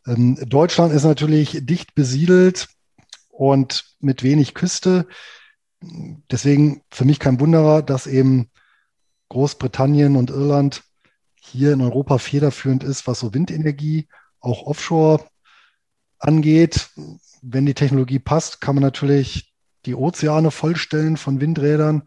Ähm, 0.05 0.37
Deutschland 0.47 0.93
ist 0.93 1.03
natürlich 1.03 1.59
dicht 1.61 1.95
besiedelt 1.95 2.69
und 3.29 3.95
mit 3.99 4.23
wenig 4.23 4.53
Küste. 4.53 5.07
Deswegen 5.81 6.83
für 6.91 7.05
mich 7.05 7.19
kein 7.19 7.39
Wunderer, 7.39 7.81
dass 7.81 8.07
eben 8.07 8.49
Großbritannien 9.29 10.15
und 10.15 10.29
Irland 10.29 10.83
hier 11.43 11.73
in 11.73 11.81
Europa 11.81 12.19
federführend 12.19 12.83
ist, 12.83 13.07
was 13.07 13.19
so 13.19 13.33
Windenergie, 13.33 14.07
auch 14.39 14.67
Offshore 14.67 15.25
angeht. 16.19 16.89
Wenn 17.41 17.65
die 17.65 17.73
Technologie 17.73 18.19
passt, 18.19 18.61
kann 18.61 18.75
man 18.75 18.83
natürlich 18.83 19.53
die 19.85 19.95
Ozeane 19.95 20.51
vollstellen 20.51 21.17
von 21.17 21.41
Windrädern. 21.41 22.03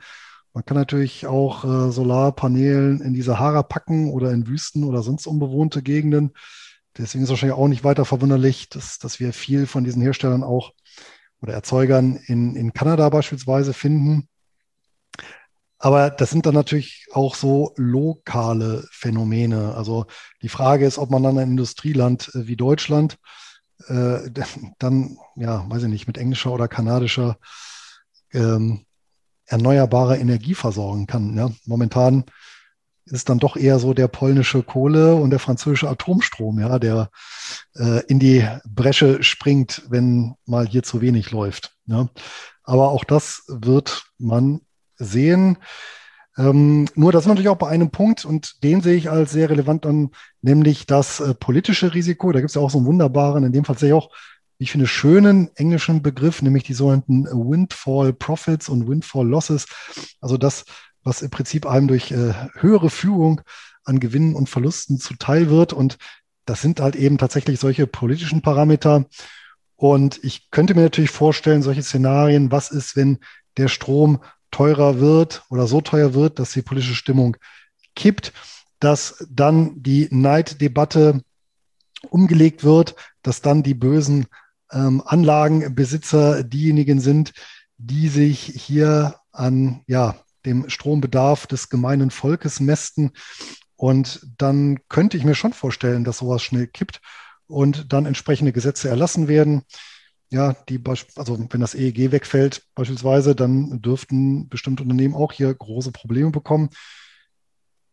Man 0.53 0.65
kann 0.65 0.77
natürlich 0.77 1.27
auch 1.27 1.65
äh, 1.65 1.91
Solarpanelen 1.91 3.01
in 3.01 3.13
die 3.13 3.23
Sahara 3.23 3.65
packen 3.65 4.11
oder 4.11 4.31
in 4.31 4.47
Wüsten 4.47 4.85
oder 4.85 5.03
sonst 5.03 5.27
unbewohnte 5.27 5.83
Gegenden. 5.83 6.33
Deswegen 6.97 7.25
ist 7.25 7.29
es 7.29 7.31
wahrscheinlich 7.31 7.59
auch 7.59 7.67
nicht 7.67 7.83
weiter 7.83 8.05
verwunderlich, 8.05 8.69
dass, 8.69 9.01
dass 9.01 9.19
wir 9.19 9.33
viel 9.33 9.67
von 9.67 9.83
diesen 9.83 10.01
Herstellern 10.01 10.45
auch 10.45 10.73
oder 11.43 11.55
Erzeugern 11.55 12.21
in, 12.27 12.55
in 12.55 12.73
Kanada 12.73 13.09
beispielsweise 13.09 13.73
finden. 13.73 14.29
Aber 15.79 16.11
das 16.11 16.31
sind 16.31 16.47
dann 16.47 16.55
natürlich 16.55 17.07
auch 17.13 17.35
so 17.35 17.73
lokale 17.77 18.87
Phänomene. 18.91 19.75
Also 19.75 20.07
die 20.43 20.49
Frage 20.49 20.87
ist, 20.87 20.99
ob 20.99 21.11
man 21.11 21.23
dann 21.23 21.39
ein 21.39 21.51
Industrieland 21.51 22.31
äh, 22.35 22.47
wie 22.47 22.57
Deutschland 22.57 23.19
äh, 23.89 24.31
dann, 24.79 25.19
ja, 25.37 25.69
weiß 25.69 25.83
ich 25.85 25.89
nicht, 25.89 26.07
mit 26.07 26.19
englischer 26.19 26.53
oder 26.53 26.69
kanadischer 26.69 27.39
ähm, 28.33 28.85
erneuerbarer 29.47 30.19
Energie 30.19 30.55
versorgen 30.55 31.07
kann. 31.07 31.37
Ja? 31.37 31.51
Momentan 31.67 32.25
ist 33.07 33.29
dann 33.29 33.39
doch 33.39 33.57
eher 33.57 33.79
so 33.79 33.93
der 33.93 34.09
polnische 34.09 34.63
Kohle 34.63 35.15
und 35.15 35.31
der 35.31 35.39
französische 35.39 35.89
Atomstrom, 35.91 36.59
ja, 36.59 36.79
der 36.79 37.11
äh, 37.77 38.03
in 38.07 38.19
die 38.19 38.49
Bresche 38.65 39.23
springt, 39.23 39.83
wenn 39.89 40.35
mal 40.47 40.67
hier 40.67 40.83
zu 40.83 41.03
wenig 41.03 41.31
läuft. 41.31 41.77
Ja? 41.87 42.09
Aber 42.63 42.91
auch 42.91 43.05
das 43.05 43.43
wird 43.49 44.07
man 44.19 44.63
sehen. 44.97 45.59
Ähm, 46.37 46.87
nur 46.95 47.13
das 47.13 47.25
ist 47.25 47.29
natürlich 47.29 47.49
auch 47.49 47.59
bei 47.59 47.69
einem 47.69 47.91
Punkt 47.91 48.25
und 48.25 48.63
den 48.65 48.81
sehe 48.81 48.97
ich 48.97 49.11
als 49.11 49.31
sehr 49.31 49.51
relevant 49.51 49.87
an, 49.87 50.11
nämlich 50.43 50.87
das 50.87 51.21
äh, 51.21 51.35
politische 51.35 51.95
Risiko. 51.95 52.33
Da 52.33 52.41
gibt 52.41 52.51
es 52.51 52.55
ja 52.57 52.63
auch 52.63 52.71
so 52.71 52.79
einen 52.79 52.87
wunderbaren, 52.87 53.45
in 53.45 53.53
dem 53.53 53.65
Fall 53.65 53.79
sehe 53.79 53.91
ich 53.91 53.95
auch, 53.95 54.11
ich 54.59 54.73
finde, 54.73 54.87
schönen 54.87 55.51
englischen 55.57 56.03
Begriff, 56.03 56.43
nämlich 56.43 56.65
die 56.65 56.75
sogenannten 56.75 57.25
Windfall 57.27 58.13
Profits 58.13 58.69
und 58.69 58.89
Windfall 58.89 59.27
Losses. 59.27 59.67
Also 60.21 60.37
das, 60.37 60.65
was 61.03 61.23
im 61.23 61.31
Prinzip 61.31 61.67
einem 61.67 61.89
durch 61.89 62.11
äh, 62.13 62.33
höhere 62.55 62.91
Führung 62.91 63.41
an 63.85 64.01
Gewinnen 64.01 64.35
und 64.35 64.49
Verlusten 64.49 64.99
zuteil 64.99 65.51
wird. 65.51 65.73
Und 65.73 65.99
das 66.47 66.63
sind 66.63 66.81
halt 66.81 66.97
eben 66.97 67.19
tatsächlich 67.19 67.61
solche 67.61 67.87
politischen 67.87 68.43
Parameter. 68.43 69.07
Und 69.77 70.23
ich 70.23 70.51
könnte 70.51 70.75
mir 70.75 70.83
natürlich 70.83 71.11
vorstellen, 71.11 71.63
solche 71.63 71.83
Szenarien, 71.83 72.51
was 72.51 72.71
ist, 72.71 72.97
wenn 72.97 73.19
der 73.57 73.69
Strom 73.69 74.21
teurer 74.55 75.01
wird 75.01 75.43
oder 75.51 75.67
so 75.67 75.81
teuer 75.81 76.15
wird, 76.15 76.39
dass 76.39 76.53
die 76.53 76.63
politische 76.63 76.95
Stimmung 76.95 77.37
kippt, 77.97 78.33
dass 78.79 79.27
dann 79.29 79.83
die 79.83 80.07
Neiddebatte 80.13 81.23
umgelegt 82.09 82.63
wird, 82.63 82.95
dass 83.23 83.43
dann 83.43 83.65
die 83.65 83.75
bösen 83.75 84.27
ähm, 84.71 85.03
Anlagenbesitzer 85.05 86.45
diejenigen 86.45 87.01
sind, 87.01 87.33
die 87.79 88.09
sich 88.09 88.39
hier 88.41 89.17
an 89.33 89.83
ja, 89.89 90.15
dem 90.47 90.71
Strombedarf 90.71 91.49
des 91.49 91.69
gemeinen 91.69 92.13
Volkes 92.13 92.61
mästen. 92.61 93.11
Und 93.75 94.25
dann 94.39 94.79
könnte 94.89 95.17
ich 95.17 95.25
mir 95.25 95.35
schon 95.35 95.53
vorstellen, 95.53 96.05
dass 96.05 96.19
sowas 96.19 96.45
schnell 96.45 96.69
kippt 96.69 97.01
und 97.49 97.93
dann 97.93 98.07
entsprechende 98.07 98.53
Gesetze 98.53 98.89
erlassen 98.89 99.27
werden. 99.27 99.63
Ja, 100.35 100.53
die, 100.69 100.83
also 101.15 101.39
wenn 101.49 101.61
das 101.61 101.77
EEG 101.77 102.11
wegfällt 102.11 102.65
beispielsweise, 102.75 103.37
dann 103.37 103.81
dürften 103.81 104.49
bestimmte 104.49 104.83
Unternehmen 104.83 105.15
auch 105.15 105.31
hier 105.31 105.55
große 105.55 105.93
Probleme 105.93 106.33
bekommen. 106.33 106.71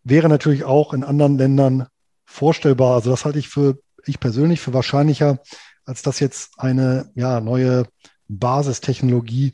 Wäre 0.04 0.28
natürlich 0.28 0.64
auch 0.64 0.96
in 0.96 1.04
anderen 1.04 1.38
Ländern 1.38 1.86
vorstellbar. 2.26 2.96
Also 2.96 3.12
das 3.12 3.26
halte 3.26 3.38
ich 3.38 3.48
für, 3.48 3.78
ich 4.08 4.20
persönlich 4.20 4.60
für 4.60 4.74
wahrscheinlicher, 4.74 5.38
als 5.86 6.02
dass 6.02 6.20
jetzt 6.20 6.54
eine 6.58 7.12
ja, 7.14 7.42
neue 7.42 7.86
Basistechnologie 8.28 9.54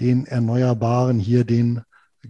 den 0.00 0.24
Erneuerbaren 0.26 1.18
hier 1.18 1.42
den 1.42 1.82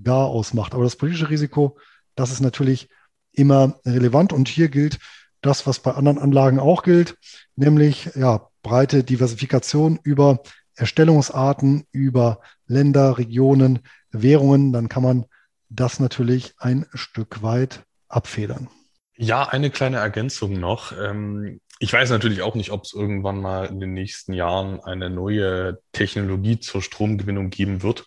Gar 0.03 0.29
ausmacht. 0.29 0.73
Aber 0.73 0.85
das 0.85 0.97
politische 0.97 1.29
Risiko, 1.29 1.77
das 2.15 2.31
ist 2.31 2.41
natürlich 2.41 2.89
immer 3.33 3.79
relevant. 3.85 4.33
Und 4.33 4.49
hier 4.49 4.71
gilt 4.71 5.01
das, 5.43 5.67
was 5.67 5.81
bei 5.81 5.93
anderen 5.93 6.19
Anlagen 6.19 6.61
auch 6.61 6.83
gilt, 6.83 7.19
nämlich 7.57 8.09
ja, 8.15 8.48
breite 8.63 9.05
Diversifikation 9.05 9.99
über 10.03 10.43
Erstellungsarten, 10.75 11.87
über 11.93 12.41
Länder, 12.67 13.19
Regionen, 13.19 13.81
Währungen. 14.11 14.73
Dann 14.73 14.89
kann 14.89 15.03
man 15.03 15.25
das 15.69 16.01
natürlich 16.01 16.55
ein 16.59 16.87
Stück 16.95 17.43
weit 17.43 17.85
abfedern. 18.09 18.69
Ja, 19.17 19.49
eine 19.49 19.71
kleine 19.71 19.97
Ergänzung 19.97 20.53
noch. 20.61 20.93
Ähm, 20.97 21.61
ich 21.81 21.93
weiß 21.93 22.11
natürlich 22.11 22.43
auch 22.43 22.55
nicht, 22.55 22.71
ob 22.71 22.85
es 22.85 22.95
irgendwann 22.95 23.41
mal 23.41 23.67
in 23.67 23.81
den 23.81 23.93
nächsten 23.93 24.33
Jahren 24.33 24.81
eine 24.81 25.11
neue 25.11 25.79
Technologie 25.93 26.61
zur 26.61 26.83
Stromgewinnung 26.83 27.51
geben 27.51 27.83
wird. 27.83 28.07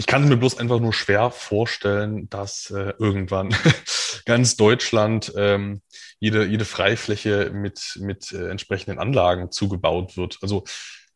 Ich 0.00 0.06
kann 0.06 0.26
mir 0.26 0.38
bloß 0.38 0.56
einfach 0.56 0.80
nur 0.80 0.94
schwer 0.94 1.30
vorstellen, 1.30 2.30
dass 2.30 2.70
äh, 2.70 2.94
irgendwann 2.98 3.54
ganz 4.24 4.56
Deutschland 4.56 5.30
ähm, 5.36 5.82
jede, 6.18 6.46
jede 6.46 6.64
Freifläche 6.64 7.50
mit, 7.52 7.98
mit 8.00 8.32
äh, 8.32 8.48
entsprechenden 8.48 8.98
Anlagen 8.98 9.52
zugebaut 9.52 10.16
wird. 10.16 10.38
Also 10.40 10.64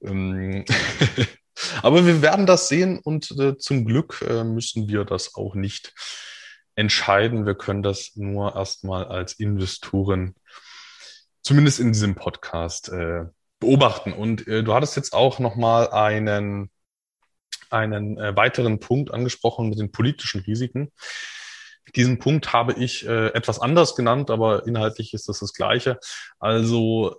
ähm, 0.03 0.67
aber 1.83 2.05
wir 2.05 2.21
werden 2.21 2.45
das 2.45 2.69
sehen 2.69 3.01
und 3.03 3.31
äh, 3.41 3.57
zum 3.57 3.87
Glück 3.87 4.23
äh, 4.29 4.45
müssen 4.45 4.87
wir 4.87 5.07
das 5.07 5.35
auch 5.35 5.55
nicht 5.55 5.95
entscheiden. 6.75 7.47
Wir 7.47 7.55
können 7.55 7.83
das 7.83 8.17
nur 8.17 8.55
erstmal 8.55 9.07
als 9.07 9.33
Investoren, 9.33 10.35
zumindest 11.41 11.81
in 11.81 11.95
diesem 11.95 12.17
Podcast, 12.17 12.91
äh, 12.91 13.25
beobachten. 13.61 14.13
Und 14.13 14.47
äh, 14.47 14.63
du 14.63 14.75
hattest 14.75 14.95
jetzt 14.97 15.15
auch 15.15 15.39
nochmal 15.39 15.89
einen 15.89 16.69
einen 17.75 18.19
äh, 18.19 18.37
weiteren 18.37 18.81
Punkt 18.81 19.13
angesprochen 19.13 19.69
mit 19.69 19.79
den 19.79 19.93
politischen 19.93 20.41
Risiken. 20.41 20.93
Diesen 21.95 22.19
Punkt 22.19 22.53
habe 22.53 22.73
ich 22.75 23.07
äh, 23.07 23.29
etwas 23.29 23.61
anders 23.61 23.95
genannt, 23.95 24.31
aber 24.31 24.67
inhaltlich 24.67 25.13
ist 25.13 25.29
das 25.29 25.41
das 25.41 25.53
Gleiche. 25.53 25.99
Also, 26.39 27.17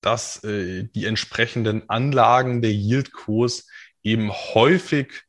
dass 0.00 0.44
äh, 0.44 0.84
die 0.84 1.06
entsprechenden 1.06 1.88
Anlagen 1.90 2.62
der 2.62 2.70
Yieldkurs 2.70 3.66
eben 4.02 4.30
häufig 4.30 5.24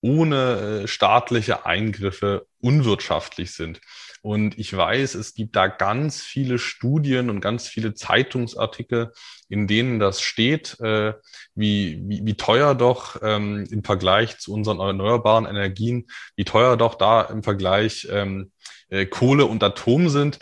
ohne 0.00 0.82
äh, 0.84 0.88
staatliche 0.88 1.66
Eingriffe 1.66 2.46
unwirtschaftlich 2.60 3.52
sind. 3.52 3.80
Und 4.28 4.58
ich 4.58 4.76
weiß, 4.76 5.14
es 5.14 5.32
gibt 5.32 5.56
da 5.56 5.68
ganz 5.68 6.20
viele 6.20 6.58
Studien 6.58 7.30
und 7.30 7.40
ganz 7.40 7.66
viele 7.66 7.94
Zeitungsartikel, 7.94 9.10
in 9.48 9.66
denen 9.66 10.00
das 10.00 10.20
steht, 10.20 10.78
äh, 10.80 11.14
wie, 11.54 12.02
wie, 12.04 12.26
wie 12.26 12.34
teuer 12.34 12.74
doch 12.74 13.16
ähm, 13.22 13.66
im 13.70 13.82
Vergleich 13.82 14.36
zu 14.36 14.52
unseren 14.52 14.80
erneuerbaren 14.80 15.46
Energien, 15.46 16.08
wie 16.36 16.44
teuer 16.44 16.76
doch 16.76 16.96
da 16.96 17.22
im 17.22 17.42
Vergleich 17.42 18.06
ähm, 18.10 18.52
äh, 18.90 19.06
Kohle 19.06 19.46
und 19.46 19.62
Atom 19.62 20.10
sind 20.10 20.38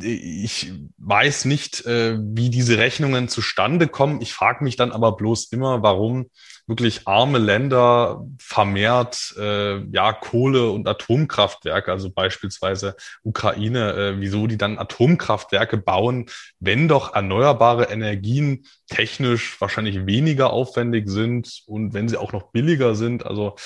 ich 0.00 0.72
weiß 0.98 1.44
nicht, 1.44 1.86
äh, 1.86 2.18
wie 2.20 2.50
diese 2.50 2.78
Rechnungen 2.78 3.28
zustande 3.28 3.86
kommen. 3.86 4.20
Ich 4.22 4.32
frage 4.32 4.64
mich 4.64 4.74
dann 4.74 4.90
aber 4.90 5.14
bloß 5.14 5.52
immer, 5.52 5.82
warum 5.82 6.30
wirklich 6.66 7.06
arme 7.06 7.38
Länder 7.38 8.24
vermehrt 8.38 9.34
äh, 9.38 9.80
ja 9.84 10.12
Kohle- 10.12 10.70
und 10.70 10.88
Atomkraftwerke, 10.88 11.92
also 11.92 12.10
beispielsweise 12.10 12.96
Ukraine, 13.22 13.92
äh, 13.92 14.20
wieso 14.20 14.46
die 14.46 14.56
dann 14.56 14.78
Atomkraftwerke 14.78 15.76
bauen, 15.76 16.26
wenn 16.60 16.88
doch 16.88 17.14
erneuerbare 17.14 17.84
Energien 17.84 18.66
technisch 18.88 19.60
wahrscheinlich 19.60 20.06
weniger 20.06 20.52
aufwendig 20.52 21.08
sind 21.08 21.62
und 21.66 21.92
wenn 21.92 22.08
sie 22.08 22.16
auch 22.16 22.32
noch 22.32 22.50
billiger 22.52 22.94
sind. 22.94 23.26
Also 23.26 23.56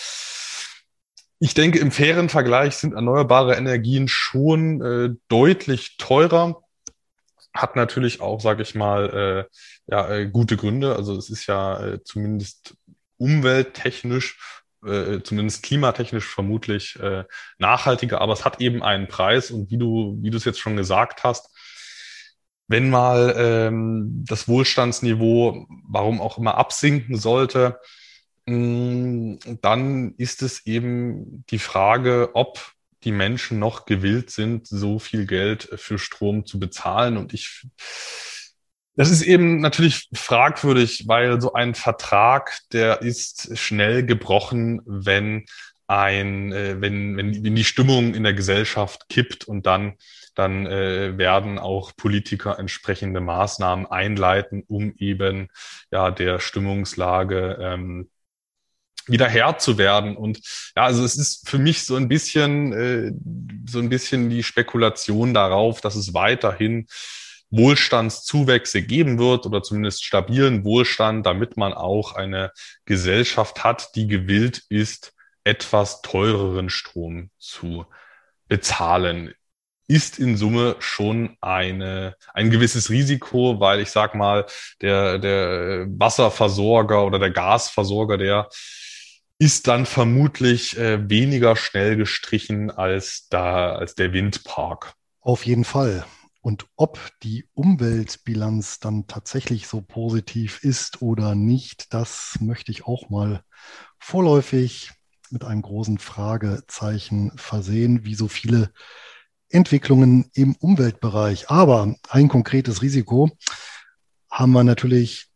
ich 1.41 1.55
denke, 1.55 1.79
im 1.79 1.93
fairen 1.93 2.29
Vergleich 2.29 2.77
sind 2.77 2.95
erneuerbare 2.95 3.55
Energien 3.55 4.09
schon 4.09 4.83
äh, 4.83 5.15
deutlich 5.29 5.97
teurer. 5.97 6.65
Hat 7.55 7.77
natürlich 7.77 8.21
auch, 8.21 8.41
sage 8.41 8.63
ich 8.63 8.75
mal, 8.75 9.47
äh, 9.49 9.57
ja, 9.87 10.09
äh, 10.11 10.27
gute 10.27 10.57
Gründe. 10.57 10.97
Also 10.97 11.17
es 11.17 11.31
ist 11.31 11.47
ja 11.47 11.81
äh, 11.85 12.03
zumindest 12.03 12.75
umwelttechnisch, 13.19 14.39
äh, 14.87 15.21
zumindest 15.23 15.63
klimatechnisch 15.63 16.27
vermutlich 16.27 16.99
äh, 17.01 17.25
nachhaltiger, 17.59 18.21
aber 18.21 18.33
es 18.33 18.45
hat 18.45 18.61
eben 18.61 18.83
einen 18.83 19.09
Preis 19.09 19.51
und 19.51 19.71
wie 19.71 19.79
du, 19.79 20.17
wie 20.21 20.31
du 20.31 20.37
es 20.37 20.45
jetzt 20.45 20.61
schon 20.61 20.77
gesagt 20.77 21.25
hast, 21.25 21.51
wenn 22.69 22.91
mal 22.91 23.35
ähm, 23.37 24.25
das 24.27 24.47
Wohlstandsniveau, 24.47 25.67
warum 25.89 26.21
auch 26.21 26.39
immer, 26.39 26.57
absinken 26.57 27.17
sollte, 27.17 27.79
Mm, 28.49 29.37
dann 29.61 30.15
ist 30.17 30.41
es 30.43 30.65
eben 30.65 31.45
die 31.51 31.59
Frage, 31.59 32.31
ob 32.33 32.73
die 33.05 33.13
Menschen 33.13 33.59
noch 33.59 33.85
gewillt 33.85 34.31
sind, 34.31 34.67
so 34.67 34.99
viel 34.99 35.27
Geld 35.27 35.69
für 35.77 35.99
Strom 35.99 36.47
zu 36.47 36.59
bezahlen. 36.59 37.19
Und 37.19 37.35
ich, 37.35 37.67
das 38.99 39.11
ist 39.11 39.23
eben 39.23 39.61
natürlich 39.61 40.09
fragwürdig, 40.13 41.05
weil 41.07 41.41
so 41.41 41.53
ein 41.53 41.77
Vertrag, 41.77 42.59
der 42.73 43.01
ist 43.01 43.57
schnell 43.57 44.05
gebrochen, 44.05 44.83
wenn 44.87 45.45
ein, 45.87 46.51
äh, 46.51 46.81
wenn, 46.81 47.17
wenn, 47.17 47.45
wenn 47.45 47.55
die 47.55 47.65
Stimmung 47.65 48.13
in 48.15 48.25
der 48.25 48.35
Gesellschaft 48.35 49.09
kippt 49.09 49.45
und 49.45 49.67
dann, 49.67 49.95
dann 50.35 50.67
äh, 50.67 51.17
werden 51.17 51.61
auch 51.61 51.93
Politiker 51.97 52.59
entsprechende 52.59 53.21
Maßnahmen 53.21 53.87
einleiten, 53.87 54.65
um 54.67 54.93
eben 54.97 55.49
ja 55.93 56.11
der 56.11 56.41
Stimmungslage 56.41 57.57
ähm, 57.61 58.11
wieder 59.07 59.29
Herr 59.29 59.59
zu 59.59 59.79
werden. 59.79 60.17
Und 60.17 60.41
ja, 60.77 60.83
also 60.83 61.05
es 61.05 61.17
ist 61.17 61.49
für 61.49 61.59
mich 61.59 61.87
so 61.87 61.95
ein 61.95 62.09
bisschen, 62.09 62.73
äh, 62.73 63.13
so 63.65 63.79
ein 63.79 63.91
bisschen 63.91 64.29
die 64.29 64.43
Spekulation 64.43 65.35
darauf, 65.35 65.81
dass 65.81 65.95
es 65.95 66.15
weiterhin 66.15 66.89
Wohlstandszuwächse 67.51 68.83
geben 68.83 69.19
wird 69.19 69.47
oder 69.47 69.63
zumindest 69.63 70.05
stabilen 70.05 70.65
Wohlstand, 70.65 71.25
damit 71.27 71.57
man 71.57 71.73
auch 71.73 72.15
eine 72.15 72.53
Gesellschaft 72.85 73.65
hat, 73.65 73.95
die 73.95 74.07
gewillt 74.07 74.63
ist, 74.69 75.15
etwas 75.45 76.03
teureren 76.03 76.69
Strom 76.69 77.31
zu 77.39 77.87
bezahlen 78.49 79.33
ist 79.89 80.19
in 80.19 80.37
Summe 80.37 80.77
schon 80.81 81.37
eine, 81.41 82.15
ein 82.35 82.51
gewisses 82.51 82.91
Risiko, 82.91 83.59
weil 83.59 83.81
ich 83.81 83.91
sag 83.91 84.15
mal, 84.15 84.45
der, 84.83 85.19
der 85.19 85.87
Wasserversorger 85.89 87.05
oder 87.05 87.19
der 87.19 87.31
Gasversorger, 87.31 88.19
der 88.19 88.49
ist 89.39 89.67
dann 89.67 89.87
vermutlich 89.87 90.77
äh, 90.77 91.09
weniger 91.09 91.57
schnell 91.57 91.97
gestrichen 91.97 92.71
als 92.71 93.29
da, 93.31 93.77
als 93.77 93.95
der 93.95 94.13
Windpark. 94.13 94.93
Auf 95.21 95.47
jeden 95.47 95.65
Fall. 95.65 96.05
Und 96.49 96.67
ob 96.77 96.99
die 97.23 97.47
Umweltbilanz 97.53 98.81
dann 98.81 99.07
tatsächlich 99.07 99.67
so 99.69 99.83
positiv 99.83 100.65
ist 100.65 101.03
oder 101.03 101.35
nicht, 101.35 101.93
das 101.93 102.39
möchte 102.41 102.73
ich 102.73 102.87
auch 102.87 103.11
mal 103.11 103.43
vorläufig 103.99 104.93
mit 105.29 105.45
einem 105.45 105.61
großen 105.61 105.99
Fragezeichen 105.99 107.33
versehen, 107.37 108.07
wie 108.07 108.15
so 108.15 108.29
viele 108.29 108.73
Entwicklungen 109.51 110.31
im 110.33 110.57
Umweltbereich. 110.57 111.51
Aber 111.51 111.95
ein 112.09 112.29
konkretes 112.29 112.81
Risiko 112.81 113.31
haben 114.31 114.53
wir 114.53 114.65
natürlich 114.65 115.27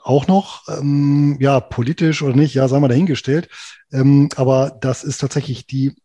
auch 0.00 0.28
noch, 0.28 0.68
ähm, 0.68 1.38
ja, 1.40 1.58
politisch 1.58 2.22
oder 2.22 2.36
nicht, 2.36 2.54
ja, 2.54 2.68
sagen 2.68 2.84
wir 2.84 2.88
dahingestellt. 2.88 3.48
Ähm, 3.90 4.28
aber 4.36 4.78
das 4.80 5.02
ist 5.02 5.18
tatsächlich 5.18 5.66
die 5.66 5.96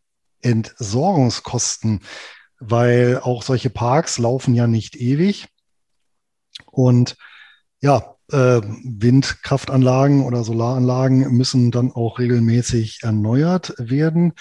Entsorgungskosten, 0.42 2.02
weil 2.62 3.20
auch 3.22 3.44
solche 3.44 3.70
Parks 3.70 4.18
laufen 4.20 4.54
ja 4.54 4.68
nicht 4.68 4.96
ewig. 4.96 5.48
Und 6.72 7.18
ja, 7.82 8.16
äh, 8.32 8.62
Windkraftanlagen 8.64 10.24
oder 10.24 10.44
Solaranlagen 10.44 11.32
müssen 11.36 11.72
dann 11.72 11.92
auch 11.92 12.20
regelmäßig 12.20 13.00
erneuert 13.02 13.74
werden. 13.78 14.34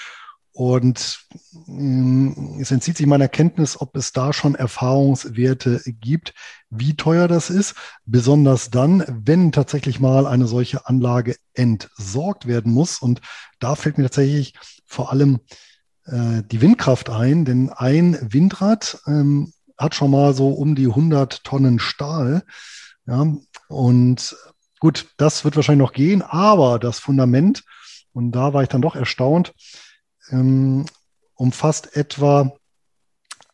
Und 0.52 1.20
mm, 1.66 2.60
es 2.60 2.70
entzieht 2.70 2.98
sich 2.98 3.06
meiner 3.06 3.28
Kenntnis, 3.28 3.80
ob 3.80 3.96
es 3.96 4.12
da 4.12 4.34
schon 4.34 4.54
Erfahrungswerte 4.54 5.80
gibt, 5.86 6.34
wie 6.68 6.96
teuer 6.96 7.26
das 7.26 7.48
ist. 7.48 7.74
Besonders 8.04 8.70
dann, 8.70 9.02
wenn 9.08 9.52
tatsächlich 9.52 9.98
mal 9.98 10.26
eine 10.26 10.46
solche 10.46 10.86
Anlage 10.86 11.36
entsorgt 11.54 12.46
werden 12.46 12.72
muss. 12.72 13.00
Und 13.00 13.22
da 13.60 13.74
fällt 13.74 13.96
mir 13.96 14.04
tatsächlich 14.04 14.54
vor 14.84 15.10
allem 15.10 15.40
äh, 16.10 16.42
die 16.42 16.60
Windkraft 16.60 17.08
ein, 17.08 17.44
denn 17.44 17.70
ein 17.70 18.18
Windrad 18.20 19.00
ähm, 19.06 19.52
hat 19.78 19.94
schon 19.94 20.10
mal 20.10 20.34
so 20.34 20.50
um 20.50 20.74
die 20.74 20.88
100 20.88 21.44
Tonnen 21.44 21.78
Stahl. 21.78 22.42
Ja, 23.06 23.26
und 23.68 24.36
gut, 24.80 25.06
das 25.16 25.44
wird 25.44 25.56
wahrscheinlich 25.56 25.86
noch 25.86 25.92
gehen, 25.92 26.22
aber 26.22 26.78
das 26.78 26.98
Fundament, 26.98 27.64
und 28.12 28.32
da 28.32 28.52
war 28.52 28.62
ich 28.62 28.68
dann 28.68 28.82
doch 28.82 28.96
erstaunt, 28.96 29.54
ähm, 30.30 30.84
umfasst 31.34 31.96
etwa 31.96 32.52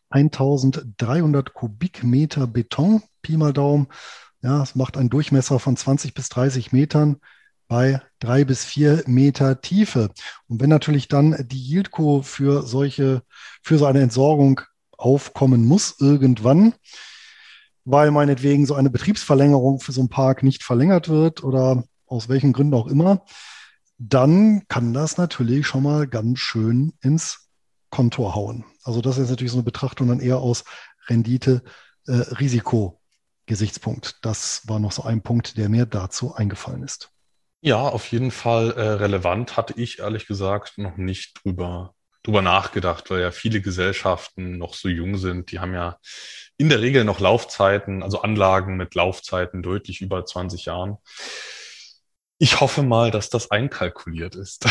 1300 0.09 1.53
Kubikmeter 1.53 2.47
Beton, 2.47 3.03
Pi 3.21 3.37
mal 3.37 3.53
Daumen. 3.53 3.87
Ja, 4.41 4.61
es 4.63 4.75
macht 4.75 4.97
einen 4.97 5.09
Durchmesser 5.09 5.59
von 5.59 5.77
20 5.77 6.13
bis 6.13 6.29
30 6.29 6.71
Metern 6.71 7.17
bei 7.67 8.01
drei 8.19 8.45
bis 8.45 8.63
vier 8.63 9.03
Meter 9.07 9.61
Tiefe. 9.61 10.09
Und 10.47 10.61
wenn 10.61 10.69
natürlich 10.69 11.07
dann 11.07 11.47
die 11.47 11.61
Yieldco 11.61 12.21
für 12.21 12.63
solche, 12.63 13.23
für 13.61 13.77
so 13.77 13.85
eine 13.85 14.01
Entsorgung 14.01 14.61
aufkommen 14.97 15.65
muss 15.65 15.95
irgendwann, 15.99 16.73
weil 17.85 18.11
meinetwegen 18.11 18.65
so 18.65 18.75
eine 18.75 18.89
Betriebsverlängerung 18.89 19.79
für 19.79 19.91
so 19.91 20.01
einen 20.01 20.09
Park 20.09 20.43
nicht 20.43 20.63
verlängert 20.63 21.09
wird 21.09 21.43
oder 21.43 21.83
aus 22.05 22.29
welchen 22.29 22.53
Gründen 22.53 22.73
auch 22.73 22.87
immer, 22.87 23.25
dann 23.97 24.63
kann 24.67 24.93
das 24.93 25.17
natürlich 25.17 25.67
schon 25.67 25.83
mal 25.83 26.07
ganz 26.07 26.39
schön 26.39 26.93
ins 27.01 27.49
Kontor 27.89 28.35
hauen. 28.35 28.65
Also 28.83 29.01
das 29.01 29.17
ist 29.17 29.29
natürlich 29.29 29.51
so 29.51 29.57
eine 29.57 29.63
Betrachtung 29.63 30.07
dann 30.07 30.19
eher 30.19 30.39
aus 30.39 30.63
Rendite-Risiko-Gesichtspunkt. 31.07 34.07
Äh, 34.07 34.13
das 34.21 34.67
war 34.67 34.79
noch 34.79 34.91
so 34.91 35.03
ein 35.03 35.21
Punkt, 35.21 35.57
der 35.57 35.69
mir 35.69 35.85
dazu 35.85 36.35
eingefallen 36.35 36.83
ist. 36.83 37.11
Ja, 37.61 37.79
auf 37.79 38.11
jeden 38.11 38.31
Fall 38.31 38.71
äh, 38.71 38.81
relevant 38.81 39.57
hatte 39.57 39.73
ich 39.77 39.99
ehrlich 39.99 40.27
gesagt 40.27 40.77
noch 40.77 40.97
nicht 40.97 41.43
drüber, 41.43 41.95
drüber 42.23 42.41
nachgedacht, 42.41 43.09
weil 43.09 43.21
ja 43.21 43.31
viele 43.31 43.61
Gesellschaften 43.61 44.57
noch 44.57 44.75
so 44.75 44.89
jung 44.89 45.17
sind. 45.17 45.51
Die 45.51 45.59
haben 45.59 45.73
ja 45.73 45.97
in 46.57 46.69
der 46.69 46.81
Regel 46.81 47.03
noch 47.03 47.19
Laufzeiten, 47.19 48.03
also 48.03 48.21
Anlagen 48.21 48.77
mit 48.77 48.93
Laufzeiten 48.93 49.63
deutlich 49.63 50.01
über 50.01 50.25
20 50.25 50.65
Jahren. 50.65 50.97
Ich 52.37 52.59
hoffe 52.59 52.83
mal, 52.83 53.09
dass 53.09 53.29
das 53.31 53.49
einkalkuliert 53.49 54.35
ist. 54.35 54.67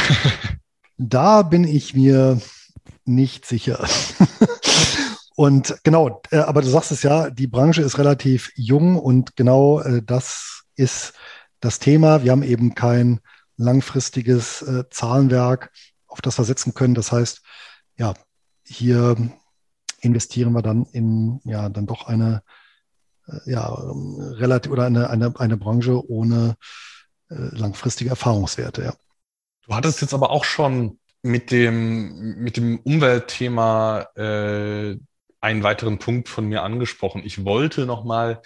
da 0.97 1.43
bin 1.43 1.65
ich 1.65 1.95
mir 1.95 2.41
nicht 3.05 3.47
sicher. 3.47 3.85
und 5.37 5.77
genau, 5.83 6.23
äh, 6.31 6.39
aber 6.39 6.63
du 6.63 6.69
sagst 6.69 6.93
es 6.93 7.03
ja, 7.03 7.31
die 7.31 7.49
Branche 7.49 7.83
ist 7.83 7.99
relativ 7.99 8.53
jung 8.55 8.97
und 8.97 9.35
genau 9.35 9.81
äh, 9.81 10.03
das 10.05 10.63
ist 10.77 11.15
das 11.61 11.79
Thema. 11.79 12.23
Wir 12.23 12.33
haben 12.33 12.43
eben 12.43 12.75
kein 12.75 13.21
langfristiges 13.57 14.63
äh, 14.63 14.85
Zahlenwerk, 14.91 15.73
auf 16.07 16.21
das 16.21 16.39
wir 16.39 16.45
setzen 16.45 16.75
können. 16.75 16.95
Das 16.95 17.13
heißt, 17.13 17.43
ja, 17.97 18.15
hier 18.65 19.17
investieren 20.01 20.53
wir 20.53 20.63
dann 20.63 20.85
in 20.93 21.41
ja 21.45 21.69
dann 21.69 21.87
doch 21.87 22.07
eine 22.07 22.43
ja 23.45 23.67
relativ 23.69 24.73
oder 24.73 24.85
eine, 24.85 25.11
eine, 25.11 25.35
eine 25.39 25.57
Branche 25.57 26.09
ohne 26.09 26.57
äh, 27.29 27.35
langfristige 27.35 28.11
Erfahrungswerte, 28.11 28.85
ja. 28.85 28.95
Du 29.67 29.75
hattest 29.75 30.01
jetzt 30.01 30.15
aber 30.15 30.31
auch 30.31 30.45
schon 30.45 31.01
mit 31.23 31.51
dem, 31.51 32.37
mit 32.37 32.57
dem 32.57 32.79
Umweltthema 32.79 34.07
äh, 34.15 34.97
einen 35.41 35.63
weiteren 35.63 35.99
Punkt 35.99 36.29
von 36.29 36.47
mir 36.47 36.63
angesprochen. 36.63 37.23
Ich 37.25 37.45
wollte 37.45 37.85
noch 37.85 38.05
mal 38.05 38.43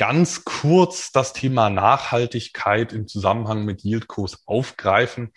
ganz 0.00 0.46
kurz 0.46 1.12
das 1.12 1.34
Thema 1.34 1.68
Nachhaltigkeit 1.68 2.94
im 2.94 3.06
Zusammenhang 3.06 3.66
mit 3.66 3.84
Yieldkurs 3.84 4.44
aufgreifen, 4.46 5.30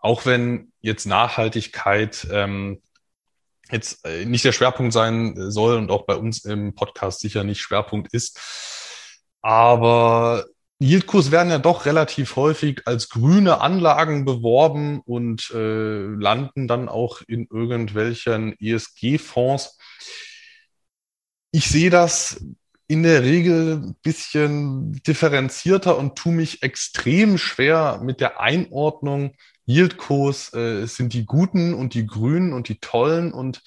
auch 0.00 0.26
wenn 0.26 0.72
jetzt 0.80 1.06
Nachhaltigkeit 1.06 2.26
ähm, 2.28 2.82
jetzt 3.70 4.04
äh, 4.04 4.24
nicht 4.24 4.44
der 4.44 4.50
Schwerpunkt 4.50 4.92
sein 4.92 5.36
soll 5.52 5.76
und 5.76 5.92
auch 5.92 6.04
bei 6.04 6.16
uns 6.16 6.44
im 6.44 6.74
Podcast 6.74 7.20
sicher 7.20 7.44
nicht 7.44 7.60
Schwerpunkt 7.60 8.12
ist. 8.12 8.40
Aber 9.40 10.46
Yieldkurs 10.80 11.30
werden 11.30 11.50
ja 11.50 11.60
doch 11.60 11.86
relativ 11.86 12.34
häufig 12.34 12.88
als 12.88 13.10
grüne 13.10 13.60
Anlagen 13.60 14.24
beworben 14.24 15.00
und 15.04 15.48
äh, 15.54 16.06
landen 16.06 16.66
dann 16.66 16.88
auch 16.88 17.22
in 17.28 17.46
irgendwelchen 17.52 18.56
ESG-Fonds. 18.58 19.78
Ich 21.52 21.68
sehe 21.68 21.90
das 21.90 22.44
in 22.88 23.02
der 23.02 23.22
Regel 23.22 23.74
ein 23.74 23.94
bisschen 24.02 25.00
differenzierter 25.02 25.96
und 25.96 26.16
tue 26.16 26.32
mich 26.32 26.62
extrem 26.62 27.38
schwer 27.38 28.00
mit 28.02 28.20
der 28.20 28.40
Einordnung. 28.40 29.34
Yieldkurs 29.66 30.54
äh, 30.54 30.86
sind 30.86 31.12
die 31.12 31.26
Guten 31.26 31.74
und 31.74 31.94
die 31.94 32.06
Grünen 32.06 32.52
und 32.52 32.68
die 32.68 32.80
Tollen 32.80 33.32
und 33.32 33.62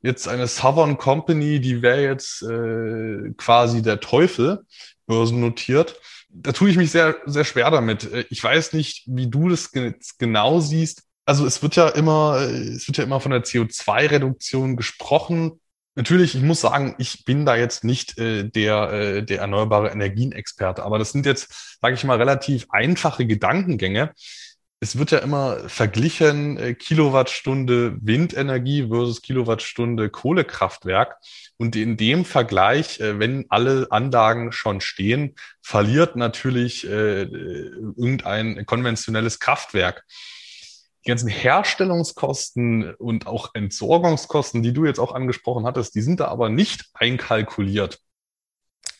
jetzt 0.00 0.28
eine 0.28 0.46
Southern 0.46 0.96
Company, 0.96 1.60
die 1.60 1.82
wäre 1.82 2.02
jetzt 2.02 2.42
äh, 2.42 3.32
quasi 3.36 3.82
der 3.82 4.00
Teufel, 4.00 4.64
börsennotiert 5.06 6.00
da 6.34 6.52
tue 6.52 6.68
ich 6.68 6.76
mich 6.76 6.90
sehr, 6.90 7.16
sehr 7.26 7.44
schwer 7.44 7.70
damit. 7.70 8.12
Äh, 8.12 8.26
ich 8.30 8.42
weiß 8.42 8.72
nicht, 8.72 9.04
wie 9.06 9.28
du 9.28 9.48
das 9.48 9.70
genau 10.18 10.60
siehst. 10.60 11.04
Also 11.24 11.46
es 11.46 11.62
wird 11.62 11.76
ja 11.76 11.88
immer, 11.88 12.38
äh, 12.40 12.74
es 12.74 12.86
wird 12.86 12.98
ja 12.98 13.04
immer 13.04 13.20
von 13.20 13.30
der 13.30 13.44
CO2-Reduktion 13.44 14.76
gesprochen. 14.76 15.60
Natürlich, 15.96 16.34
ich 16.34 16.42
muss 16.42 16.60
sagen, 16.60 16.96
ich 16.98 17.24
bin 17.24 17.46
da 17.46 17.54
jetzt 17.54 17.84
nicht 17.84 18.18
äh, 18.18 18.44
der, 18.48 18.92
äh, 18.92 19.22
der 19.22 19.40
erneuerbare 19.40 19.90
Energien-Experte, 19.90 20.82
aber 20.82 20.98
das 20.98 21.12
sind 21.12 21.24
jetzt, 21.24 21.78
sage 21.80 21.94
ich 21.94 22.02
mal, 22.04 22.18
relativ 22.18 22.66
einfache 22.70 23.26
Gedankengänge. 23.26 24.12
Es 24.80 24.98
wird 24.98 25.12
ja 25.12 25.18
immer 25.18 25.68
verglichen, 25.68 26.58
äh, 26.58 26.74
Kilowattstunde 26.74 27.96
Windenergie 28.00 28.88
versus 28.88 29.22
Kilowattstunde 29.22 30.10
Kohlekraftwerk. 30.10 31.16
Und 31.58 31.76
in 31.76 31.96
dem 31.96 32.24
Vergleich, 32.24 32.98
äh, 32.98 33.20
wenn 33.20 33.46
alle 33.48 33.86
Anlagen 33.90 34.50
schon 34.50 34.80
stehen, 34.80 35.36
verliert 35.62 36.16
natürlich 36.16 36.84
äh, 36.86 37.22
irgendein 37.22 38.66
konventionelles 38.66 39.38
Kraftwerk. 39.38 40.04
Die 41.04 41.10
ganzen 41.10 41.28
Herstellungskosten 41.28 42.94
und 42.94 43.26
auch 43.26 43.50
Entsorgungskosten, 43.54 44.62
die 44.62 44.72
du 44.72 44.86
jetzt 44.86 44.98
auch 44.98 45.14
angesprochen 45.14 45.66
hattest, 45.66 45.94
die 45.94 46.00
sind 46.00 46.20
da 46.20 46.28
aber 46.28 46.48
nicht 46.48 46.86
einkalkuliert 46.94 48.00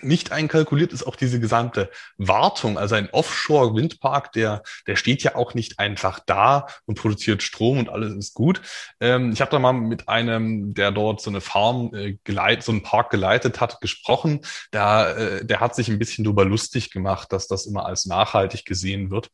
nicht 0.05 0.33
einkalkuliert 0.33 0.93
ist 0.93 1.07
auch 1.07 1.17
diese 1.17 1.41
gesamte 1.41 1.91
Wartung. 2.17 2.79
Also 2.79 2.95
ein 2.95 3.11
Offshore-Windpark, 3.11 4.33
der, 4.33 4.63
der 4.87 4.97
steht 4.97 5.23
ja 5.23 5.35
auch 5.35 5.55
nicht 5.55 5.79
einfach 5.79 6.21
da 6.25 6.67
und 6.87 6.99
produziert 6.99 7.43
Strom 7.43 7.79
und 7.79 7.89
alles 7.89 8.15
ist 8.15 8.35
gut. 8.35 8.61
Ähm, 9.01 9.33
ich 9.33 9.41
habe 9.41 9.51
da 9.51 9.59
mal 9.59 9.73
mit 9.73 10.09
einem, 10.09 10.75
der 10.75 10.91
dort 10.91 11.21
so 11.21 11.31
eine 11.31 11.41
Farm 11.41 11.95
äh, 11.95 12.19
geleitet, 12.25 12.65
so 12.65 12.73
einen 12.73 12.83
Park 12.83 13.11
geleitet 13.11 13.61
hat, 13.61 13.81
gesprochen. 13.81 14.41
Da, 14.71 15.13
äh, 15.13 15.45
der 15.45 15.61
hat 15.61 15.75
sich 15.75 15.89
ein 15.89 15.99
bisschen 15.99 16.25
darüber 16.25 16.45
lustig 16.45 16.91
gemacht, 16.91 17.33
dass 17.33 17.49
das 17.49 17.67
immer 17.67 17.87
als 17.87 18.07
nachhaltig 18.07 18.65
gesehen 18.65 19.11
wird 19.11 19.31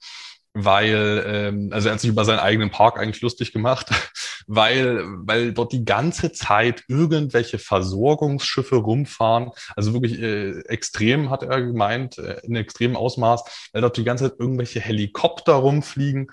weil, 0.53 1.25
ähm, 1.27 1.71
also 1.73 1.89
er 1.89 1.95
hat 1.95 2.01
sich 2.01 2.11
über 2.11 2.25
seinen 2.25 2.41
eigenen 2.41 2.71
Park 2.71 2.99
eigentlich 2.99 3.23
lustig 3.23 3.53
gemacht, 3.53 3.89
weil, 4.47 5.05
weil 5.07 5.53
dort 5.53 5.73
die 5.73 5.85
ganze 5.85 6.33
Zeit 6.33 6.85
irgendwelche 6.89 7.59
Versorgungsschiffe 7.59 8.77
rumfahren, 8.77 9.51
also 9.77 9.93
wirklich 9.93 10.21
äh, 10.21 10.61
extrem, 10.63 11.31
hat 11.31 11.43
er 11.43 11.63
gemeint, 11.63 12.19
äh, 12.19 12.41
in 12.43 12.57
extremem 12.57 12.97
Ausmaß, 12.97 13.45
weil 13.73 13.83
dort 13.83 13.97
die 13.97 14.05
ganze 14.05 14.31
Zeit 14.31 14.41
irgendwelche 14.41 14.81
Helikopter 14.81 15.55
rumfliegen. 15.55 16.29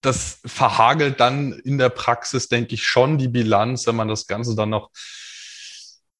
Das 0.00 0.40
verhagelt 0.44 1.20
dann 1.20 1.52
in 1.52 1.78
der 1.78 1.90
Praxis, 1.90 2.48
denke 2.48 2.74
ich, 2.74 2.84
schon 2.84 3.18
die 3.18 3.28
Bilanz, 3.28 3.86
wenn 3.86 3.94
man 3.94 4.08
das 4.08 4.26
Ganze 4.26 4.56
dann 4.56 4.70
noch 4.70 4.90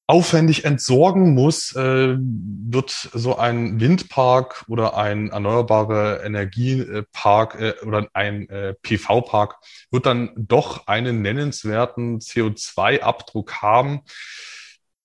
aufwendig 0.07 0.64
entsorgen 0.64 1.32
muss, 1.32 1.74
äh, 1.76 2.16
wird 2.18 2.90
so 2.90 3.36
ein 3.36 3.80
Windpark 3.80 4.64
oder 4.68 4.96
ein 4.96 5.30
erneuerbare 5.30 6.22
Energiepark 6.24 7.61
äh, 7.61 7.74
oder 7.86 8.09
ein 8.12 8.48
äh, 8.48 8.74
PV-Park 8.82 9.57
wird 9.90 10.07
dann 10.07 10.32
doch 10.36 10.86
einen 10.86 11.22
nennenswerten 11.22 12.18
CO2-Abdruck 12.18 13.62
haben. 13.62 14.03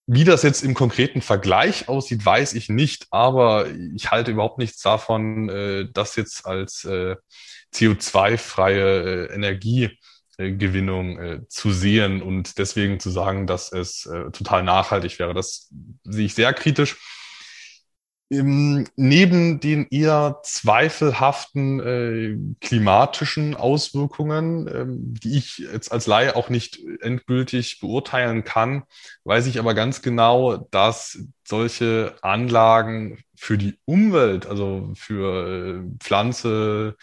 Wie 0.07 0.23
das 0.23 0.41
jetzt 0.41 0.63
im 0.63 0.73
konkreten 0.73 1.21
Vergleich 1.21 1.89
aussieht, 1.89 2.25
weiß 2.25 2.53
ich 2.53 2.69
nicht, 2.69 3.07
aber 3.11 3.67
ich 3.95 4.09
halte 4.09 4.31
überhaupt 4.31 4.57
nichts 4.57 4.81
davon, 4.81 5.49
äh, 5.49 5.87
das 5.93 6.15
jetzt 6.15 6.45
als 6.45 6.85
äh, 6.85 7.17
CO2-freie 7.73 9.27
äh, 9.29 9.33
Energie 9.33 9.97
Gewinnung 10.37 11.19
äh, 11.19 11.47
zu 11.47 11.71
sehen 11.71 12.21
und 12.21 12.57
deswegen 12.59 12.99
zu 12.99 13.09
sagen, 13.09 13.47
dass 13.47 13.71
es 13.71 14.05
äh, 14.05 14.31
total 14.31 14.63
nachhaltig 14.63 15.17
wäre. 15.19 15.33
Das 15.33 15.69
sehe 16.03 16.25
ich 16.25 16.35
sehr 16.35 16.53
kritisch. 16.53 16.97
Im, 18.29 18.85
neben 18.97 19.61
den 19.61 19.87
eher 19.89 20.41
zweifelhaften 20.43 21.79
äh, 21.79 22.37
klimatischen 22.59 23.55
Auswirkungen, 23.55 24.67
ähm, 24.67 25.13
die 25.13 25.37
ich 25.37 25.59
jetzt 25.59 25.93
als 25.93 26.07
Laie 26.07 26.35
auch 26.35 26.49
nicht 26.49 26.77
endgültig 26.99 27.79
beurteilen 27.79 28.43
kann, 28.43 28.83
weiß 29.23 29.47
ich 29.47 29.59
aber 29.59 29.73
ganz 29.73 30.01
genau, 30.01 30.57
dass 30.71 31.19
solche 31.47 32.15
Anlagen 32.21 33.23
für 33.33 33.57
die 33.57 33.79
Umwelt, 33.85 34.45
also 34.45 34.91
für 34.93 35.85
äh, 35.85 35.97
Pflanze, 35.99 36.97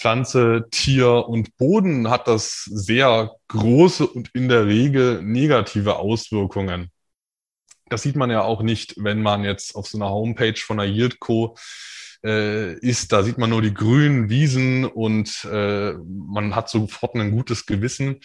Pflanze, 0.00 0.66
Tier 0.70 1.28
und 1.28 1.58
Boden 1.58 2.08
hat 2.08 2.26
das 2.26 2.64
sehr 2.64 3.32
große 3.48 4.06
und 4.06 4.30
in 4.34 4.48
der 4.48 4.66
Regel 4.66 5.22
negative 5.22 5.96
Auswirkungen. 5.96 6.90
Das 7.90 8.02
sieht 8.02 8.16
man 8.16 8.30
ja 8.30 8.42
auch 8.42 8.62
nicht, 8.62 8.94
wenn 8.96 9.20
man 9.20 9.44
jetzt 9.44 9.74
auf 9.76 9.88
so 9.88 9.98
einer 9.98 10.08
Homepage 10.08 10.56
von 10.56 10.78
der 10.78 10.86
Yieldco 10.86 11.54
äh, 12.24 12.78
ist. 12.78 13.12
Da 13.12 13.22
sieht 13.22 13.36
man 13.36 13.50
nur 13.50 13.60
die 13.60 13.74
grünen 13.74 14.30
Wiesen 14.30 14.86
und 14.86 15.44
äh, 15.44 15.92
man 15.92 16.54
hat 16.54 16.70
sofort 16.70 17.14
ein 17.16 17.30
gutes 17.30 17.66
Gewissen. 17.66 18.20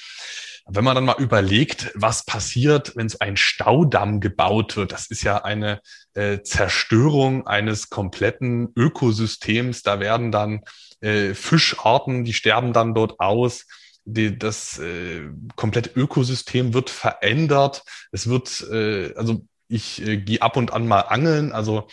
Wenn 0.68 0.84
man 0.84 0.96
dann 0.96 1.06
mal 1.06 1.20
überlegt, 1.20 1.92
was 1.94 2.26
passiert, 2.26 2.96
wenn 2.96 3.08
so 3.08 3.20
ein 3.20 3.38
Staudamm 3.38 4.20
gebaut 4.20 4.76
wird, 4.78 4.92
das 4.92 5.08
ist 5.08 5.24
ja 5.24 5.44
eine 5.44 5.80
äh, 6.16 6.42
Zerstörung 6.42 7.46
eines 7.46 7.90
kompletten 7.90 8.70
Ökosystems. 8.76 9.84
Da 9.84 10.00
werden 10.00 10.32
dann 10.32 10.62
äh, 11.02 11.36
Fischarten, 11.36 12.24
die 12.24 12.34
sterben 12.34 12.74
dann 12.74 12.96
dort 12.96 13.20
aus 13.20 13.66
die, 14.06 14.38
das 14.38 14.78
äh, 14.80 15.30
komplette 15.56 15.90
Ökosystem 15.96 16.74
wird 16.74 16.90
verändert. 16.90 17.84
Es 18.12 18.28
wird, 18.28 18.66
äh, 18.72 19.14
also 19.16 19.46
ich 19.68 20.02
äh, 20.06 20.18
gehe 20.18 20.42
ab 20.42 20.58
und 20.58 20.72
an 20.72 20.88
mal 20.88 21.02
angeln, 21.02 21.52
also 21.52 21.88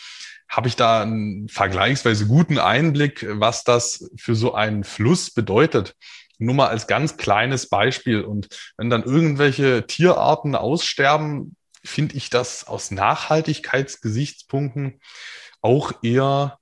habe 0.48 0.68
ich 0.68 0.76
da 0.76 1.00
einen 1.00 1.48
vergleichsweise 1.48 2.26
guten 2.26 2.58
Einblick, 2.58 3.26
was 3.26 3.64
das 3.64 4.10
für 4.16 4.34
so 4.34 4.52
einen 4.52 4.84
Fluss 4.84 5.30
bedeutet. 5.30 5.94
Nur 6.44 6.54
mal 6.54 6.68
als 6.68 6.86
ganz 6.86 7.16
kleines 7.16 7.68
Beispiel. 7.68 8.22
Und 8.22 8.48
wenn 8.76 8.90
dann 8.90 9.02
irgendwelche 9.02 9.86
Tierarten 9.86 10.54
aussterben, 10.54 11.56
finde 11.84 12.16
ich 12.16 12.30
das 12.30 12.66
aus 12.66 12.90
Nachhaltigkeitsgesichtspunkten 12.90 15.00
auch 15.60 15.92
eher 16.02 16.58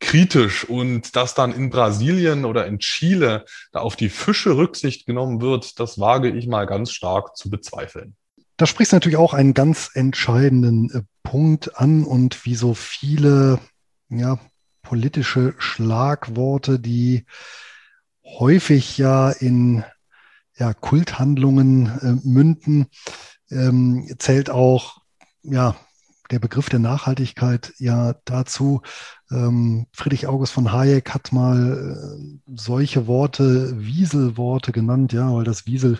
kritisch 0.00 0.64
und 0.64 1.16
dass 1.16 1.34
dann 1.34 1.52
in 1.52 1.70
Brasilien 1.70 2.44
oder 2.44 2.66
in 2.66 2.78
Chile 2.78 3.44
da 3.72 3.80
auf 3.80 3.96
die 3.96 4.08
Fische 4.08 4.56
Rücksicht 4.56 5.06
genommen 5.06 5.40
wird, 5.40 5.80
das 5.80 5.98
wage 5.98 6.30
ich 6.30 6.46
mal 6.46 6.66
ganz 6.66 6.92
stark 6.92 7.36
zu 7.36 7.50
bezweifeln. 7.50 8.16
Da 8.56 8.66
sprichst 8.66 8.92
du 8.92 8.96
natürlich 8.96 9.18
auch 9.18 9.34
einen 9.34 9.54
ganz 9.54 9.90
entscheidenden 9.94 10.90
äh, 10.90 11.02
Punkt 11.22 11.76
an 11.76 12.04
und 12.04 12.44
wie 12.44 12.54
so 12.54 12.74
viele 12.74 13.60
ja, 14.08 14.38
politische 14.82 15.54
Schlagworte, 15.58 16.80
die 16.80 17.24
häufig 18.38 18.98
ja 18.98 19.30
in 19.30 19.84
ja, 20.56 20.74
Kulthandlungen 20.74 21.86
äh, 22.00 22.28
münden, 22.28 22.86
ähm, 23.50 24.12
zählt 24.18 24.50
auch 24.50 24.98
ja, 25.42 25.76
der 26.30 26.38
Begriff 26.38 26.68
der 26.68 26.78
Nachhaltigkeit 26.78 27.72
ja 27.78 28.14
dazu. 28.24 28.82
Ähm, 29.30 29.86
Friedrich 29.92 30.26
August 30.26 30.52
von 30.52 30.72
Hayek 30.72 31.14
hat 31.14 31.32
mal 31.32 32.18
äh, 32.18 32.54
solche 32.54 33.06
Worte, 33.06 33.78
Wieselworte 33.78 34.72
genannt, 34.72 35.12
ja, 35.12 35.32
weil 35.32 35.44
das 35.44 35.66
Wiesel 35.66 35.98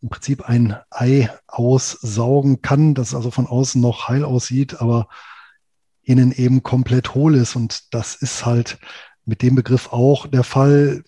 im 0.00 0.08
Prinzip 0.08 0.42
ein 0.42 0.76
Ei 0.90 1.30
aussaugen 1.46 2.62
kann, 2.62 2.94
das 2.94 3.14
also 3.14 3.30
von 3.30 3.46
außen 3.46 3.80
noch 3.80 4.08
heil 4.08 4.24
aussieht, 4.24 4.80
aber 4.80 5.08
innen 6.02 6.32
eben 6.32 6.62
komplett 6.62 7.14
hohl 7.14 7.36
ist. 7.36 7.56
Und 7.56 7.94
das 7.94 8.14
ist 8.14 8.44
halt 8.44 8.78
mit 9.24 9.40
dem 9.40 9.54
Begriff 9.54 9.92
auch 9.92 10.26
der 10.26 10.44
Fall. 10.44 11.04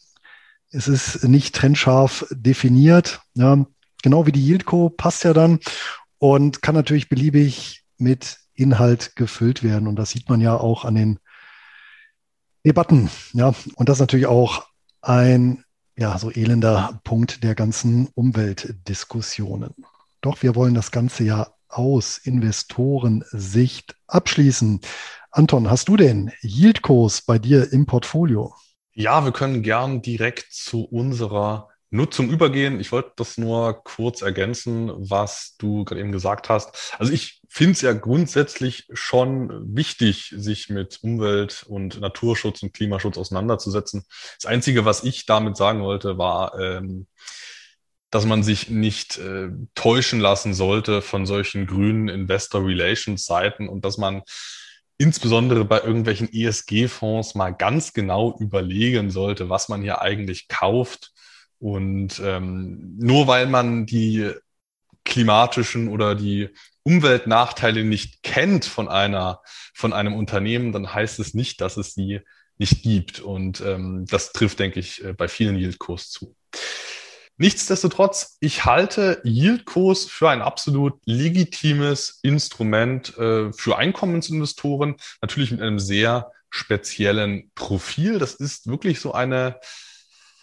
Es 0.76 0.88
ist 0.88 1.24
nicht 1.24 1.54
trennscharf 1.54 2.26
definiert. 2.30 3.20
Ja, 3.34 3.64
genau 4.02 4.26
wie 4.26 4.32
die 4.32 4.44
Yieldco 4.46 4.90
passt 4.90 5.24
ja 5.24 5.32
dann 5.32 5.58
und 6.18 6.60
kann 6.60 6.74
natürlich 6.74 7.08
beliebig 7.08 7.84
mit 7.96 8.38
Inhalt 8.54 9.16
gefüllt 9.16 9.62
werden. 9.62 9.88
Und 9.88 9.96
das 9.96 10.10
sieht 10.10 10.28
man 10.28 10.40
ja 10.40 10.54
auch 10.54 10.84
an 10.84 10.94
den 10.94 11.18
Debatten. 12.64 13.08
Ja, 13.32 13.54
und 13.76 13.88
das 13.88 13.96
ist 13.96 14.00
natürlich 14.00 14.26
auch 14.26 14.66
ein 15.00 15.64
ja, 15.96 16.18
so 16.18 16.30
elender 16.30 17.00
Punkt 17.04 17.42
der 17.42 17.54
ganzen 17.54 18.08
Umweltdiskussionen. 18.14 19.74
Doch 20.20 20.42
wir 20.42 20.54
wollen 20.54 20.74
das 20.74 20.90
Ganze 20.90 21.24
ja 21.24 21.46
aus 21.68 22.18
Investorensicht 22.18 23.96
abschließen. 24.06 24.80
Anton, 25.30 25.70
hast 25.70 25.88
du 25.88 25.96
den 25.96 26.32
Yieldkurs 26.42 27.22
bei 27.22 27.38
dir 27.38 27.72
im 27.72 27.86
Portfolio? 27.86 28.54
Ja, 28.98 29.26
wir 29.26 29.32
können 29.32 29.62
gern 29.62 30.00
direkt 30.00 30.54
zu 30.54 30.84
unserer 30.84 31.68
Nutzung 31.90 32.30
übergehen. 32.30 32.80
Ich 32.80 32.92
wollte 32.92 33.12
das 33.16 33.36
nur 33.36 33.84
kurz 33.84 34.22
ergänzen, 34.22 34.90
was 34.96 35.54
du 35.58 35.84
gerade 35.84 36.00
eben 36.00 36.12
gesagt 36.12 36.48
hast. 36.48 36.94
Also 36.98 37.12
ich 37.12 37.42
finde 37.46 37.72
es 37.72 37.82
ja 37.82 37.92
grundsätzlich 37.92 38.88
schon 38.94 39.76
wichtig, 39.76 40.32
sich 40.34 40.70
mit 40.70 41.00
Umwelt- 41.02 41.66
und 41.68 42.00
Naturschutz 42.00 42.62
und 42.62 42.72
Klimaschutz 42.72 43.18
auseinanderzusetzen. 43.18 44.06
Das 44.40 44.50
Einzige, 44.50 44.86
was 44.86 45.04
ich 45.04 45.26
damit 45.26 45.58
sagen 45.58 45.82
wollte, 45.82 46.16
war, 46.16 46.58
ähm, 46.58 47.06
dass 48.08 48.24
man 48.24 48.42
sich 48.42 48.70
nicht 48.70 49.18
äh, 49.18 49.50
täuschen 49.74 50.20
lassen 50.20 50.54
sollte 50.54 51.02
von 51.02 51.26
solchen 51.26 51.66
grünen 51.66 52.08
Investor 52.08 52.64
Relations 52.64 53.26
Seiten 53.26 53.68
und 53.68 53.84
dass 53.84 53.98
man 53.98 54.22
insbesondere 54.98 55.64
bei 55.64 55.80
irgendwelchen 55.80 56.32
ESG-Fonds 56.32 57.34
mal 57.34 57.50
ganz 57.50 57.92
genau 57.92 58.36
überlegen 58.38 59.10
sollte, 59.10 59.48
was 59.50 59.68
man 59.68 59.82
hier 59.82 60.00
eigentlich 60.00 60.48
kauft 60.48 61.12
und 61.58 62.20
ähm, 62.22 62.96
nur 62.98 63.26
weil 63.26 63.46
man 63.46 63.86
die 63.86 64.30
klimatischen 65.04 65.88
oder 65.88 66.14
die 66.14 66.50
Umweltnachteile 66.82 67.84
nicht 67.84 68.22
kennt 68.22 68.64
von 68.64 68.88
einer, 68.88 69.40
von 69.74 69.92
einem 69.92 70.14
Unternehmen, 70.14 70.72
dann 70.72 70.92
heißt 70.92 71.18
es 71.18 71.34
nicht, 71.34 71.60
dass 71.60 71.76
es 71.76 71.94
sie 71.94 72.20
nicht 72.58 72.82
gibt. 72.82 73.20
Und 73.20 73.60
ähm, 73.60 74.06
das 74.08 74.32
trifft, 74.32 74.58
denke 74.58 74.80
ich, 74.80 75.04
äh, 75.04 75.12
bei 75.12 75.28
vielen 75.28 75.56
Yieldkurs 75.56 76.10
zu. 76.10 76.36
Nichtsdestotrotz, 77.38 78.38
ich 78.40 78.64
halte 78.64 79.20
Yieldkurs 79.24 80.06
für 80.06 80.30
ein 80.30 80.40
absolut 80.40 80.94
legitimes 81.04 82.18
Instrument 82.22 83.16
äh, 83.18 83.52
für 83.52 83.76
Einkommensinvestoren, 83.76 84.96
natürlich 85.20 85.50
mit 85.50 85.60
einem 85.60 85.78
sehr 85.78 86.32
speziellen 86.48 87.50
Profil. 87.54 88.18
Das 88.18 88.34
ist 88.34 88.66
wirklich 88.68 89.00
so 89.00 89.12
eine 89.12 89.60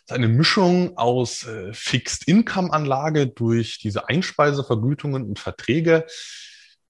eine 0.09 0.27
Mischung 0.27 0.97
aus 0.97 1.45
äh, 1.45 1.73
Fixed-Income-Anlage 1.73 3.27
durch 3.27 3.79
diese 3.79 4.09
Einspeisevergütungen 4.09 5.23
und 5.23 5.39
Verträge 5.39 6.05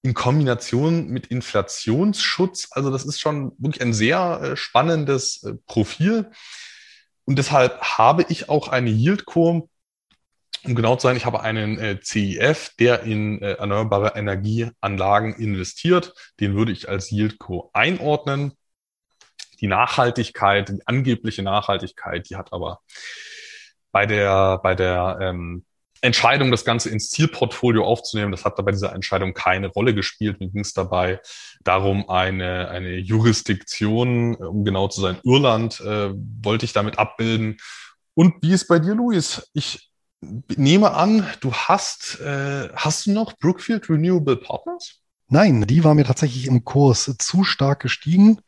in 0.01 0.13
Kombination 0.13 1.07
mit 1.07 1.27
Inflationsschutz. 1.27 2.69
Also 2.71 2.89
das 2.89 3.05
ist 3.05 3.21
schon 3.21 3.53
wirklich 3.57 3.81
ein 3.81 3.93
sehr 3.93 4.41
äh, 4.41 4.57
spannendes 4.57 5.43
äh, 5.43 5.53
Profil. 5.67 6.31
Und 7.25 7.37
deshalb 7.37 7.79
habe 7.81 8.25
ich 8.27 8.49
auch 8.49 8.67
eine 8.67 8.89
Yieldco, 8.89 9.69
um 10.65 10.75
genau 10.75 10.95
zu 10.95 11.07
sein, 11.07 11.17
ich 11.17 11.25
habe 11.25 11.41
einen 11.41 11.77
äh, 11.77 11.99
CIF, 12.01 12.71
der 12.79 13.03
in 13.03 13.41
äh, 13.41 13.53
erneuerbare 13.53 14.13
Energieanlagen 14.15 15.33
investiert. 15.35 16.13
Den 16.39 16.55
würde 16.55 16.71
ich 16.71 16.89
als 16.89 17.11
Yieldco 17.11 17.69
einordnen 17.73 18.53
die 19.59 19.67
Nachhaltigkeit, 19.67 20.69
die 20.69 20.85
angebliche 20.85 21.41
Nachhaltigkeit, 21.41 22.29
die 22.29 22.35
hat 22.35 22.51
aber 22.51 22.81
bei 23.93 24.05
der, 24.05 24.57
bei 24.57 24.75
der 24.75 25.19
ähm, 25.21 25.63
Entscheidung, 26.01 26.51
das 26.51 26.65
Ganze 26.65 26.89
ins 26.89 27.09
Zielportfolio 27.11 27.85
aufzunehmen, 27.85 28.33
das 28.33 28.43
hat 28.43 28.57
bei 28.57 28.71
dieser 28.73 28.93
Entscheidung 28.93 29.33
keine 29.33 29.67
Rolle 29.67 29.93
gespielt. 29.93 30.41
Mir 30.41 30.49
ging 30.49 30.61
es 30.61 30.73
dabei 30.73 31.21
darum, 31.63 32.09
eine, 32.09 32.67
eine 32.67 32.97
Jurisdiktion, 32.97 34.35
um 34.35 34.65
genau 34.65 34.89
zu 34.89 34.99
sein, 34.99 35.19
Irland, 35.23 35.79
äh, 35.79 36.09
wollte 36.43 36.65
ich 36.65 36.73
damit 36.73 36.99
abbilden. 36.99 37.55
Und 38.15 38.35
wie 38.41 38.51
ist 38.51 38.67
bei 38.67 38.79
dir, 38.79 38.95
Luis? 38.95 39.49
Ich 39.53 39.92
nehme 40.55 40.93
an, 40.93 41.25
du 41.41 41.53
hast, 41.53 42.19
äh, 42.21 42.69
hast 42.75 43.05
du 43.05 43.11
noch 43.11 43.33
Brookfield 43.37 43.89
Renewable 43.89 44.37
Partners? 44.37 44.99
Nein, 45.29 45.65
die 45.65 45.83
war 45.83 45.95
mir 45.95 46.05
tatsächlich 46.05 46.47
im 46.47 46.63
Kurs 46.63 47.15
zu 47.17 47.43
stark 47.43 47.81
gestiegen 47.81 48.39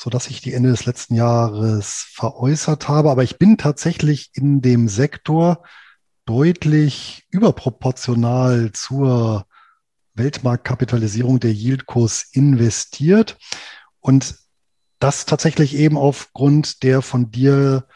so 0.00 0.08
dass 0.08 0.28
ich 0.28 0.40
die 0.40 0.54
Ende 0.54 0.70
des 0.70 0.86
letzten 0.86 1.14
Jahres 1.14 2.06
veräußert 2.14 2.88
habe. 2.88 3.10
Aber 3.10 3.22
ich 3.22 3.36
bin 3.36 3.58
tatsächlich 3.58 4.30
in 4.32 4.62
dem 4.62 4.88
Sektor 4.88 5.62
deutlich 6.24 7.26
überproportional 7.28 8.72
zur 8.72 9.44
Weltmarktkapitalisierung 10.14 11.38
der 11.38 11.52
Yieldkurs 11.52 12.28
investiert 12.32 13.36
und 14.00 14.36
das 15.00 15.26
tatsächlich 15.26 15.76
eben 15.76 15.98
aufgrund 15.98 16.82
der 16.82 17.02
von 17.02 17.30
dir 17.30 17.86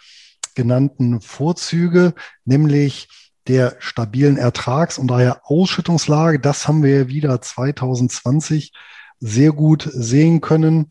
genannten 0.55 1.21
Vorzüge, 1.21 2.15
nämlich 2.45 3.09
der 3.47 3.77
stabilen 3.79 4.37
Ertrags- 4.37 4.99
und 4.99 5.09
daher 5.09 5.43
Ausschüttungslage. 5.45 6.41
Das 6.41 6.67
haben 6.67 6.83
wir 6.83 7.09
wieder 7.09 7.41
2020 7.41 8.73
sehr 9.21 9.53
gut 9.53 9.89
sehen 9.93 10.41
können. 10.41 10.91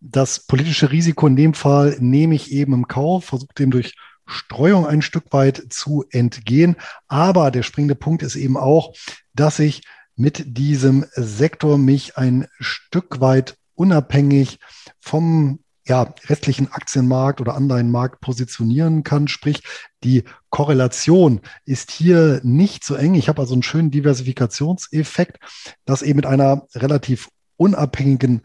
Das 0.00 0.46
politische 0.46 0.92
Risiko 0.92 1.26
in 1.26 1.36
dem 1.36 1.54
Fall 1.54 1.96
nehme 1.98 2.34
ich 2.34 2.52
eben 2.52 2.72
im 2.72 2.88
Kauf, 2.88 3.26
versuche 3.26 3.54
dem 3.58 3.70
durch 3.70 3.94
Streuung 4.26 4.86
ein 4.86 5.02
Stück 5.02 5.32
weit 5.32 5.66
zu 5.70 6.04
entgehen. 6.10 6.76
Aber 7.08 7.50
der 7.50 7.62
springende 7.62 7.94
Punkt 7.94 8.22
ist 8.22 8.36
eben 8.36 8.56
auch, 8.56 8.94
dass 9.34 9.58
ich 9.58 9.82
mit 10.14 10.58
diesem 10.58 11.06
Sektor 11.14 11.78
mich 11.78 12.16
ein 12.16 12.46
Stück 12.60 13.20
weit 13.20 13.56
unabhängig 13.74 14.58
vom 15.00 15.60
ja, 15.88 16.14
restlichen 16.26 16.70
Aktienmarkt 16.70 17.40
oder 17.40 17.54
Anleihenmarkt 17.54 18.20
positionieren 18.20 19.02
kann. 19.02 19.26
Sprich, 19.26 19.62
die 20.04 20.24
Korrelation 20.50 21.40
ist 21.64 21.90
hier 21.90 22.40
nicht 22.44 22.84
so 22.84 22.94
eng. 22.94 23.14
Ich 23.14 23.28
habe 23.28 23.40
also 23.40 23.54
einen 23.54 23.62
schönen 23.62 23.90
Diversifikationseffekt, 23.90 25.38
dass 25.86 26.02
eben 26.02 26.16
mit 26.16 26.26
einer 26.26 26.66
relativ 26.74 27.30
unabhängigen 27.56 28.42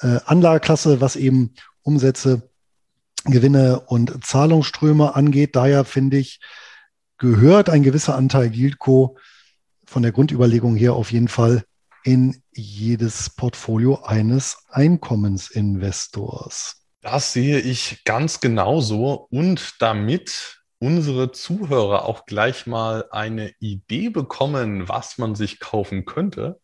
äh, 0.00 0.18
Anlageklasse, 0.26 1.00
was 1.00 1.16
eben 1.16 1.54
Umsätze, 1.82 2.50
Gewinne 3.24 3.80
und 3.80 4.24
Zahlungsströme 4.24 5.14
angeht. 5.14 5.54
Daher 5.54 5.84
finde 5.84 6.18
ich, 6.18 6.40
gehört 7.18 7.70
ein 7.70 7.84
gewisser 7.84 8.16
Anteil 8.16 8.52
Yieldco 8.52 9.16
von 9.84 10.02
der 10.02 10.10
Grundüberlegung 10.10 10.74
her 10.74 10.94
auf 10.94 11.12
jeden 11.12 11.28
Fall 11.28 11.64
in 12.02 12.41
jedes 12.54 13.30
Portfolio 13.30 14.02
eines 14.02 14.64
Einkommensinvestors. 14.70 16.86
Das 17.00 17.32
sehe 17.32 17.58
ich 17.58 18.04
ganz 18.04 18.40
genauso 18.40 19.26
und 19.30 19.76
damit 19.80 20.60
unsere 20.78 21.32
Zuhörer 21.32 22.04
auch 22.04 22.26
gleich 22.26 22.66
mal 22.66 23.06
eine 23.10 23.52
Idee 23.60 24.08
bekommen, 24.08 24.88
was 24.88 25.18
man 25.18 25.34
sich 25.34 25.60
kaufen 25.60 26.04
könnte 26.04 26.60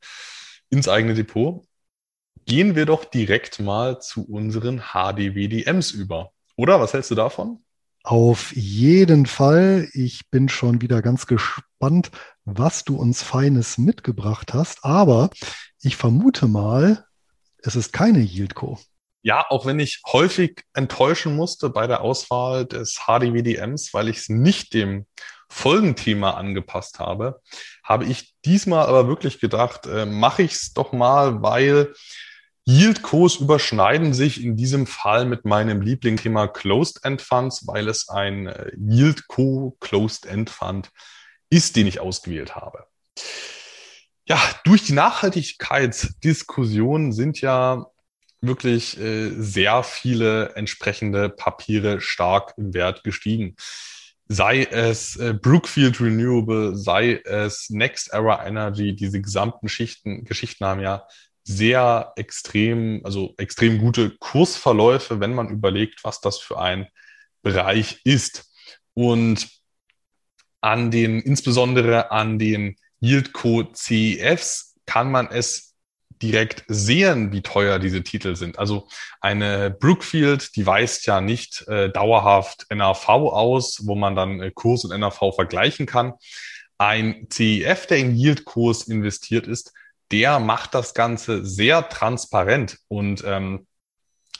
ins 0.70 0.88
eigene 0.88 1.14
Depot, 1.14 1.64
gehen 2.46 2.74
wir 2.74 2.86
doch 2.86 3.04
direkt 3.04 3.60
mal 3.60 4.00
zu 4.00 4.26
unseren 4.26 4.82
HDWDMs 4.92 5.92
über. 5.92 6.32
Oder 6.56 6.80
was 6.80 6.92
hältst 6.92 7.10
du 7.10 7.14
davon? 7.14 7.64
Auf 8.04 8.54
jeden 8.54 9.26
Fall. 9.26 9.88
Ich 9.92 10.30
bin 10.30 10.48
schon 10.48 10.80
wieder 10.80 11.02
ganz 11.02 11.26
gespannt, 11.26 12.10
was 12.44 12.84
du 12.84 12.96
uns 12.96 13.22
Feines 13.22 13.78
mitgebracht 13.78 14.54
hast. 14.54 14.84
Aber 14.84 15.30
ich 15.82 15.96
vermute 15.96 16.46
mal, 16.46 17.04
es 17.62 17.76
ist 17.76 17.92
keine 17.92 18.20
Yieldco. 18.20 18.78
Ja, 19.22 19.44
auch 19.50 19.66
wenn 19.66 19.80
ich 19.80 20.00
häufig 20.06 20.64
enttäuschen 20.74 21.34
musste 21.34 21.70
bei 21.70 21.86
der 21.86 22.02
Auswahl 22.02 22.64
des 22.64 23.00
HDWDMs, 23.06 23.92
weil 23.92 24.08
ich 24.08 24.18
es 24.18 24.28
nicht 24.28 24.74
dem 24.74 25.06
Folgenthema 25.50 26.32
angepasst 26.32 26.98
habe, 26.98 27.40
habe 27.82 28.04
ich 28.04 28.34
diesmal 28.44 28.86
aber 28.86 29.08
wirklich 29.08 29.40
gedacht, 29.40 29.86
äh, 29.86 30.06
mache 30.06 30.42
ich 30.42 30.52
es 30.52 30.72
doch 30.72 30.92
mal, 30.92 31.42
weil 31.42 31.94
Yieldcos 32.68 33.36
überschneiden 33.36 34.12
sich 34.12 34.44
in 34.44 34.54
diesem 34.54 34.86
Fall 34.86 35.24
mit 35.24 35.46
meinem 35.46 35.80
Lieblingsthema 35.80 36.48
Closed-End 36.48 37.22
Funds, 37.22 37.66
weil 37.66 37.88
es 37.88 38.10
ein 38.10 38.46
äh, 38.46 38.72
Yieldco 38.76 39.78
Closed-End 39.80 40.50
Fund 40.50 40.90
ist, 41.48 41.76
den 41.76 41.86
ich 41.86 42.00
ausgewählt 42.00 42.56
habe. 42.56 42.84
Ja, 44.26 44.38
durch 44.64 44.84
die 44.84 44.92
Nachhaltigkeitsdiskussion 44.92 47.12
sind 47.12 47.40
ja 47.40 47.86
wirklich 48.42 49.00
äh, 49.00 49.30
sehr 49.30 49.82
viele 49.82 50.54
entsprechende 50.54 51.30
Papiere 51.30 52.02
stark 52.02 52.52
im 52.58 52.74
Wert 52.74 53.02
gestiegen. 53.02 53.56
Sei 54.26 54.64
es 54.64 55.16
äh, 55.16 55.32
Brookfield 55.32 56.02
Renewable, 56.02 56.76
sei 56.76 57.22
es 57.24 57.70
Next 57.70 58.12
Era 58.12 58.46
Energy, 58.46 58.94
diese 58.94 59.22
gesamten 59.22 59.70
Schichten, 59.70 60.24
Geschichten 60.24 60.66
haben 60.66 60.80
ja 60.80 61.06
sehr 61.48 62.12
extrem, 62.16 63.00
also 63.04 63.34
extrem 63.38 63.78
gute 63.78 64.10
Kursverläufe, 64.18 65.18
wenn 65.18 65.34
man 65.34 65.48
überlegt, 65.48 66.04
was 66.04 66.20
das 66.20 66.38
für 66.38 66.58
ein 66.58 66.88
Bereich 67.42 68.02
ist. 68.04 68.52
Und 68.92 69.48
an 70.60 70.90
den, 70.90 71.20
insbesondere 71.20 72.10
an 72.10 72.38
den 72.38 72.76
Yieldco 73.00 73.64
CEFs 73.72 74.76
kann 74.84 75.10
man 75.10 75.28
es 75.28 75.74
direkt 76.20 76.64
sehen, 76.68 77.32
wie 77.32 77.40
teuer 77.40 77.78
diese 77.78 78.02
Titel 78.02 78.36
sind. 78.36 78.58
Also 78.58 78.86
eine 79.22 79.70
Brookfield, 79.70 80.54
die 80.54 80.66
weist 80.66 81.06
ja 81.06 81.22
nicht 81.22 81.66
äh, 81.68 81.88
dauerhaft 81.90 82.66
NAV 82.70 83.08
aus, 83.08 83.86
wo 83.86 83.94
man 83.94 84.16
dann 84.16 84.42
äh, 84.42 84.50
Kurs 84.50 84.84
und 84.84 84.98
NAV 84.98 85.34
vergleichen 85.34 85.86
kann. 85.86 86.12
Ein 86.76 87.26
CEF, 87.32 87.86
der 87.86 87.98
in 87.98 88.16
Yieldkurs 88.16 88.82
investiert 88.88 89.46
ist, 89.46 89.72
der 90.10 90.38
macht 90.40 90.74
das 90.74 90.94
Ganze 90.94 91.44
sehr 91.44 91.88
transparent 91.88 92.78
und 92.88 93.22
ähm, 93.26 93.66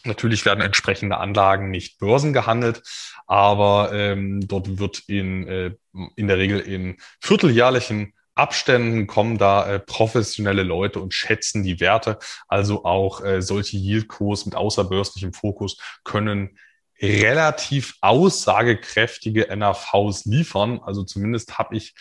Natürlich 0.05 0.45
werden 0.45 0.61
entsprechende 0.61 1.19
Anlagen 1.19 1.71
nicht 1.71 1.99
börsengehandelt, 1.99 2.83
aber 3.27 3.91
ähm, 3.93 4.47
dort 4.47 4.79
wird 4.79 5.01
in, 5.09 5.47
äh, 5.49 5.75
in 6.15 6.29
der 6.29 6.39
Regel 6.39 6.61
in 6.61 6.97
vierteljährlichen 7.21 8.15
Abständen 8.39 9.09
kommen 9.09 9.37
da 9.37 9.69
äh, 9.69 9.81
professionelle 9.81 10.63
Leute 10.63 11.01
und 11.01 11.13
schätzen 11.13 11.65
die 11.65 11.81
Werte. 11.81 12.19
Also 12.47 12.85
auch 12.85 13.23
äh, 13.23 13.43
solche 13.43 13.77
Yieldkurs 13.77 14.47
mit 14.47 14.55
außerbörslichem 14.55 15.33
Fokus 15.33 15.77
können 16.05 16.57
relativ 17.03 17.97
aussagekräftige 18.01 19.55
NAVs 19.55 20.25
liefern. 20.25 20.81
Also 20.81 21.03
zumindest 21.03 21.59
habe 21.59 21.77
ich 21.77 21.95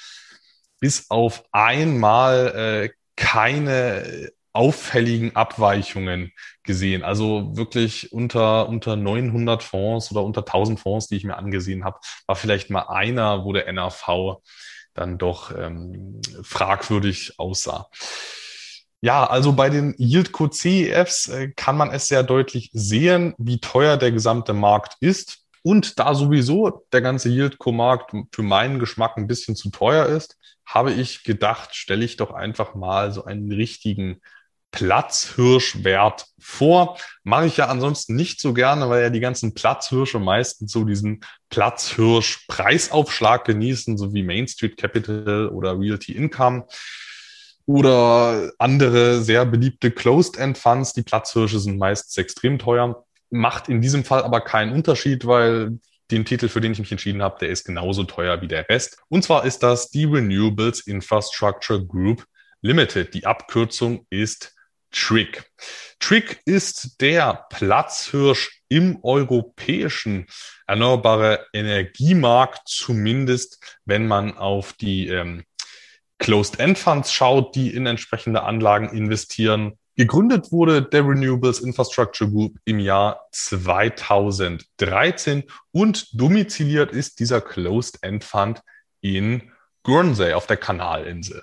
bis 0.80 1.10
auf 1.10 1.44
einmal 1.52 2.54
äh, 2.56 2.90
keine 3.18 4.32
auffälligen 4.54 5.36
Abweichungen 5.36 6.32
gesehen. 6.64 7.04
Also 7.04 7.56
wirklich 7.56 8.12
unter, 8.12 8.70
unter 8.70 8.96
900 8.96 9.62
Fonds 9.62 10.12
oder 10.12 10.24
unter 10.24 10.42
1000 10.42 10.80
Fonds, 10.80 11.08
die 11.08 11.18
ich 11.18 11.26
mir 11.26 11.38
angesehen 11.38 11.84
habe, 11.84 12.00
war 12.26 12.36
vielleicht 12.36 12.70
mal 12.70 12.88
einer, 12.88 13.44
wo 13.44 13.54
der 13.54 13.72
NAV 13.72 14.38
dann 14.96 15.18
doch 15.20 15.56
ähm, 15.56 16.22
fragwürdig 16.42 17.34
aussah. 17.38 17.90
Ja, 19.00 19.26
also 19.28 19.54
bei 19.54 19.70
den 19.70 19.94
Yield-Co 20.00 20.48
CEFs 20.48 21.28
äh, 21.28 21.50
kann 21.56 21.78
man 21.78 21.92
es 21.92 22.08
sehr 22.08 22.24
deutlich 22.24 22.72
sehen, 22.74 23.36
wie 23.38 23.60
teuer 23.60 23.98
der 23.98 24.12
gesamte 24.12 24.54
Markt 24.54 24.96
ist. 25.02 25.46
Und 25.68 26.00
da 26.00 26.16
sowieso 26.16 26.86
der 26.94 27.02
ganze 27.02 27.28
Yield-Co-Markt 27.28 28.14
für 28.32 28.42
meinen 28.42 28.80
Geschmack 28.80 29.18
ein 29.18 29.28
bisschen 29.28 29.58
zu 29.58 29.70
teuer 29.70 30.06
ist, 30.06 30.38
habe 30.66 30.94
ich 30.94 31.26
gedacht, 31.26 31.76
stelle 31.76 32.06
ich 32.06 32.16
doch 32.16 32.32
einfach 32.32 32.74
mal 32.74 33.12
so 33.12 33.26
einen 33.26 33.52
richtigen 33.52 34.22
Platzhirschwert 34.72 36.28
vor. 36.40 36.98
Mache 37.26 37.48
ich 37.48 37.58
ja 37.58 37.68
ansonsten 37.68 38.16
nicht 38.16 38.40
so 38.40 38.54
gerne, 38.54 38.88
weil 38.88 39.02
ja 39.02 39.10
die 39.10 39.20
ganzen 39.20 39.56
Platzhirsche 39.56 40.20
meistens 40.20 40.72
so 40.72 40.86
diesen 40.86 41.20
Platzhirsch-Preisaufschlag 41.50 43.44
genießen, 43.44 43.98
so 43.98 44.14
wie 44.14 44.24
Main 44.24 44.48
Street 44.48 44.78
Capital 44.78 45.50
oder 45.50 45.78
Realty 45.78 46.14
Income 46.14 46.66
oder 47.66 48.54
andere 48.58 49.22
sehr 49.22 49.46
beliebte 49.46 49.92
Closed-End-Funds. 49.92 50.94
Die 50.94 51.04
Platzhirsche 51.04 51.60
sind 51.60 51.78
meistens 51.78 52.16
extrem 52.16 52.58
teuer. 52.58 53.04
Macht 53.30 53.70
in 53.70 53.82
diesem 53.82 54.04
Fall 54.04 54.24
aber 54.24 54.42
keinen 54.42 54.72
Unterschied, 54.72 55.26
weil 55.26 55.80
den 56.12 56.26
Titel, 56.26 56.48
für 56.48 56.62
den 56.62 56.72
ich 56.72 56.80
mich 56.80 56.92
entschieden 56.92 57.22
habe, 57.22 57.38
der 57.40 57.50
ist 57.50 57.66
genauso 57.66 58.04
teuer 58.04 58.42
wie 58.42 58.48
der 58.48 58.70
Rest. 58.70 58.98
Und 59.10 59.24
zwar 59.24 59.46
ist 59.46 59.64
das 59.64 59.90
die 59.90 60.06
Renewables 60.06 60.82
Infrastructure 60.88 61.86
Group 61.86 62.26
Limited. 62.62 63.14
Die 63.14 63.26
Abkürzung 63.26 64.06
ist 64.10 64.56
Trick. 64.92 65.52
Trick 66.00 66.40
ist 66.46 67.02
der 67.02 67.46
Platzhirsch 67.50 68.62
im 68.70 69.00
europäischen 69.04 70.28
erneuerbare 70.66 71.46
Energiemarkt, 71.54 72.62
zumindest 72.68 73.80
wenn 73.86 74.08
man 74.08 74.38
auf 74.38 74.74
die 74.74 75.08
ähm, 75.08 75.44
Closed-End-Funds 76.20 77.12
schaut, 77.12 77.56
die 77.56 77.74
in 77.74 77.86
entsprechende 77.86 78.44
Anlagen 78.44 78.90
investieren. 78.90 79.78
Gegründet 79.98 80.52
wurde 80.52 80.84
der 80.84 81.08
Renewables 81.08 81.60
Infrastructure 81.60 82.30
Group 82.30 82.60
im 82.66 82.78
Jahr 82.78 83.28
2013 83.32 85.44
und 85.72 86.08
domiziliert 86.14 86.92
ist 86.92 87.20
dieser 87.20 87.42
Closed-End-Fund 87.42 88.62
in 89.02 89.52
Guernsey 89.82 90.34
auf 90.34 90.46
der 90.46 90.58
Kanalinsel. 90.58 91.42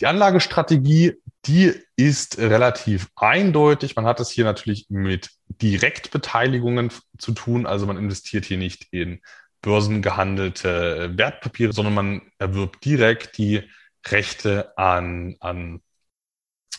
Die 0.00 0.06
Anlagestrategie, 0.06 1.14
die 1.46 1.72
ist 1.96 2.36
relativ 2.36 3.08
eindeutig. 3.16 3.96
Man 3.96 4.04
hat 4.04 4.20
es 4.20 4.28
hier 4.28 4.44
natürlich 4.44 4.88
mit 4.90 5.30
Direktbeteiligungen 5.48 6.90
zu 7.16 7.32
tun. 7.32 7.64
Also 7.64 7.86
man 7.86 7.96
investiert 7.96 8.44
hier 8.44 8.58
nicht 8.58 8.88
in 8.90 9.22
börsengehandelte 9.62 11.16
Wertpapiere, 11.16 11.72
sondern 11.72 11.94
man 11.94 12.20
erwirbt 12.36 12.84
direkt 12.84 13.38
die 13.38 13.62
Rechte 14.06 14.76
an, 14.76 15.36
an, 15.40 15.80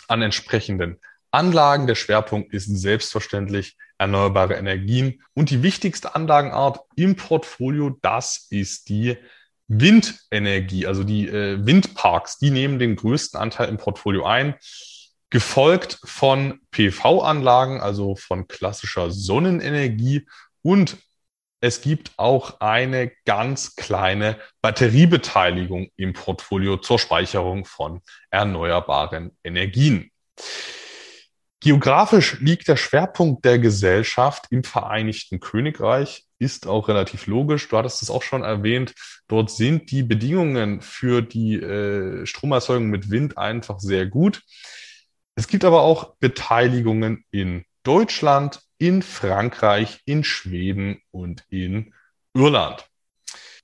an 0.07 0.21
entsprechenden 0.21 0.99
Anlagen. 1.31 1.87
Der 1.87 1.95
Schwerpunkt 1.95 2.53
ist 2.53 2.65
selbstverständlich 2.65 3.75
erneuerbare 3.97 4.55
Energien. 4.55 5.21
Und 5.33 5.49
die 5.49 5.63
wichtigste 5.63 6.15
Anlagenart 6.15 6.79
im 6.95 7.15
Portfolio, 7.15 7.97
das 8.01 8.47
ist 8.49 8.89
die 8.89 9.17
Windenergie, 9.67 10.85
also 10.85 11.03
die 11.03 11.27
äh, 11.27 11.65
Windparks, 11.65 12.37
die 12.37 12.51
nehmen 12.51 12.77
den 12.77 12.95
größten 12.95 13.39
Anteil 13.39 13.69
im 13.69 13.77
Portfolio 13.77 14.25
ein. 14.25 14.55
gefolgt 15.31 15.99
von 16.05 16.61
PV-Anlagen, 16.71 17.81
also 17.81 18.15
von 18.15 18.47
klassischer 18.47 19.11
Sonnenenergie 19.11 20.27
und 20.61 20.97
es 21.65 21.81
gibt 21.81 22.11
auch 22.17 22.59
eine 22.59 23.11
ganz 23.25 23.75
kleine 23.75 24.37
Batteriebeteiligung 24.61 25.89
im 25.95 26.13
Portfolio 26.13 26.77
zur 26.77 26.99
Speicherung 26.99 27.65
von 27.65 28.01
erneuerbaren 28.29 29.35
Energien. 29.43 30.11
Geografisch 31.61 32.39
liegt 32.39 32.67
der 32.67 32.75
Schwerpunkt 32.75 33.45
der 33.45 33.57
Gesellschaft 33.57 34.45
im 34.51 34.63
Vereinigten 34.63 35.39
Königreich, 35.39 36.25
ist 36.37 36.67
auch 36.67 36.87
relativ 36.87 37.25
logisch. 37.25 37.67
Du 37.67 37.77
hattest 37.77 38.03
es 38.03 38.11
auch 38.11 38.21
schon 38.21 38.43
erwähnt. 38.43 38.93
Dort 39.27 39.49
sind 39.49 39.89
die 39.89 40.03
Bedingungen 40.03 40.81
für 40.81 41.23
die 41.23 41.55
äh, 41.55 42.27
Stromerzeugung 42.27 42.91
mit 42.91 43.09
Wind 43.09 43.39
einfach 43.39 43.79
sehr 43.79 44.05
gut. 44.05 44.43
Es 45.33 45.47
gibt 45.47 45.65
aber 45.65 45.81
auch 45.81 46.15
Beteiligungen 46.19 47.25
in 47.31 47.65
Deutschland, 47.81 48.61
in 48.77 49.01
Frankreich, 49.01 50.01
in 50.05 50.23
Schweden 50.23 51.01
und 51.11 51.43
in 51.49 51.93
Irland. 52.33 52.87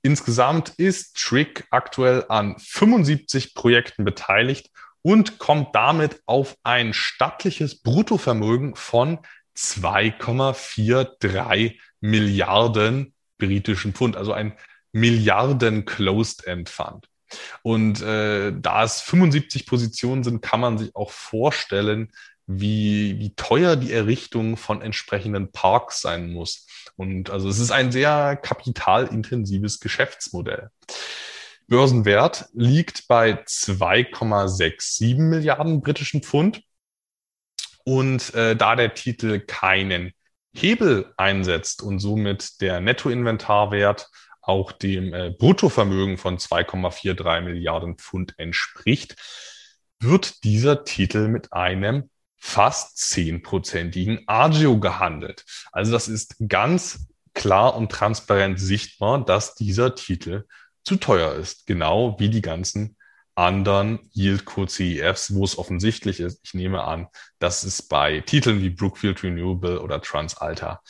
Insgesamt 0.02 0.74
ist 0.78 1.16
Trick 1.18 1.68
aktuell 1.70 2.26
an 2.30 2.56
75 2.58 3.54
Projekten 3.54 4.04
beteiligt 4.04 4.72
und 5.04 5.38
kommt 5.38 5.76
damit 5.76 6.20
auf 6.26 6.58
ein 6.64 6.94
stattliches 6.94 7.82
Bruttovermögen 7.82 8.76
von 8.76 9.20
2,43 9.56 11.78
Milliarden 12.00 13.14
britischen 13.38 13.94
Pfund, 13.94 14.18
also 14.18 14.34
ein 14.34 14.54
Milliarden 14.92 15.86
Closed-End 15.86 16.70
Fund. 16.70 17.08
Und 17.64 18.02
äh, 18.02 18.52
da 18.54 18.84
es 18.84 19.02
75 19.02 19.66
Positionen 19.66 20.24
sind, 20.24 20.42
kann 20.42 20.60
man 20.60 20.78
sich 20.78 20.96
auch 20.96 21.12
vorstellen, 21.12 22.12
wie, 22.60 23.20
wie 23.20 23.34
teuer 23.36 23.76
die 23.76 23.92
Errichtung 23.92 24.58
von 24.58 24.82
entsprechenden 24.82 25.52
Parks 25.52 26.02
sein 26.02 26.32
muss. 26.32 26.68
Und 26.96 27.30
also 27.30 27.50
es 27.50 27.60
ist 27.60 27.72
ein 27.72 27.92
sehr 27.92 28.36
kapitalintensives 28.36 29.80
Geschäftsmodell. 29.80 30.70
Börsenwert 31.68 32.50
liegt 32.54 33.08
bei 33.08 33.34
2,67 33.44 35.18
Milliarden 35.18 35.82
britischen 35.82 36.22
Pfund. 36.22 36.62
Und 37.84 38.36
äh, 38.36 38.56
da 38.56 38.76
der 38.76 38.94
Titel 38.94 39.40
keinen 39.40 40.14
Hebel 40.54 41.14
einsetzt 41.18 41.82
und 41.82 42.00
somit 42.00 42.62
der 42.62 42.82
Nettoinventarwert 42.82 44.10
auch 44.42 44.72
dem 44.72 45.14
äh, 45.14 45.32
Bruttovermögen 45.32 46.18
von 46.18 46.38
2,43 46.38 47.42
Milliarden 47.42 47.98
Pfund 47.98 48.36
entspricht, 48.38 49.16
wird 50.00 50.44
dieser 50.44 50.84
Titel 50.84 51.28
mit 51.28 51.54
einem 51.54 52.11
fast 52.42 52.98
zehnprozentigen 52.98 54.24
Agio 54.26 54.80
gehandelt. 54.80 55.46
Also 55.72 55.92
das 55.92 56.08
ist 56.08 56.36
ganz 56.50 57.08
klar 57.34 57.76
und 57.76 57.92
transparent 57.92 58.60
sichtbar, 58.60 59.24
dass 59.24 59.54
dieser 59.54 59.94
Titel 59.94 60.46
zu 60.84 60.96
teuer 60.96 61.36
ist, 61.36 61.68
genau 61.68 62.20
wie 62.20 62.30
die 62.30 62.42
ganzen 62.42 62.98
anderen 63.36 64.00
Yield-Co-CEFs, 64.14 65.36
wo 65.36 65.46
es 65.46 65.58
offensichtlich 65.58 66.20
ist. 66.20 66.42
Ich 66.44 66.56
nehme 66.56 66.84
an, 66.84 67.08
dass 67.38 67.64
es 67.64 67.84
bei 67.84 68.22
Titeln 68.22 68.62
wie 68.62 68.72
Brookfield 68.72 69.24
Renewable 69.24 69.80
oder 69.80 70.02
Transalta 70.02 70.82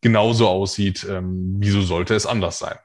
genauso 0.00 0.48
aussieht. 0.48 1.06
Ähm, 1.08 1.56
wieso 1.58 1.82
sollte 1.82 2.14
es 2.14 2.26
anders 2.26 2.58
sein? 2.58 2.78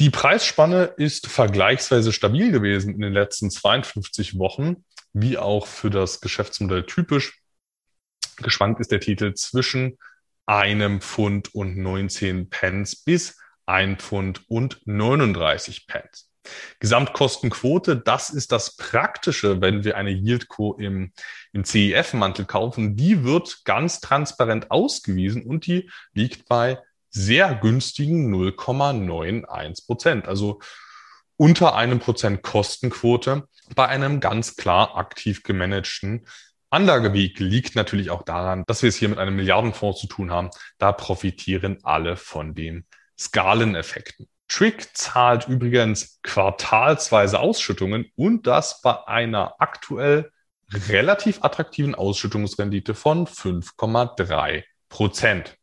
Die 0.00 0.10
Preisspanne 0.10 0.84
ist 0.96 1.26
vergleichsweise 1.26 2.12
stabil 2.12 2.50
gewesen 2.50 2.94
in 2.94 3.00
den 3.00 3.12
letzten 3.12 3.50
52 3.50 4.38
Wochen, 4.38 4.84
wie 5.12 5.38
auch 5.38 5.66
für 5.66 5.90
das 5.90 6.20
Geschäftsmodell 6.20 6.84
typisch. 6.84 7.40
Geschwankt 8.36 8.80
ist 8.80 8.92
der 8.92 9.00
Titel 9.00 9.34
zwischen 9.34 9.98
einem 10.46 11.00
Pfund 11.00 11.54
und 11.54 11.76
19 11.76 12.50
Pence 12.50 12.96
bis 12.96 13.38
ein 13.66 13.98
Pfund 13.98 14.42
und 14.48 14.80
39 14.84 15.86
Pence. 15.86 16.30
Gesamtkostenquote, 16.80 17.96
das 17.96 18.30
ist 18.30 18.50
das 18.50 18.76
Praktische, 18.76 19.60
wenn 19.60 19.84
wir 19.84 19.96
eine 19.96 20.10
Yieldco 20.10 20.74
im, 20.74 21.12
im 21.52 21.64
CEF-Mantel 21.64 22.46
kaufen. 22.46 22.96
Die 22.96 23.24
wird 23.24 23.64
ganz 23.64 24.00
transparent 24.00 24.70
ausgewiesen 24.70 25.44
und 25.44 25.66
die 25.66 25.90
liegt 26.14 26.48
bei 26.48 26.78
sehr 27.10 27.54
günstigen 27.54 28.34
0,91 28.34 29.86
Prozent. 29.86 30.28
Also 30.28 30.60
unter 31.40 31.74
einem 31.74 32.00
Prozent 32.00 32.42
Kostenquote 32.42 33.48
bei 33.74 33.88
einem 33.88 34.20
ganz 34.20 34.56
klar 34.56 34.96
aktiv 34.96 35.42
gemanagten 35.42 36.26
Anlageweg 36.68 37.40
liegt 37.40 37.76
natürlich 37.76 38.10
auch 38.10 38.22
daran, 38.22 38.62
dass 38.66 38.82
wir 38.82 38.90
es 38.90 38.96
hier 38.96 39.08
mit 39.08 39.18
einem 39.18 39.36
Milliardenfonds 39.36 40.02
zu 40.02 40.06
tun 40.06 40.30
haben. 40.30 40.50
Da 40.76 40.92
profitieren 40.92 41.78
alle 41.82 42.16
von 42.16 42.54
den 42.54 42.84
Skaleneffekten. 43.18 44.28
Trick 44.48 44.94
zahlt 44.94 45.48
übrigens 45.48 46.20
quartalsweise 46.22 47.40
Ausschüttungen 47.40 48.12
und 48.16 48.46
das 48.46 48.82
bei 48.82 49.06
einer 49.08 49.54
aktuell 49.60 50.30
relativ 50.90 51.42
attraktiven 51.42 51.94
Ausschüttungsrendite 51.94 52.94
von 52.94 53.26
5,3 53.26 54.62
Prozent. 54.90 55.56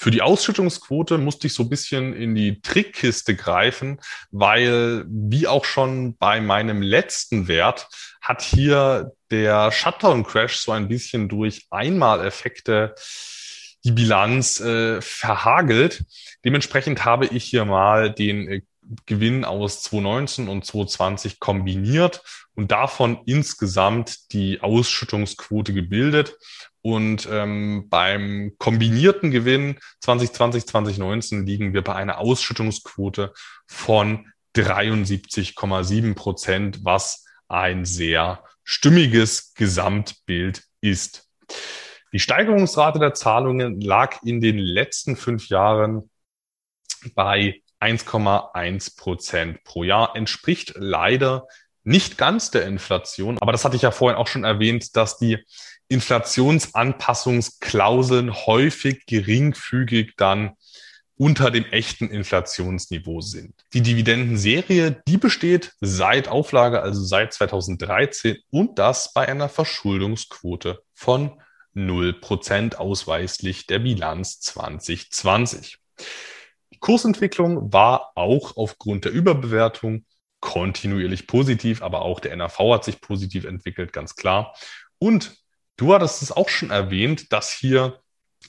Für 0.00 0.12
die 0.12 0.22
Ausschüttungsquote 0.22 1.18
musste 1.18 1.48
ich 1.48 1.54
so 1.54 1.64
ein 1.64 1.68
bisschen 1.68 2.14
in 2.14 2.36
die 2.36 2.60
Trickkiste 2.60 3.34
greifen, 3.34 4.00
weil 4.30 5.04
wie 5.08 5.48
auch 5.48 5.64
schon 5.64 6.16
bei 6.16 6.40
meinem 6.40 6.82
letzten 6.82 7.48
Wert 7.48 7.88
hat 8.20 8.42
hier 8.42 9.12
der 9.32 9.72
Shutdown-Crash 9.72 10.56
so 10.56 10.70
ein 10.70 10.86
bisschen 10.86 11.28
durch 11.28 11.66
Einmaleffekte 11.70 12.94
die 13.82 13.90
Bilanz 13.90 14.60
äh, 14.60 15.00
verhagelt. 15.00 16.04
Dementsprechend 16.44 17.04
habe 17.04 17.26
ich 17.26 17.44
hier 17.44 17.64
mal 17.64 18.12
den 18.12 18.48
äh, 18.48 18.62
Gewinn 19.06 19.44
aus 19.44 19.82
2019 19.82 20.48
und 20.48 20.64
2020 20.64 21.40
kombiniert 21.40 22.22
und 22.54 22.70
davon 22.72 23.20
insgesamt 23.26 24.32
die 24.32 24.60
Ausschüttungsquote 24.60 25.72
gebildet. 25.72 26.36
Und 26.80 27.28
ähm, 27.30 27.86
beim 27.88 28.54
kombinierten 28.58 29.30
Gewinn 29.30 29.78
2020, 30.00 30.66
2019 30.66 31.46
liegen 31.46 31.74
wir 31.74 31.82
bei 31.82 31.94
einer 31.94 32.18
Ausschüttungsquote 32.18 33.32
von 33.66 34.32
73,7 34.56 36.14
Prozent, 36.14 36.84
was 36.84 37.26
ein 37.48 37.84
sehr 37.84 38.42
stimmiges 38.64 39.54
Gesamtbild 39.54 40.64
ist. 40.80 41.28
Die 42.12 42.20
Steigerungsrate 42.20 42.98
der 42.98 43.14
Zahlungen 43.14 43.80
lag 43.80 44.22
in 44.22 44.40
den 44.40 44.58
letzten 44.58 45.16
fünf 45.16 45.48
Jahren 45.48 46.10
bei 47.14 47.62
1,1 47.80 48.96
Prozent 48.96 49.62
pro 49.64 49.84
Jahr, 49.84 50.16
entspricht 50.16 50.74
leider 50.76 51.46
nicht 51.84 52.18
ganz 52.18 52.50
der 52.50 52.66
Inflation. 52.66 53.38
Aber 53.38 53.52
das 53.52 53.64
hatte 53.64 53.76
ich 53.76 53.82
ja 53.82 53.90
vorhin 53.90 54.18
auch 54.18 54.26
schon 54.26 54.44
erwähnt, 54.44 54.96
dass 54.96 55.18
die 55.18 55.44
Inflationsanpassungsklauseln 55.88 58.34
häufig 58.46 59.04
geringfügig 59.06 60.14
dann 60.16 60.52
unter 61.16 61.50
dem 61.50 61.66
echten 61.66 62.08
Inflationsniveau 62.10 63.20
sind. 63.20 63.54
Die 63.72 63.82
Dividendenserie, 63.82 65.02
die 65.08 65.18
besteht 65.18 65.72
seit 65.80 66.28
Auflage, 66.28 66.80
also 66.80 67.02
seit 67.02 67.32
2013 67.32 68.36
und 68.50 68.78
das 68.78 69.12
bei 69.12 69.26
einer 69.26 69.48
Verschuldungsquote 69.48 70.80
von 70.94 71.42
0% 71.74 72.76
ausweislich 72.76 73.66
der 73.66 73.80
Bilanz 73.80 74.38
2020. 74.40 75.78
Die 76.78 76.86
Kursentwicklung 76.86 77.72
war 77.72 78.12
auch 78.14 78.56
aufgrund 78.56 79.04
der 79.04 79.10
Überbewertung 79.10 80.04
kontinuierlich 80.38 81.26
positiv, 81.26 81.82
aber 81.82 82.02
auch 82.02 82.20
der 82.20 82.36
NAV 82.36 82.56
hat 82.72 82.84
sich 82.84 83.00
positiv 83.00 83.44
entwickelt, 83.44 83.92
ganz 83.92 84.14
klar. 84.14 84.54
Und 85.00 85.34
du 85.76 85.92
hattest 85.92 86.22
es 86.22 86.30
auch 86.30 86.48
schon 86.48 86.70
erwähnt, 86.70 87.32
dass 87.32 87.50
hier 87.50 87.98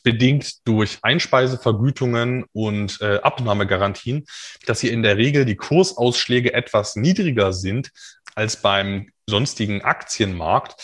bedingt 0.03 0.67
durch 0.67 0.99
Einspeisevergütungen 1.01 2.45
und 2.53 3.01
äh, 3.01 3.19
Abnahmegarantien, 3.23 4.27
dass 4.67 4.81
hier 4.81 4.91
in 4.91 5.01
der 5.01 5.17
Regel 5.17 5.43
die 5.43 5.55
Kursausschläge 5.55 6.53
etwas 6.53 6.95
niedriger 6.95 7.51
sind 7.51 7.89
als 8.35 8.61
beim 8.61 9.09
sonstigen 9.25 9.81
Aktienmarkt. 9.81 10.79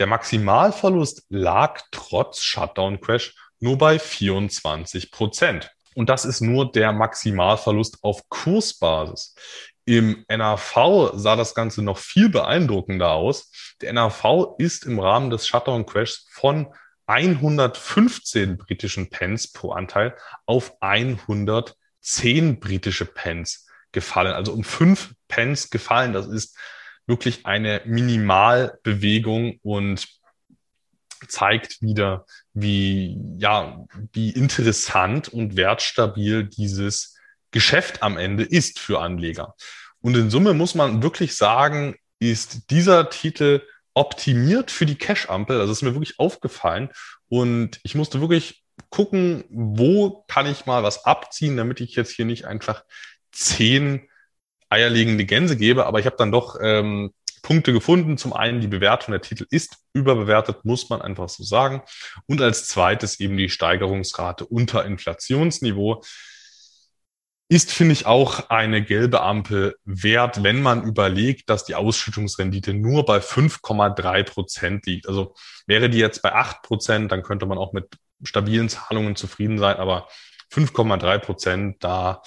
Der 0.00 0.08
Maximalverlust 0.08 1.26
lag 1.28 1.80
trotz 1.92 2.42
Shutdown-Crash 2.42 3.36
nur 3.60 3.78
bei 3.78 4.00
24 4.00 5.12
Prozent. 5.12 5.70
Und 5.94 6.08
das 6.08 6.24
ist 6.24 6.40
nur 6.40 6.70
der 6.70 6.92
Maximalverlust 6.92 7.98
auf 8.02 8.28
Kursbasis. 8.28 9.34
Im 9.84 10.24
NAV 10.28 11.12
sah 11.14 11.34
das 11.34 11.54
Ganze 11.54 11.82
noch 11.82 11.98
viel 11.98 12.28
beeindruckender 12.28 13.12
aus. 13.12 13.50
Der 13.80 13.92
NAV 13.92 14.56
ist 14.58 14.84
im 14.84 14.98
Rahmen 14.98 15.30
des 15.30 15.46
Shutdown-Crashs 15.46 16.26
von 16.30 16.68
115 17.06 18.58
britischen 18.58 19.08
Pence 19.08 19.50
pro 19.50 19.72
Anteil 19.72 20.14
auf 20.44 20.74
110 20.80 22.60
britische 22.60 23.06
Pence 23.06 23.66
gefallen. 23.92 24.34
Also 24.34 24.52
um 24.52 24.62
fünf 24.62 25.14
Pence 25.26 25.70
gefallen. 25.70 26.12
Das 26.12 26.26
ist 26.26 26.56
wirklich 27.06 27.46
eine 27.46 27.80
Minimalbewegung 27.86 29.58
und 29.62 30.06
zeigt 31.26 31.80
wieder, 31.80 32.26
wie, 32.60 33.18
ja, 33.38 33.84
wie 34.12 34.30
interessant 34.30 35.28
und 35.28 35.56
wertstabil 35.56 36.44
dieses 36.44 37.16
Geschäft 37.50 38.02
am 38.02 38.18
Ende 38.18 38.44
ist 38.44 38.78
für 38.78 39.00
Anleger. 39.00 39.54
Und 40.00 40.16
in 40.16 40.30
Summe 40.30 40.54
muss 40.54 40.74
man 40.74 41.02
wirklich 41.02 41.36
sagen, 41.36 41.96
ist 42.18 42.70
dieser 42.70 43.10
Titel 43.10 43.62
optimiert 43.94 44.70
für 44.70 44.86
die 44.86 44.96
Cash-Ampel. 44.96 45.60
Also 45.60 45.72
ist 45.72 45.82
mir 45.82 45.94
wirklich 45.94 46.18
aufgefallen. 46.18 46.90
Und 47.28 47.80
ich 47.82 47.94
musste 47.94 48.20
wirklich 48.20 48.64
gucken, 48.90 49.44
wo 49.50 50.24
kann 50.28 50.46
ich 50.46 50.66
mal 50.66 50.82
was 50.82 51.04
abziehen, 51.04 51.56
damit 51.56 51.80
ich 51.80 51.94
jetzt 51.96 52.12
hier 52.12 52.24
nicht 52.24 52.44
einfach 52.44 52.84
zehn 53.32 54.08
eierlegende 54.68 55.24
Gänse 55.24 55.56
gebe. 55.56 55.86
Aber 55.86 55.98
ich 55.98 56.06
habe 56.06 56.16
dann 56.16 56.32
doch 56.32 56.58
ähm, 56.62 57.12
Punkte 57.42 57.72
gefunden. 57.72 58.18
Zum 58.18 58.32
einen 58.32 58.60
die 58.60 58.68
Bewertung 58.68 59.12
der 59.12 59.22
Titel 59.22 59.46
ist 59.50 59.76
überbewertet, 59.92 60.64
muss 60.64 60.88
man 60.90 61.02
einfach 61.02 61.28
so 61.28 61.42
sagen. 61.42 61.82
Und 62.26 62.40
als 62.40 62.68
zweites 62.68 63.20
eben 63.20 63.36
die 63.36 63.48
Steigerungsrate 63.48 64.46
unter 64.46 64.84
Inflationsniveau 64.84 66.02
ist, 67.50 67.72
finde 67.72 67.94
ich, 67.94 68.04
auch 68.04 68.50
eine 68.50 68.84
gelbe 68.84 69.22
Ampel 69.22 69.76
wert, 69.84 70.42
wenn 70.42 70.60
man 70.60 70.84
überlegt, 70.84 71.48
dass 71.48 71.64
die 71.64 71.74
Ausschüttungsrendite 71.74 72.74
nur 72.74 73.06
bei 73.06 73.18
5,3 73.18 74.22
Prozent 74.22 74.86
liegt. 74.86 75.08
Also 75.08 75.34
wäre 75.66 75.88
die 75.88 75.98
jetzt 75.98 76.20
bei 76.20 76.34
8 76.34 76.62
Prozent, 76.62 77.10
dann 77.10 77.22
könnte 77.22 77.46
man 77.46 77.56
auch 77.56 77.72
mit 77.72 77.96
stabilen 78.22 78.68
Zahlungen 78.68 79.16
zufrieden 79.16 79.58
sein, 79.58 79.76
aber 79.76 80.08
5,3 80.52 81.18
Prozent, 81.18 81.84
da 81.84 82.22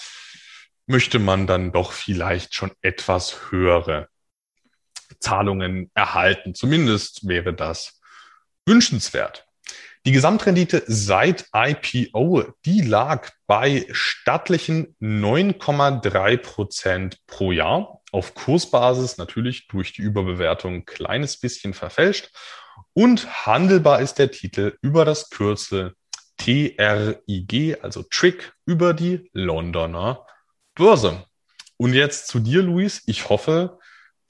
möchte 0.87 1.19
man 1.19 1.45
dann 1.45 1.71
doch 1.71 1.91
vielleicht 1.91 2.55
schon 2.55 2.71
etwas 2.81 3.51
höhere 3.51 4.07
Zahlungen 5.19 5.91
erhalten. 5.93 6.55
Zumindest 6.55 7.27
wäre 7.27 7.53
das 7.53 8.01
wünschenswert. 8.65 9.45
Die 10.05 10.11
Gesamtrendite 10.11 10.83
seit 10.87 11.45
IPO, 11.53 12.43
die 12.65 12.81
lag 12.81 13.29
bei 13.45 13.85
stattlichen 13.91 14.95
9,3 14.99 16.37
Prozent 16.37 17.17
pro 17.27 17.51
Jahr. 17.51 18.01
Auf 18.11 18.33
Kursbasis 18.33 19.17
natürlich 19.17 19.67
durch 19.67 19.93
die 19.93 20.01
Überbewertung 20.01 20.73
ein 20.73 20.85
kleines 20.85 21.39
bisschen 21.39 21.75
verfälscht. 21.75 22.31
Und 22.93 23.45
handelbar 23.45 24.01
ist 24.01 24.15
der 24.15 24.31
Titel 24.31 24.75
über 24.81 25.05
das 25.05 25.29
Kürzel 25.29 25.95
TRIG, 26.37 27.77
also 27.83 28.03
Trick, 28.09 28.53
über 28.65 28.95
die 28.95 29.29
Londoner 29.33 30.25
Börse. 30.73 31.23
Und 31.77 31.93
jetzt 31.93 32.27
zu 32.27 32.39
dir, 32.39 32.63
Luis. 32.63 33.03
Ich 33.05 33.29
hoffe, 33.29 33.77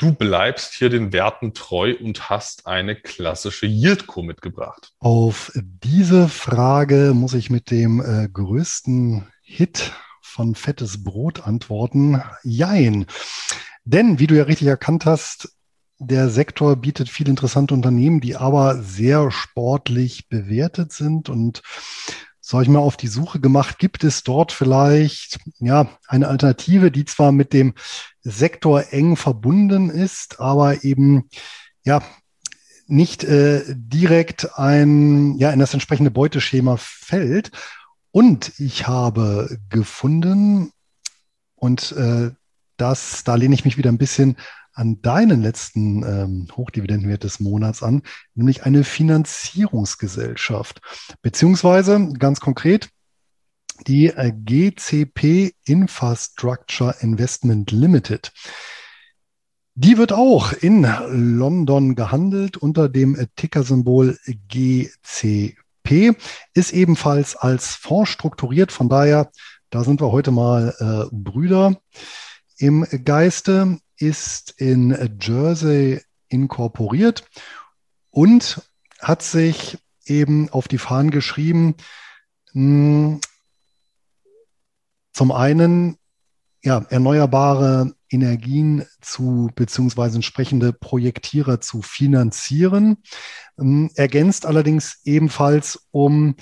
Du 0.01 0.11
bleibst 0.11 0.73
hier 0.73 0.89
den 0.89 1.13
Werten 1.13 1.53
treu 1.53 1.93
und 2.01 2.27
hast 2.27 2.65
eine 2.65 2.95
klassische 2.95 3.67
Yieldco 3.67 4.23
mitgebracht. 4.23 4.93
Auf 4.97 5.51
diese 5.55 6.27
Frage 6.27 7.11
muss 7.13 7.35
ich 7.35 7.51
mit 7.51 7.69
dem 7.69 8.01
äh, 8.01 8.27
größten 8.27 9.27
Hit 9.43 9.91
von 10.19 10.55
Fettes 10.55 11.03
Brot 11.03 11.45
antworten. 11.45 12.19
Jein. 12.41 13.05
Denn, 13.83 14.17
wie 14.17 14.25
du 14.25 14.35
ja 14.35 14.45
richtig 14.45 14.69
erkannt 14.69 15.05
hast, 15.05 15.55
der 15.99 16.31
Sektor 16.31 16.77
bietet 16.77 17.07
viele 17.07 17.29
interessante 17.29 17.75
Unternehmen, 17.75 18.21
die 18.21 18.35
aber 18.35 18.81
sehr 18.81 19.29
sportlich 19.29 20.27
bewertet 20.29 20.93
sind 20.93 21.29
und 21.29 21.61
sag 22.39 22.63
ich 22.63 22.69
mal, 22.69 22.79
auf 22.79 22.97
die 22.97 23.07
Suche 23.07 23.39
gemacht, 23.39 23.77
gibt 23.77 24.03
es 24.03 24.23
dort 24.23 24.51
vielleicht 24.51 25.37
ja 25.59 25.87
eine 26.07 26.27
Alternative, 26.27 26.89
die 26.89 27.05
zwar 27.05 27.31
mit 27.31 27.53
dem 27.53 27.75
Sektor 28.23 28.91
eng 28.91 29.15
verbunden 29.15 29.89
ist, 29.89 30.39
aber 30.39 30.83
eben 30.83 31.29
ja 31.83 32.01
nicht 32.87 33.23
äh, 33.23 33.63
direkt 33.69 34.57
ein 34.57 35.37
ja 35.37 35.51
in 35.51 35.59
das 35.59 35.73
entsprechende 35.73 36.11
Beuteschema 36.11 36.77
fällt. 36.77 37.51
Und 38.11 38.59
ich 38.59 38.87
habe 38.87 39.57
gefunden 39.69 40.71
und 41.55 41.93
äh, 41.93 42.31
das, 42.77 43.23
da 43.23 43.35
lehne 43.35 43.53
ich 43.55 43.63
mich 43.63 43.77
wieder 43.77 43.91
ein 43.91 43.97
bisschen 43.97 44.35
an 44.73 45.01
deinen 45.01 45.41
letzten 45.41 46.03
ähm, 46.03 46.47
Hochdividendenwert 46.55 47.23
des 47.23 47.39
Monats 47.39 47.83
an, 47.83 48.01
nämlich 48.35 48.63
eine 48.63 48.83
Finanzierungsgesellschaft, 48.83 50.81
beziehungsweise 51.21 52.13
ganz 52.17 52.39
konkret 52.39 52.89
die 53.87 54.07
äh, 54.07 54.31
GCP 54.31 55.53
Infrastructure 55.65 56.95
Investment 56.99 57.71
Limited. 57.71 58.31
Die 59.73 59.97
wird 59.97 60.11
auch 60.11 60.51
in 60.53 60.85
London 61.09 61.95
gehandelt 61.95 62.57
unter 62.57 62.89
dem 62.89 63.27
Tickersymbol 63.35 64.19
GCP, 64.49 66.15
ist 66.53 66.73
ebenfalls 66.73 67.35
als 67.35 67.75
Fonds 67.75 68.11
strukturiert. 68.11 68.71
Von 68.71 68.89
daher, 68.89 69.31
da 69.69 69.83
sind 69.83 70.01
wir 70.01 70.11
heute 70.11 70.31
mal 70.31 70.75
äh, 70.79 71.15
Brüder 71.15 71.77
im 72.57 72.85
Geiste 73.03 73.79
ist 73.97 74.53
in 74.57 75.17
Jersey 75.19 76.01
inkorporiert 76.27 77.23
und 78.09 78.61
hat 78.99 79.23
sich 79.23 79.77
eben 80.05 80.49
auf 80.49 80.67
die 80.67 80.77
Fahnen 80.77 81.11
geschrieben, 81.11 81.75
mh, 82.53 83.13
hm, 83.13 83.21
zum 85.13 85.31
einen 85.31 85.97
ja, 86.63 86.85
erneuerbare 86.89 87.93
Energien 88.09 88.85
zu 89.01 89.49
beziehungsweise 89.55 90.15
entsprechende 90.15 90.73
Projektierer 90.73 91.59
zu 91.59 91.81
finanzieren, 91.81 92.97
ähm, 93.59 93.89
ergänzt 93.95 94.45
allerdings 94.45 95.01
ebenfalls 95.05 95.87
um 95.91 96.35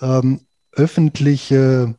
ähm, 0.00 0.46
öffentliche 0.72 1.96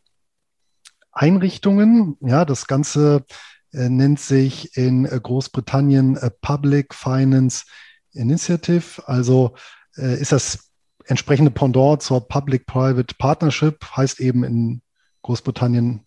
Einrichtungen. 1.12 2.16
Ja, 2.22 2.46
das 2.46 2.68
Ganze 2.68 3.26
äh, 3.74 3.90
nennt 3.90 4.20
sich 4.20 4.78
in 4.78 5.06
äh, 5.06 5.20
Großbritannien 5.22 6.16
äh, 6.18 6.32
Public 6.42 6.94
Finance 6.94 7.66
Initiative. 8.14 9.08
Also 9.08 9.56
ist 9.96 10.32
das 10.32 10.72
entsprechende 11.06 11.50
Pendant 11.50 12.04
zur 12.04 12.28
Public-Private 12.28 13.16
Partnership, 13.18 13.84
heißt 13.96 14.20
eben 14.20 14.44
in 14.44 14.82
Großbritannien 15.24 16.07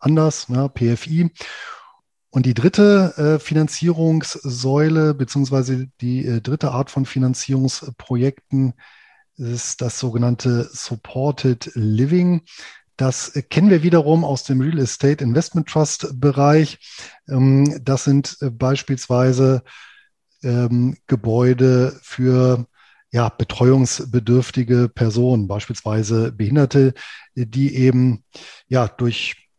anders, 0.00 0.48
ne, 0.48 0.68
PFI. 0.68 1.30
Und 2.30 2.46
die 2.46 2.54
dritte 2.54 3.14
äh, 3.16 3.44
Finanzierungssäule 3.44 5.14
beziehungsweise 5.14 5.88
die 6.00 6.24
äh, 6.26 6.40
dritte 6.40 6.70
Art 6.70 6.90
von 6.90 7.04
Finanzierungsprojekten 7.04 8.74
ist 9.36 9.80
das 9.80 9.98
sogenannte 9.98 10.68
Supported 10.72 11.72
Living. 11.74 12.42
Das 12.96 13.32
kennen 13.48 13.70
wir 13.70 13.82
wiederum 13.82 14.24
aus 14.24 14.44
dem 14.44 14.60
Real 14.60 14.78
Estate 14.78 15.24
Investment 15.24 15.68
Trust 15.68 16.20
Bereich. 16.20 16.78
Ähm, 17.28 17.80
das 17.82 18.04
sind 18.04 18.36
äh, 18.42 18.50
beispielsweise 18.50 19.62
ähm, 20.42 20.96
Gebäude 21.06 21.98
für 22.02 22.66
ja, 23.10 23.28
betreuungsbedürftige 23.28 24.88
Personen, 24.88 25.48
beispielsweise 25.48 26.30
Behinderte, 26.30 26.94
die 27.34 27.74
eben 27.74 28.24
ja 28.68 28.86
durch 28.86 29.49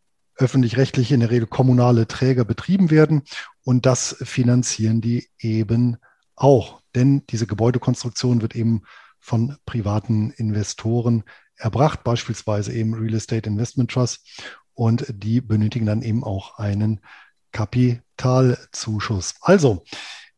öffentlich-rechtliche, 0.41 1.13
in 1.13 1.19
der 1.21 1.31
Regel 1.31 1.47
kommunale 1.47 2.07
Träger 2.07 2.45
betrieben 2.45 2.89
werden. 2.89 3.23
Und 3.63 3.85
das 3.85 4.15
finanzieren 4.21 5.01
die 5.01 5.27
eben 5.39 5.97
auch. 6.35 6.81
Denn 6.95 7.23
diese 7.29 7.47
Gebäudekonstruktion 7.47 8.41
wird 8.41 8.55
eben 8.55 8.83
von 9.19 9.55
privaten 9.65 10.31
Investoren 10.31 11.23
erbracht, 11.55 12.03
beispielsweise 12.03 12.73
eben 12.73 12.93
Real 12.93 13.13
Estate 13.13 13.47
Investment 13.47 13.91
Trust. 13.91 14.27
Und 14.73 15.05
die 15.09 15.41
benötigen 15.41 15.85
dann 15.85 16.01
eben 16.01 16.23
auch 16.23 16.57
einen 16.57 17.01
Kapitalzuschuss. 17.51 19.35
Also, 19.41 19.83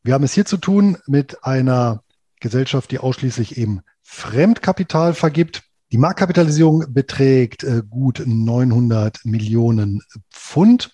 wir 0.03 0.13
haben 0.13 0.23
es 0.23 0.33
hier 0.33 0.45
zu 0.45 0.57
tun 0.57 0.97
mit 1.07 1.45
einer 1.45 2.03
Gesellschaft, 2.39 2.91
die 2.91 2.99
ausschließlich 2.99 3.57
eben 3.57 3.81
Fremdkapital 4.01 5.13
vergibt. 5.13 5.63
Die 5.93 5.99
Marktkapitalisierung 5.99 6.91
beträgt 6.91 7.63
äh, 7.63 7.83
gut 7.87 8.23
900 8.25 9.25
Millionen 9.25 10.01
Pfund. 10.31 10.91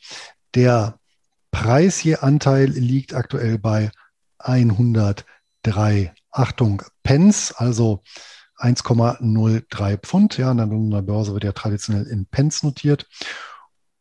Der 0.55 0.99
Preis 1.51 2.03
je 2.03 2.17
Anteil 2.17 2.69
liegt 2.69 3.13
aktuell 3.13 3.57
bei 3.57 3.91
103, 4.39 6.13
Achtung, 6.31 6.83
Pence, 7.01 7.53
also 7.55 8.03
1,03 8.57 9.97
Pfund. 9.99 10.37
Ja, 10.37 10.51
an 10.51 10.57
der 10.57 11.01
Börse 11.01 11.31
wird 11.31 11.45
ja 11.45 11.53
traditionell 11.53 12.05
in 12.05 12.25
Pence 12.25 12.63
notiert. 12.63 13.07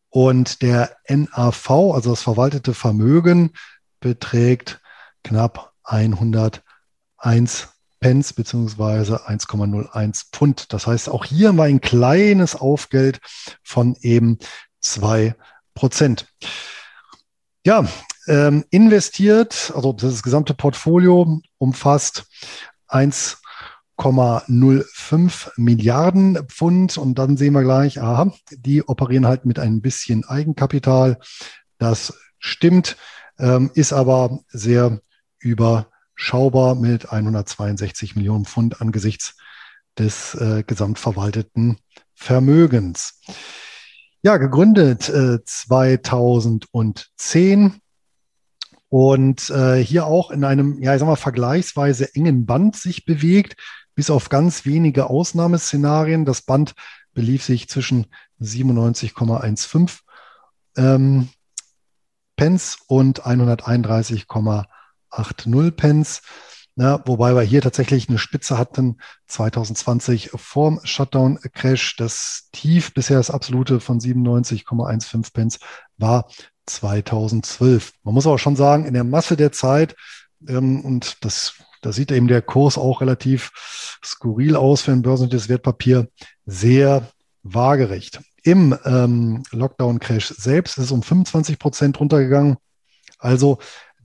Und 0.08 0.62
der 0.62 0.96
NAV, 1.08 1.70
also 1.94 2.10
das 2.10 2.22
verwaltete 2.22 2.74
Vermögen, 2.74 3.52
beträgt 4.00 4.80
knapp 5.22 5.74
101 5.84 7.68
Pence 8.00 8.32
beziehungsweise 8.32 9.28
1,01 9.28 10.26
Pfund. 10.32 10.72
Das 10.72 10.86
heißt, 10.86 11.08
auch 11.08 11.24
hier 11.24 11.56
war 11.56 11.66
ein 11.66 11.80
kleines 11.80 12.56
Aufgeld 12.56 13.20
von 13.62 13.96
eben 14.00 14.38
zwei 14.80 15.34
Prozent. 15.74 16.26
Ja, 17.64 17.86
ähm, 18.26 18.64
investiert, 18.70 19.72
also 19.74 19.92
das 19.92 20.22
gesamte 20.22 20.54
Portfolio 20.54 21.40
umfasst 21.58 22.26
1,05 22.88 25.50
Milliarden 25.56 26.46
Pfund. 26.48 26.98
Und 26.98 27.18
dann 27.18 27.36
sehen 27.36 27.54
wir 27.54 27.62
gleich, 27.62 28.00
aha, 28.00 28.32
die 28.50 28.86
operieren 28.86 29.26
halt 29.26 29.44
mit 29.44 29.58
ein 29.58 29.80
bisschen 29.80 30.24
Eigenkapital. 30.24 31.18
Das 31.78 32.14
stimmt, 32.38 32.96
ähm, 33.38 33.70
ist 33.74 33.92
aber 33.92 34.40
sehr 34.48 35.00
überschaubar 35.40 35.97
mit 36.74 37.12
162 37.12 38.16
Millionen 38.16 38.44
Pfund 38.44 38.82
angesichts 38.82 39.36
des 39.96 40.34
äh, 40.34 40.64
gesamtverwalteten 40.66 41.78
Vermögens. 42.14 43.20
Ja, 44.22 44.36
gegründet 44.36 45.08
äh, 45.08 45.38
2010 45.44 47.80
und 48.88 49.48
äh, 49.50 49.76
hier 49.76 50.06
auch 50.06 50.32
in 50.32 50.42
einem, 50.44 50.82
ja, 50.82 50.94
ich 50.94 50.98
sag 50.98 51.06
mal, 51.06 51.14
vergleichsweise 51.16 52.12
engen 52.14 52.46
Band 52.46 52.74
sich 52.74 53.04
bewegt, 53.04 53.54
bis 53.94 54.10
auf 54.10 54.28
ganz 54.28 54.66
wenige 54.66 55.08
Ausnahmeszenarien. 55.08 56.24
Das 56.24 56.42
Band 56.42 56.74
belief 57.14 57.44
sich 57.44 57.68
zwischen 57.68 58.06
97,15 58.40 60.00
ähm, 60.76 61.28
Pence 62.36 62.78
und 62.88 63.24
131,80 65.10 65.70
Pence. 65.72 66.22
Ja, 66.80 67.02
wobei 67.06 67.34
wir 67.34 67.42
hier 67.42 67.60
tatsächlich 67.60 68.08
eine 68.08 68.18
Spitze 68.18 68.56
hatten 68.56 68.98
2020 69.26 70.30
vorm 70.36 70.78
Shutdown-Crash. 70.84 71.96
Das 71.96 72.50
Tief 72.52 72.94
bisher 72.94 73.16
das 73.16 73.32
absolute 73.32 73.80
von 73.80 73.98
97,15 73.98 75.32
Pence 75.32 75.58
war 75.96 76.28
2012. 76.66 77.94
Man 78.04 78.14
muss 78.14 78.28
aber 78.28 78.38
schon 78.38 78.54
sagen, 78.54 78.84
in 78.84 78.94
der 78.94 79.02
Masse 79.02 79.36
der 79.36 79.50
Zeit, 79.50 79.96
ähm, 80.46 80.84
und 80.84 81.24
das, 81.24 81.54
da 81.82 81.92
sieht 81.92 82.12
eben 82.12 82.28
der 82.28 82.42
Kurs 82.42 82.78
auch 82.78 83.00
relativ 83.00 83.98
skurril 84.04 84.54
aus 84.54 84.82
für 84.82 84.92
ein 84.92 85.02
börsentliches 85.02 85.48
Wertpapier, 85.48 86.08
sehr 86.46 87.08
waagerecht. 87.42 88.20
Im 88.44 88.78
ähm, 88.84 89.42
Lockdown-Crash 89.50 90.28
selbst 90.28 90.78
ist 90.78 90.84
es 90.84 90.90
um 90.92 91.02
25 91.02 91.58
Prozent 91.58 91.98
runtergegangen. 91.98 92.56
Also 93.18 93.58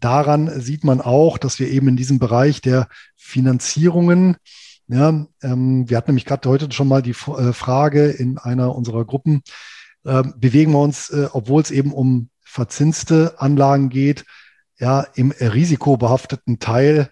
daran 0.03 0.59
sieht 0.59 0.83
man 0.83 1.01
auch, 1.01 1.37
dass 1.37 1.59
wir 1.59 1.69
eben 1.69 1.87
in 1.87 1.95
diesem 1.95 2.19
Bereich 2.19 2.61
der 2.61 2.87
Finanzierungen, 3.15 4.37
ja, 4.87 5.25
ähm, 5.41 5.89
wir 5.89 5.97
hatten 5.97 6.11
nämlich 6.11 6.25
gerade 6.25 6.49
heute 6.49 6.71
schon 6.71 6.87
mal 6.87 7.01
die 7.01 7.11
äh, 7.11 7.53
Frage 7.53 8.07
in 8.09 8.37
einer 8.37 8.75
unserer 8.75 9.05
Gruppen, 9.05 9.41
äh, 10.03 10.23
bewegen 10.35 10.73
wir 10.73 10.79
uns, 10.79 11.09
äh, 11.09 11.29
obwohl 11.31 11.61
es 11.61 11.71
eben 11.71 11.93
um 11.93 12.29
verzinste 12.43 13.35
Anlagen 13.37 13.89
geht, 13.89 14.25
ja, 14.77 15.07
im 15.15 15.31
risikobehafteten 15.31 16.59
Teil 16.59 17.09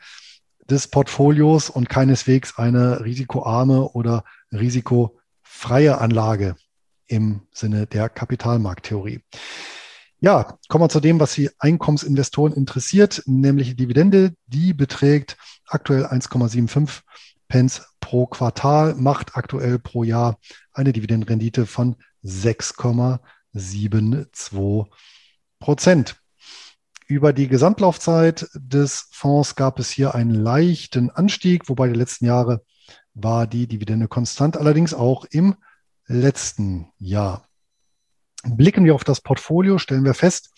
des 0.69 0.87
Portfolios 0.87 1.69
und 1.69 1.89
keineswegs 1.89 2.57
eine 2.57 3.03
risikoarme 3.03 3.89
oder 3.89 4.23
risikofreie 4.51 5.97
Anlage 5.99 6.55
im 7.07 7.41
Sinne 7.53 7.87
der 7.87 8.09
Kapitalmarkttheorie. 8.09 9.21
Ja, 10.23 10.59
kommen 10.67 10.83
wir 10.83 10.89
zu 10.89 10.99
dem, 10.99 11.19
was 11.19 11.33
die 11.33 11.49
Einkommensinvestoren 11.57 12.53
interessiert, 12.53 13.23
nämlich 13.25 13.69
die 13.69 13.75
Dividende. 13.75 14.35
Die 14.45 14.75
beträgt 14.75 15.35
aktuell 15.65 16.05
1,75 16.05 17.01
Pence 17.47 17.87
pro 17.99 18.27
Quartal, 18.27 18.93
macht 18.93 19.35
aktuell 19.35 19.79
pro 19.79 20.03
Jahr 20.03 20.37
eine 20.73 20.93
Dividendenrendite 20.93 21.65
von 21.65 21.95
6,72 22.23 24.85
Prozent. 25.59 26.17
Über 27.07 27.33
die 27.33 27.47
Gesamtlaufzeit 27.47 28.47
des 28.53 29.07
Fonds 29.11 29.55
gab 29.55 29.79
es 29.79 29.89
hier 29.89 30.13
einen 30.13 30.35
leichten 30.35 31.09
Anstieg, 31.09 31.67
wobei 31.67 31.87
die 31.87 31.97
letzten 31.97 32.25
Jahre 32.25 32.63
war 33.15 33.47
die 33.47 33.65
Dividende 33.65 34.07
konstant, 34.07 34.55
allerdings 34.55 34.93
auch 34.93 35.25
im 35.31 35.55
letzten 36.05 36.91
Jahr. 36.99 37.47
Blicken 38.43 38.85
wir 38.85 38.95
auf 38.95 39.03
das 39.03 39.21
Portfolio, 39.21 39.77
stellen 39.77 40.05
wir 40.05 40.13
fest, 40.13 40.51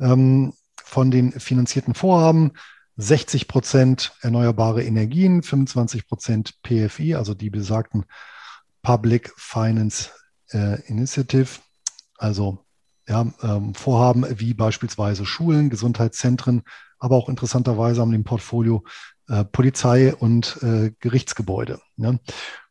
ähm, 0.00 0.54
von 0.82 1.10
den 1.10 1.32
finanzierten 1.32 1.94
Vorhaben 1.94 2.52
60 2.96 3.48
Prozent 3.48 4.12
erneuerbare 4.20 4.82
Energien, 4.82 5.42
25 5.42 6.06
Prozent 6.06 6.54
PFI, 6.62 7.14
also 7.14 7.34
die 7.34 7.50
besagten 7.50 8.04
Public 8.82 9.32
Finance 9.36 10.10
äh, 10.52 10.80
Initiative, 10.86 11.60
also 12.18 12.64
ja, 13.08 13.26
ähm, 13.42 13.74
Vorhaben 13.74 14.26
wie 14.38 14.54
beispielsweise 14.54 15.24
Schulen, 15.24 15.70
Gesundheitszentren, 15.70 16.62
aber 16.98 17.16
auch 17.16 17.28
interessanterweise 17.28 18.00
haben 18.00 18.12
im 18.12 18.24
Portfolio 18.24 18.84
äh, 19.28 19.44
Polizei 19.44 20.14
und 20.14 20.58
äh, 20.62 20.92
Gerichtsgebäude. 21.00 21.80
Ne? 21.96 22.20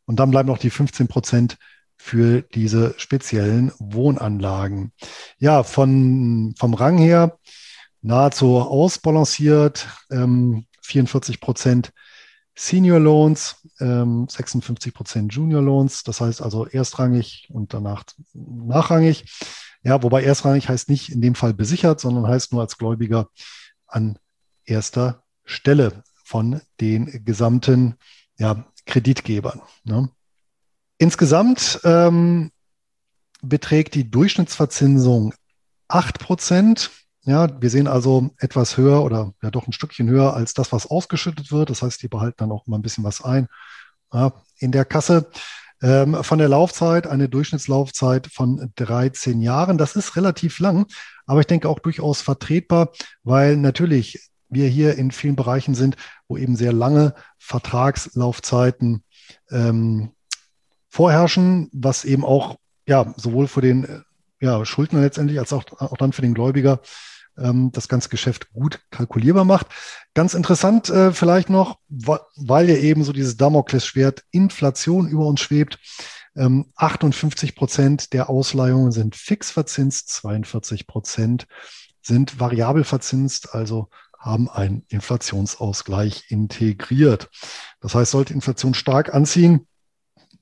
Und 0.06 0.20
dann 0.20 0.30
bleiben 0.30 0.48
noch 0.48 0.58
die 0.58 0.70
15 0.70 1.08
Prozent 1.08 1.58
für 2.02 2.40
diese 2.40 2.94
speziellen 2.96 3.72
Wohnanlagen. 3.78 4.92
Ja, 5.38 5.62
von, 5.62 6.54
vom 6.58 6.74
Rang 6.74 6.96
her 6.96 7.38
nahezu 8.00 8.58
ausbalanciert, 8.58 9.86
ähm, 10.10 10.64
44 10.80 11.40
Prozent 11.40 11.92
Senior 12.56 12.98
Loans, 12.98 13.68
ähm, 13.80 14.26
56 14.28 14.94
Prozent 14.94 15.34
Junior 15.34 15.62
Loans, 15.62 16.02
das 16.02 16.22
heißt 16.22 16.40
also 16.40 16.66
erstrangig 16.66 17.48
und 17.52 17.74
danach 17.74 18.04
nachrangig. 18.32 19.26
Ja, 19.82 20.02
wobei 20.02 20.24
erstrangig 20.24 20.70
heißt 20.70 20.88
nicht 20.88 21.10
in 21.10 21.20
dem 21.20 21.34
Fall 21.34 21.52
besichert, 21.52 22.00
sondern 22.00 22.26
heißt 22.26 22.52
nur 22.52 22.62
als 22.62 22.78
Gläubiger 22.78 23.28
an 23.86 24.18
erster 24.64 25.22
Stelle 25.44 26.02
von 26.24 26.62
den 26.80 27.24
gesamten 27.26 27.96
ja, 28.38 28.64
Kreditgebern. 28.86 29.60
Ne? 29.84 30.10
Insgesamt 31.00 31.80
ähm, 31.84 32.50
beträgt 33.40 33.94
die 33.94 34.10
Durchschnittsverzinsung 34.10 35.32
8 35.88 36.18
Prozent. 36.18 36.90
Ja, 37.22 37.48
wir 37.58 37.70
sehen 37.70 37.88
also 37.88 38.28
etwas 38.36 38.76
höher 38.76 39.02
oder 39.02 39.32
ja 39.42 39.50
doch 39.50 39.66
ein 39.66 39.72
Stückchen 39.72 40.10
höher 40.10 40.34
als 40.34 40.52
das, 40.52 40.72
was 40.72 40.86
ausgeschüttet 40.86 41.52
wird. 41.52 41.70
Das 41.70 41.80
heißt, 41.80 42.02
die 42.02 42.08
behalten 42.08 42.36
dann 42.36 42.52
auch 42.52 42.66
immer 42.66 42.76
ein 42.76 42.82
bisschen 42.82 43.02
was 43.02 43.24
ein 43.24 43.48
ja, 44.12 44.34
in 44.58 44.72
der 44.72 44.84
Kasse. 44.84 45.30
Ähm, 45.80 46.22
von 46.22 46.38
der 46.38 46.50
Laufzeit, 46.50 47.06
eine 47.06 47.30
Durchschnittslaufzeit 47.30 48.26
von 48.26 48.70
13 48.76 49.40
Jahren. 49.40 49.78
Das 49.78 49.96
ist 49.96 50.16
relativ 50.16 50.58
lang, 50.58 50.84
aber 51.24 51.40
ich 51.40 51.46
denke 51.46 51.70
auch 51.70 51.78
durchaus 51.78 52.20
vertretbar, 52.20 52.92
weil 53.22 53.56
natürlich 53.56 54.28
wir 54.50 54.68
hier 54.68 54.98
in 54.98 55.12
vielen 55.12 55.36
Bereichen 55.36 55.74
sind, 55.74 55.96
wo 56.28 56.36
eben 56.36 56.56
sehr 56.56 56.74
lange 56.74 57.14
Vertragslaufzeiten 57.38 59.02
ähm, 59.50 60.10
vorherrschen, 60.90 61.70
was 61.72 62.04
eben 62.04 62.24
auch 62.24 62.56
ja 62.86 63.14
sowohl 63.16 63.48
für 63.48 63.62
den 63.62 63.84
äh, 63.84 64.00
ja, 64.40 64.64
Schuldner 64.64 65.00
letztendlich 65.00 65.38
als 65.38 65.52
auch, 65.52 65.64
auch 65.78 65.96
dann 65.96 66.12
für 66.12 66.22
den 66.22 66.34
Gläubiger 66.34 66.80
ähm, 67.38 67.70
das 67.72 67.88
ganze 67.88 68.08
Geschäft 68.08 68.52
gut 68.52 68.80
kalkulierbar 68.90 69.44
macht. 69.44 69.68
Ganz 70.14 70.34
interessant 70.34 70.90
äh, 70.90 71.12
vielleicht 71.12 71.50
noch, 71.50 71.78
weil 71.88 72.68
ja 72.68 72.76
eben 72.76 73.04
so 73.04 73.12
dieses 73.12 73.36
Damoklesschwert 73.36 74.24
Inflation 74.30 75.08
über 75.08 75.26
uns 75.26 75.40
schwebt. 75.40 75.78
Ähm, 76.36 76.66
58 76.76 77.54
Prozent 77.54 78.12
der 78.12 78.30
Ausleihungen 78.30 78.92
sind 78.92 79.16
fix 79.16 79.50
verzinst, 79.50 80.08
42 80.10 80.86
Prozent 80.86 81.46
sind 82.02 82.40
variabel 82.40 82.84
verzinst, 82.84 83.54
also 83.54 83.88
haben 84.18 84.48
einen 84.48 84.84
Inflationsausgleich 84.88 86.24
integriert. 86.28 87.30
Das 87.80 87.94
heißt, 87.94 88.10
sollte 88.10 88.34
Inflation 88.34 88.74
stark 88.74 89.14
anziehen, 89.14 89.66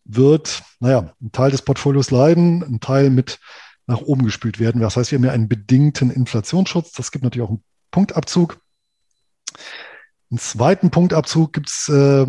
wird, 0.09 0.63
naja, 0.81 1.15
ein 1.21 1.31
Teil 1.33 1.51
des 1.51 1.63
Portfolios 1.63 2.11
leiden, 2.11 2.65
ein 2.65 2.81
Teil 2.81 3.11
mit 3.11 3.39
nach 3.87 4.01
oben 4.01 4.25
gespült 4.25 4.59
werden. 4.59 4.81
Das 4.81 4.97
heißt, 4.97 5.13
wir 5.13 5.19
haben 5.19 5.25
ja 5.25 5.33
einen 5.33 5.49
bedingten 5.49 6.11
Inflationsschutz. 6.11 6.93
Das 6.93 7.13
gibt 7.13 7.25
natürlich 7.25 7.47
auch 7.47 7.51
einen 7.51 7.65
Punktabzug. 7.91 8.61
Einen 10.31 10.39
zweiten 10.39 10.91
Punktabzug 10.91 11.53
gibt 11.53 11.69
es 11.71 11.89
äh, 11.89 12.27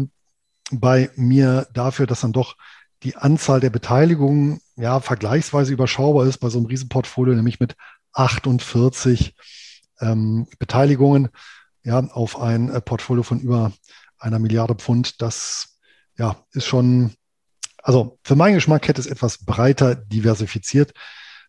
bei 0.71 1.09
mir 1.15 1.67
dafür, 1.73 2.05
dass 2.05 2.21
dann 2.21 2.33
doch 2.33 2.55
die 3.03 3.15
Anzahl 3.15 3.59
der 3.59 3.69
Beteiligungen 3.69 4.61
ja 4.75 4.99
vergleichsweise 4.99 5.73
überschaubar 5.73 6.25
ist 6.25 6.37
bei 6.37 6.49
so 6.49 6.59
einem 6.59 6.67
Riesenportfolio, 6.67 7.33
nämlich 7.33 7.59
mit 7.59 7.75
48 8.13 9.35
ähm, 10.01 10.47
Beteiligungen 10.59 11.29
ja, 11.83 11.99
auf 11.99 12.39
ein 12.39 12.69
äh, 12.69 12.81
Portfolio 12.81 13.23
von 13.23 13.39
über 13.39 13.71
einer 14.17 14.39
Milliarde 14.39 14.75
Pfund. 14.75 15.21
Das 15.21 15.79
ja, 16.17 16.35
ist 16.51 16.65
schon 16.65 17.13
also 17.83 18.19
für 18.23 18.35
meinen 18.35 18.55
Geschmack 18.55 18.87
hätte 18.87 19.01
es 19.01 19.07
etwas 19.07 19.39
breiter 19.39 19.95
diversifiziert 19.95 20.93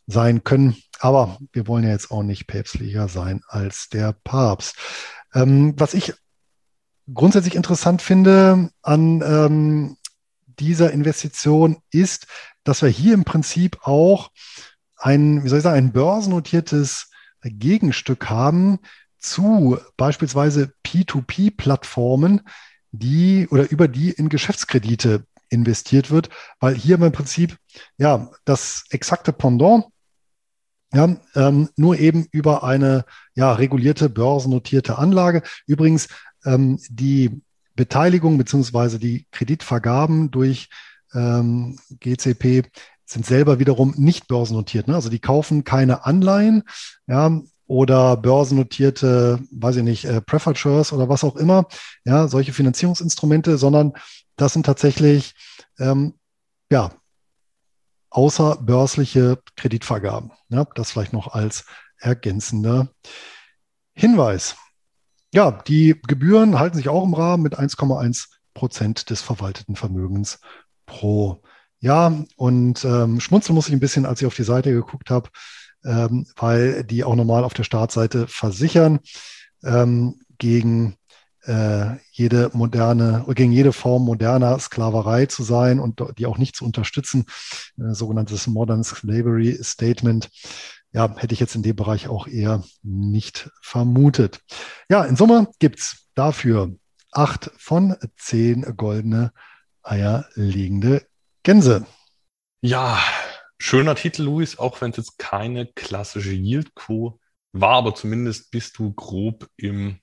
sein 0.07 0.44
können. 0.44 0.77
Aber 0.98 1.39
wir 1.52 1.66
wollen 1.66 1.85
ja 1.85 1.90
jetzt 1.90 2.11
auch 2.11 2.23
nicht 2.23 2.47
päpstlicher 2.47 3.09
sein 3.09 3.43
als 3.48 3.89
der 3.89 4.12
Papst. 4.24 4.77
Ähm, 5.35 5.74
was 5.77 5.94
ich 5.94 6.12
grundsätzlich 7.12 7.55
interessant 7.55 8.02
finde 8.02 8.70
an 8.82 9.23
ähm, 9.23 9.97
dieser 10.47 10.93
Investition 10.93 11.78
ist, 11.90 12.27
dass 12.65 12.82
wir 12.82 12.89
hier 12.89 13.15
im 13.15 13.24
Prinzip 13.24 13.78
auch 13.82 14.31
ein, 14.97 15.43
wie 15.43 15.48
soll 15.48 15.59
ich 15.59 15.65
sagen, 15.65 15.78
ein 15.78 15.93
börsennotiertes 15.93 17.11
Gegenstück 17.43 18.28
haben 18.28 18.78
zu 19.19 19.78
beispielsweise 19.97 20.73
P2P-Plattformen, 20.85 22.43
die 22.93 23.48
oder 23.51 23.70
über 23.70 23.89
die 23.89 24.11
in 24.11 24.28
Geschäftskredite 24.28 25.24
investiert 25.51 26.10
wird, 26.10 26.31
weil 26.59 26.74
hier 26.74 27.01
im 27.01 27.12
Prinzip 27.12 27.59
ja 27.98 28.31
das 28.44 28.85
exakte 28.90 29.32
Pendant 29.32 29.85
ja, 30.93 31.16
ähm, 31.36 31.68
nur 31.77 31.98
eben 31.98 32.27
über 32.32 32.64
eine 32.64 33.05
ja, 33.35 33.52
regulierte 33.52 34.09
börsennotierte 34.09 34.98
Anlage. 34.98 35.43
Übrigens, 35.66 36.09
ähm, 36.44 36.81
die 36.89 37.43
Beteiligung 37.77 38.39
beziehungsweise 38.39 38.98
die 38.98 39.27
Kreditvergaben 39.31 40.31
durch 40.31 40.68
ähm, 41.14 41.78
GCP 42.01 42.64
sind 43.06 43.27
selber 43.27 43.59
wiederum 43.59 43.94
nicht 43.97 44.28
börsennotiert. 44.28 44.89
Ne? 44.89 44.94
Also 44.94 45.09
die 45.10 45.18
kaufen 45.18 45.64
keine 45.64 46.05
Anleihen 46.05 46.62
ja, 47.06 47.40
oder 47.66 48.16
börsennotierte, 48.16 49.40
weiß 49.51 49.77
ich 49.77 49.82
nicht, 49.82 50.05
äh, 50.05 50.20
Preferred 50.20 50.59
Shares 50.59 50.93
oder 50.93 51.09
was 51.09 51.24
auch 51.24 51.36
immer, 51.36 51.66
ja, 52.05 52.28
solche 52.28 52.52
Finanzierungsinstrumente, 52.52 53.59
sondern 53.59 53.93
das 54.40 54.52
sind 54.52 54.66
tatsächlich 54.66 55.34
ähm, 55.78 56.14
ja, 56.70 56.90
außerbörsliche 58.10 59.38
Kreditvergaben. 59.56 60.32
Ja, 60.48 60.64
das 60.74 60.92
vielleicht 60.92 61.12
noch 61.12 61.28
als 61.28 61.64
ergänzender 61.98 62.88
Hinweis. 63.94 64.56
Ja, 65.32 65.50
die 65.50 66.00
Gebühren 66.06 66.58
halten 66.58 66.76
sich 66.76 66.88
auch 66.88 67.04
im 67.04 67.14
Rahmen 67.14 67.42
mit 67.42 67.58
1,1 67.58 68.28
Prozent 68.54 69.10
des 69.10 69.20
verwalteten 69.20 69.76
Vermögens 69.76 70.40
pro 70.86 71.42
Jahr. 71.78 72.24
Und 72.36 72.84
ähm, 72.84 73.20
schmunzeln 73.20 73.54
muss 73.54 73.68
ich 73.68 73.74
ein 73.74 73.80
bisschen, 73.80 74.06
als 74.06 74.20
ich 74.20 74.26
auf 74.26 74.34
die 74.34 74.42
Seite 74.42 74.72
geguckt 74.72 75.10
habe, 75.10 75.30
ähm, 75.84 76.26
weil 76.36 76.84
die 76.84 77.04
auch 77.04 77.14
normal 77.14 77.44
auf 77.44 77.54
der 77.54 77.64
Startseite 77.64 78.26
versichern 78.26 79.00
ähm, 79.62 80.20
gegen 80.38 80.96
äh, 81.44 81.96
jede 82.12 82.50
moderne, 82.52 83.24
gegen 83.34 83.52
jede 83.52 83.72
Form 83.72 84.04
moderner 84.04 84.58
Sklaverei 84.58 85.26
zu 85.26 85.42
sein 85.42 85.80
und 85.80 86.02
die 86.18 86.26
auch 86.26 86.38
nicht 86.38 86.56
zu 86.56 86.64
unterstützen, 86.64 87.26
äh, 87.78 87.94
sogenanntes 87.94 88.46
Modern 88.46 88.84
Slavery 88.84 89.58
Statement. 89.62 90.30
Ja, 90.92 91.14
hätte 91.16 91.34
ich 91.34 91.40
jetzt 91.40 91.54
in 91.54 91.62
dem 91.62 91.76
Bereich 91.76 92.08
auch 92.08 92.26
eher 92.26 92.64
nicht 92.82 93.50
vermutet. 93.62 94.40
Ja, 94.88 95.04
in 95.04 95.16
Summe 95.16 95.48
gibt's 95.60 96.08
dafür 96.14 96.74
acht 97.12 97.50
von 97.56 97.96
zehn 98.16 98.76
goldene 98.76 99.32
eierlegende 99.82 101.06
Gänse. 101.42 101.86
Ja, 102.60 102.98
schöner 103.58 103.94
Titel, 103.94 104.24
Luis, 104.24 104.58
auch 104.58 104.80
wenn 104.80 104.90
es 104.90 104.98
jetzt 104.98 105.18
keine 105.18 105.66
klassische 105.66 106.32
Yield-Co 106.32 107.18
war, 107.52 107.76
aber 107.76 107.94
zumindest 107.94 108.50
bist 108.50 108.78
du 108.78 108.92
grob 108.92 109.48
im 109.56 109.98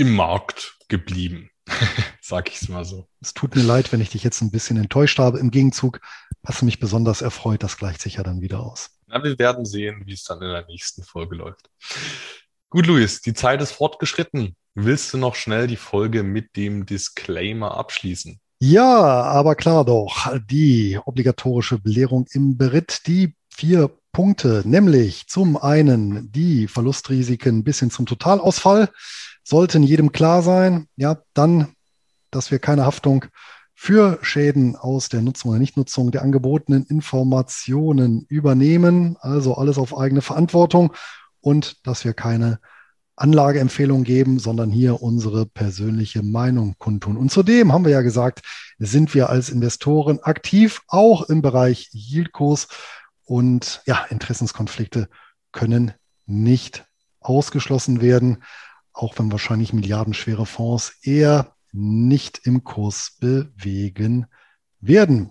im 0.00 0.14
Markt 0.14 0.78
geblieben, 0.88 1.50
sag 2.22 2.48
ich 2.48 2.62
es 2.62 2.70
mal 2.70 2.86
so. 2.86 3.06
Es 3.20 3.34
tut 3.34 3.54
mir 3.54 3.60
leid, 3.60 3.92
wenn 3.92 4.00
ich 4.00 4.08
dich 4.08 4.24
jetzt 4.24 4.40
ein 4.40 4.50
bisschen 4.50 4.78
enttäuscht 4.78 5.18
habe. 5.18 5.38
Im 5.38 5.50
Gegenzug 5.50 6.00
hast 6.42 6.62
du 6.62 6.64
mich 6.64 6.80
besonders 6.80 7.20
erfreut. 7.20 7.62
Das 7.62 7.76
gleicht 7.76 8.00
sich 8.00 8.14
ja 8.14 8.22
dann 8.22 8.40
wieder 8.40 8.60
aus. 8.60 8.88
Na, 9.08 9.22
wir 9.22 9.38
werden 9.38 9.66
sehen, 9.66 10.06
wie 10.06 10.14
es 10.14 10.24
dann 10.24 10.40
in 10.40 10.48
der 10.48 10.64
nächsten 10.66 11.02
Folge 11.02 11.36
läuft. 11.36 11.68
Gut, 12.70 12.86
Luis, 12.86 13.20
die 13.20 13.34
Zeit 13.34 13.60
ist 13.60 13.72
fortgeschritten. 13.72 14.56
Willst 14.74 15.12
du 15.12 15.18
noch 15.18 15.34
schnell 15.34 15.66
die 15.66 15.76
Folge 15.76 16.22
mit 16.22 16.56
dem 16.56 16.86
Disclaimer 16.86 17.76
abschließen? 17.76 18.40
Ja, 18.58 19.02
aber 19.02 19.54
klar 19.54 19.84
doch. 19.84 20.34
Die 20.46 20.98
obligatorische 21.04 21.78
Belehrung 21.78 22.26
im 22.32 22.56
Beritt, 22.56 23.06
die 23.06 23.34
vier 23.50 23.90
Punkte, 24.12 24.62
nämlich 24.64 25.26
zum 25.28 25.56
einen 25.56 26.30
die 26.32 26.68
Verlustrisiken 26.68 27.64
bis 27.64 27.80
hin 27.80 27.90
zum 27.90 28.06
Totalausfall, 28.06 28.88
sollten 29.42 29.82
jedem 29.82 30.12
klar 30.12 30.42
sein, 30.42 30.86
ja, 30.96 31.18
dann, 31.34 31.68
dass 32.30 32.50
wir 32.50 32.58
keine 32.58 32.84
Haftung 32.84 33.26
für 33.74 34.18
Schäden 34.20 34.76
aus 34.76 35.08
der 35.08 35.22
Nutzung 35.22 35.52
oder 35.52 35.58
Nichtnutzung 35.58 36.10
der 36.10 36.22
angebotenen 36.22 36.84
Informationen 36.84 38.26
übernehmen, 38.28 39.16
also 39.20 39.54
alles 39.54 39.78
auf 39.78 39.96
eigene 39.96 40.20
Verantwortung 40.20 40.92
und 41.40 41.86
dass 41.86 42.04
wir 42.04 42.12
keine 42.12 42.60
Anlageempfehlung 43.16 44.04
geben, 44.04 44.38
sondern 44.38 44.70
hier 44.70 45.02
unsere 45.02 45.46
persönliche 45.46 46.22
Meinung 46.22 46.74
kundtun. 46.78 47.16
Und 47.16 47.30
zudem 47.30 47.72
haben 47.72 47.84
wir 47.84 47.92
ja 47.92 48.00
gesagt, 48.02 48.42
sind 48.78 49.14
wir 49.14 49.28
als 49.28 49.50
Investoren 49.50 50.20
aktiv, 50.20 50.82
auch 50.88 51.28
im 51.28 51.42
Bereich 51.42 51.90
Yieldkurs 51.92 52.68
und 53.30 53.82
ja, 53.86 54.04
Interessenskonflikte 54.10 55.08
können 55.52 55.92
nicht 56.26 56.84
ausgeschlossen 57.20 58.00
werden 58.00 58.42
auch 58.92 59.18
wenn 59.18 59.32
wahrscheinlich 59.32 59.72
milliardenschwere 59.72 60.46
Fonds 60.46 60.98
eher 61.02 61.54
nicht 61.72 62.40
im 62.44 62.64
Kurs 62.64 63.16
bewegen 63.20 64.26
werden. 64.80 65.30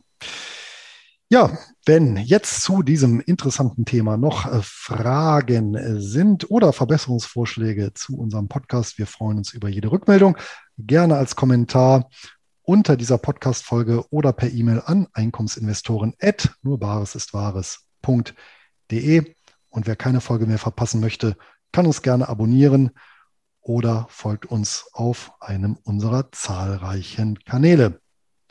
Ja, 1.31 1.55
wenn 1.85 2.17
jetzt 2.17 2.63
zu 2.63 2.81
diesem 2.81 3.19
interessanten 3.19 3.85
Thema 3.85 4.17
noch 4.17 4.51
äh, 4.51 4.61
Fragen 4.63 5.99
sind 6.01 6.49
oder 6.49 6.73
Verbesserungsvorschläge 6.73 7.93
zu 7.93 8.17
unserem 8.17 8.47
Podcast, 8.47 8.97
wir 8.97 9.05
freuen 9.05 9.38
uns 9.38 9.53
über 9.53 9.69
jede 9.69 9.91
Rückmeldung. 9.91 10.38
Gerne 10.77 11.17
als 11.17 11.35
Kommentar 11.35 12.09
unter 12.63 12.97
dieser 12.97 13.19
Podcast-Folge 13.19 14.05
oder 14.09 14.34
per 14.34 14.49
E-Mail 14.49 14.81
an 14.85 15.07
Einkommensinvestoren 15.13 16.15
at 16.19 16.49
nurbaresistwahres.de. 18.05 19.34
Und 19.69 19.88
wer 19.88 19.95
keine 19.95 20.21
Folge 20.21 20.47
mehr 20.47 20.57
verpassen 20.57 20.99
möchte, 20.99 21.35
kann 21.71 21.85
uns 21.85 22.01
gerne 22.01 22.27
abonnieren 22.27 22.91
oder 23.61 24.07
folgt 24.09 24.47
uns 24.47 24.88
auf 24.93 25.31
einem 25.39 25.77
unserer 25.84 26.31
zahlreichen 26.31 27.38
Kanäle. 27.43 28.01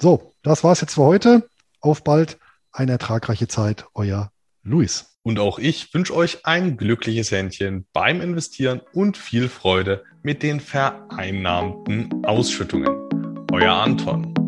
So, 0.00 0.34
das 0.42 0.62
war's 0.62 0.80
jetzt 0.80 0.94
für 0.94 1.02
heute. 1.02 1.48
Auf 1.80 2.04
bald, 2.04 2.38
eine 2.70 2.92
ertragreiche 2.92 3.48
Zeit, 3.48 3.86
euer 3.94 4.30
Luis. 4.62 5.16
Und 5.22 5.40
auch 5.40 5.58
ich 5.58 5.92
wünsche 5.92 6.14
euch 6.14 6.46
ein 6.46 6.76
glückliches 6.76 7.32
Händchen 7.32 7.86
beim 7.92 8.20
Investieren 8.20 8.80
und 8.92 9.16
viel 9.16 9.48
Freude 9.48 10.04
mit 10.22 10.42
den 10.42 10.60
vereinnahmten 10.60 12.24
Ausschüttungen. 12.24 13.46
Euer 13.50 13.74
Anton. 13.74 14.47